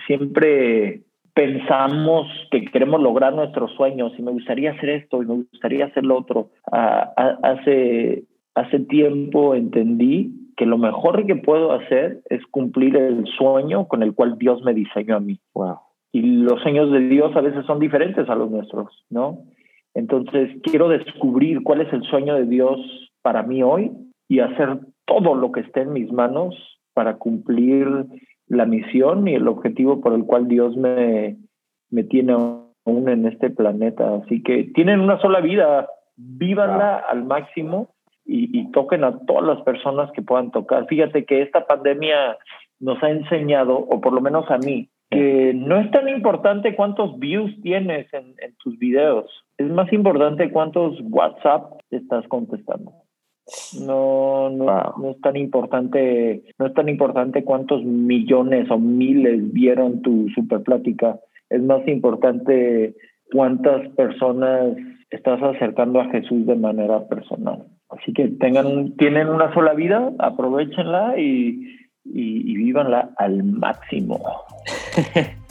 Siempre 0.06 1.02
pensamos 1.38 2.26
que 2.50 2.64
queremos 2.64 3.00
lograr 3.00 3.32
nuestros 3.32 3.70
sueños 3.74 4.12
y 4.18 4.22
me 4.22 4.32
gustaría 4.32 4.72
hacer 4.72 4.88
esto 4.88 5.22
y 5.22 5.26
me 5.26 5.34
gustaría 5.34 5.84
hacer 5.84 6.04
lo 6.04 6.18
otro. 6.18 6.50
Ah, 6.72 7.12
hace, 7.44 8.24
hace 8.56 8.80
tiempo 8.80 9.54
entendí 9.54 10.32
que 10.56 10.66
lo 10.66 10.78
mejor 10.78 11.24
que 11.26 11.36
puedo 11.36 11.70
hacer 11.70 12.22
es 12.28 12.44
cumplir 12.46 12.96
el 12.96 13.24
sueño 13.38 13.86
con 13.86 14.02
el 14.02 14.16
cual 14.16 14.36
Dios 14.36 14.64
me 14.64 14.74
diseñó 14.74 15.14
a 15.14 15.20
mí. 15.20 15.38
Wow. 15.54 15.78
Y 16.10 16.22
los 16.22 16.60
sueños 16.60 16.90
de 16.90 17.08
Dios 17.08 17.30
a 17.36 17.40
veces 17.40 17.64
son 17.66 17.78
diferentes 17.78 18.28
a 18.28 18.34
los 18.34 18.50
nuestros, 18.50 18.88
¿no? 19.08 19.38
Entonces 19.94 20.50
quiero 20.64 20.88
descubrir 20.88 21.62
cuál 21.62 21.82
es 21.82 21.92
el 21.92 22.02
sueño 22.02 22.34
de 22.34 22.46
Dios 22.46 22.80
para 23.22 23.44
mí 23.44 23.62
hoy 23.62 23.92
y 24.28 24.40
hacer 24.40 24.80
todo 25.04 25.36
lo 25.36 25.52
que 25.52 25.60
esté 25.60 25.82
en 25.82 25.92
mis 25.92 26.10
manos 26.10 26.56
para 26.94 27.14
cumplir 27.14 27.86
la 28.48 28.66
misión 28.66 29.28
y 29.28 29.34
el 29.34 29.48
objetivo 29.48 30.00
por 30.00 30.14
el 30.14 30.24
cual 30.24 30.48
Dios 30.48 30.76
me, 30.76 31.36
me 31.90 32.04
tiene 32.04 32.32
aún 32.32 33.08
en 33.08 33.26
este 33.26 33.50
planeta. 33.50 34.16
Así 34.16 34.42
que 34.42 34.64
tienen 34.74 35.00
una 35.00 35.20
sola 35.20 35.40
vida, 35.40 35.88
vívanla 36.16 36.96
al 36.96 37.24
máximo 37.24 37.94
y, 38.24 38.58
y, 38.58 38.70
toquen 38.72 39.04
a 39.04 39.18
todas 39.26 39.44
las 39.44 39.62
personas 39.62 40.10
que 40.12 40.22
puedan 40.22 40.50
tocar. 40.50 40.86
Fíjate 40.86 41.24
que 41.24 41.42
esta 41.42 41.66
pandemia 41.66 42.36
nos 42.80 43.02
ha 43.02 43.10
enseñado, 43.10 43.78
o 43.78 44.00
por 44.00 44.12
lo 44.12 44.20
menos 44.20 44.50
a 44.50 44.58
mí, 44.58 44.90
que 45.10 45.54
no 45.54 45.78
es 45.78 45.90
tan 45.90 46.08
importante 46.08 46.76
cuántos 46.76 47.18
views 47.18 47.50
tienes 47.62 48.12
en, 48.12 48.34
en 48.38 48.54
tus 48.62 48.78
videos, 48.78 49.30
es 49.56 49.68
más 49.70 49.90
importante 49.92 50.50
cuántos 50.50 50.98
WhatsApp 51.10 51.72
estás 51.90 52.26
contestando. 52.28 52.92
No, 53.80 54.50
no, 54.50 54.94
no, 54.98 55.10
es 55.10 55.20
tan 55.20 55.36
importante, 55.36 56.42
no 56.58 56.66
es 56.66 56.74
tan 56.74 56.88
importante 56.88 57.44
cuántos 57.44 57.82
millones 57.84 58.70
o 58.70 58.78
miles 58.78 59.52
vieron 59.52 60.02
tu 60.02 60.28
super 60.34 60.62
plática. 60.62 61.18
Es 61.48 61.62
más 61.62 61.86
importante 61.88 62.94
cuántas 63.32 63.88
personas 63.90 64.76
estás 65.10 65.42
acercando 65.42 66.00
a 66.00 66.10
Jesús 66.10 66.46
de 66.46 66.56
manera 66.56 67.08
personal. 67.08 67.64
Así 67.88 68.12
que 68.12 68.28
tengan, 68.28 68.96
tienen 68.96 69.28
una 69.28 69.52
sola 69.54 69.72
vida, 69.72 70.12
aprovechenla 70.18 71.18
y, 71.18 71.76
y, 72.04 72.52
y 72.52 72.56
vívanla 72.56 73.10
al 73.16 73.44
máximo. 73.44 74.20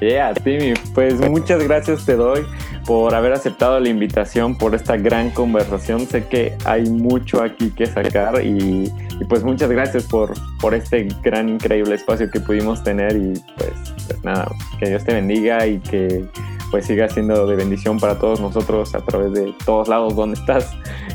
Yeah, 0.00 0.34
Timmy, 0.34 0.74
pues 0.94 1.20
muchas 1.28 1.62
gracias 1.62 2.04
te 2.04 2.16
doy 2.16 2.44
por 2.86 3.14
haber 3.14 3.32
aceptado 3.32 3.78
la 3.80 3.88
invitación, 3.88 4.56
por 4.56 4.74
esta 4.74 4.96
gran 4.96 5.30
conversación. 5.30 6.06
Sé 6.06 6.26
que 6.26 6.56
hay 6.64 6.88
mucho 6.88 7.42
aquí 7.42 7.70
que 7.70 7.86
sacar 7.86 8.44
y, 8.44 8.92
pues 9.28 9.44
muchas 9.44 9.70
gracias 9.70 10.04
por, 10.04 10.34
por 10.60 10.74
este 10.74 11.08
gran, 11.22 11.48
increíble 11.48 11.94
espacio 11.94 12.30
que 12.30 12.40
pudimos 12.40 12.82
tener 12.82 13.16
y 13.16 13.40
pues, 13.56 13.72
pues 14.06 14.24
nada, 14.24 14.50
que 14.78 14.88
Dios 14.88 15.04
te 15.04 15.14
bendiga 15.14 15.66
y 15.66 15.78
que 15.78 16.24
pues 16.70 16.86
siga 16.86 17.08
siendo 17.08 17.46
de 17.46 17.54
bendición 17.54 18.00
para 18.00 18.18
todos 18.18 18.40
nosotros 18.40 18.94
a 18.94 19.00
través 19.00 19.32
de 19.32 19.54
todos 19.64 19.88
lados 19.88 20.16
donde 20.16 20.38
estás. 20.38 20.72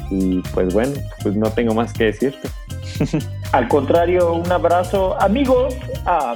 Y 0.09 0.39
pues 0.53 0.73
bueno, 0.73 0.93
pues 1.21 1.35
no 1.35 1.51
tengo 1.51 1.73
más 1.73 1.93
que 1.93 2.05
decirte. 2.05 2.49
Al 3.51 3.67
contrario, 3.67 4.33
un 4.33 4.51
abrazo. 4.51 5.21
Amigos, 5.21 5.75
ah, 6.05 6.35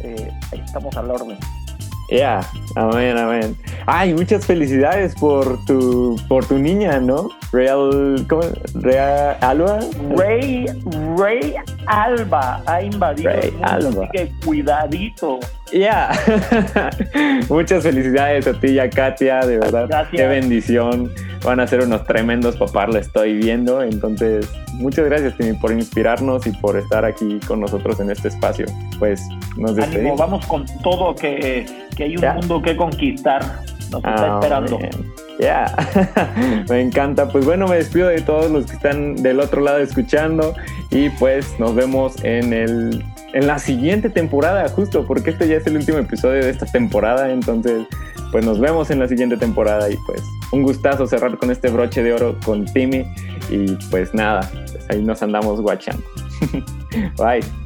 eh, 0.00 0.30
estamos 0.52 0.96
al 0.96 1.10
orden. 1.10 1.38
Ya, 2.10 2.40
amén, 2.76 3.16
amén. 3.18 3.56
Ay, 3.86 4.14
muchas 4.14 4.46
felicidades 4.46 5.14
por 5.16 5.64
tu 5.64 6.16
por 6.28 6.46
tu 6.46 6.58
niña, 6.58 7.00
¿no? 7.00 7.28
Real, 7.56 8.26
¿cómo? 8.28 8.42
Real 8.74 9.34
Alba. 9.40 9.78
Rey, 10.14 10.66
Rey 11.16 11.54
Alba 11.86 12.62
ha 12.66 12.82
invadido 12.82 13.30
Rey 13.30 13.48
el 13.48 13.84
mundo, 13.84 14.02
así 14.02 14.10
que 14.12 14.30
cuidadito. 14.44 15.40
Ya. 15.72 16.10
Yeah. 16.26 16.90
muchas 17.48 17.82
felicidades 17.82 18.46
a 18.46 18.52
ti 18.60 18.68
y 18.68 18.78
a 18.78 18.90
Katia, 18.90 19.40
de 19.40 19.58
verdad. 19.58 19.86
Gracias. 19.88 20.20
Qué 20.20 20.26
bendición. 20.26 21.10
Van 21.42 21.58
a 21.60 21.66
ser 21.66 21.80
unos 21.80 22.04
tremendos 22.04 22.56
papás, 22.56 22.90
lo 22.90 22.98
estoy 22.98 23.34
viendo. 23.38 23.82
Entonces, 23.82 24.50
muchas 24.74 25.06
gracias, 25.06 25.34
Timmy, 25.38 25.54
por 25.54 25.72
inspirarnos 25.72 26.46
y 26.46 26.50
por 26.50 26.76
estar 26.76 27.06
aquí 27.06 27.40
con 27.48 27.60
nosotros 27.60 27.98
en 28.00 28.10
este 28.10 28.28
espacio. 28.28 28.66
Pues 28.98 29.26
nos 29.56 29.76
despedimos. 29.76 30.10
Ánimo, 30.10 30.16
vamos 30.16 30.46
con 30.46 30.66
todo, 30.82 31.14
que, 31.14 31.64
que 31.96 32.04
hay 32.04 32.16
un 32.16 32.20
yeah. 32.20 32.34
mundo 32.34 32.60
que 32.60 32.76
conquistar. 32.76 33.40
Nos 33.90 34.04
está 34.04 34.36
oh, 34.36 34.40
esperando. 34.40 34.78
Ya, 35.38 35.66
yeah. 35.76 36.64
me 36.68 36.80
encanta. 36.80 37.28
Pues 37.28 37.44
bueno, 37.44 37.66
me 37.68 37.76
despido 37.76 38.08
de 38.08 38.20
todos 38.20 38.50
los 38.50 38.66
que 38.66 38.76
están 38.76 39.16
del 39.16 39.40
otro 39.40 39.60
lado 39.60 39.78
escuchando 39.78 40.54
y 40.90 41.10
pues 41.10 41.58
nos 41.58 41.74
vemos 41.74 42.14
en 42.24 42.52
el 42.52 43.04
en 43.32 43.46
la 43.46 43.58
siguiente 43.58 44.08
temporada, 44.08 44.66
justo 44.70 45.06
porque 45.06 45.30
este 45.30 45.46
ya 45.46 45.56
es 45.56 45.66
el 45.66 45.76
último 45.76 45.98
episodio 45.98 46.42
de 46.42 46.50
esta 46.50 46.64
temporada, 46.64 47.30
entonces 47.30 47.86
pues 48.32 48.46
nos 48.46 48.58
vemos 48.58 48.90
en 48.90 48.98
la 48.98 49.08
siguiente 49.08 49.36
temporada 49.36 49.90
y 49.90 49.96
pues 50.06 50.22
un 50.52 50.62
gustazo 50.62 51.06
cerrar 51.06 51.36
con 51.36 51.50
este 51.50 51.68
broche 51.68 52.02
de 52.02 52.14
oro 52.14 52.38
con 52.44 52.64
Timmy 52.64 53.04
y 53.50 53.72
pues 53.90 54.14
nada, 54.14 54.48
pues 54.52 54.86
ahí 54.88 55.02
nos 55.02 55.22
andamos 55.22 55.60
guachando. 55.60 56.02
Bye. 57.18 57.65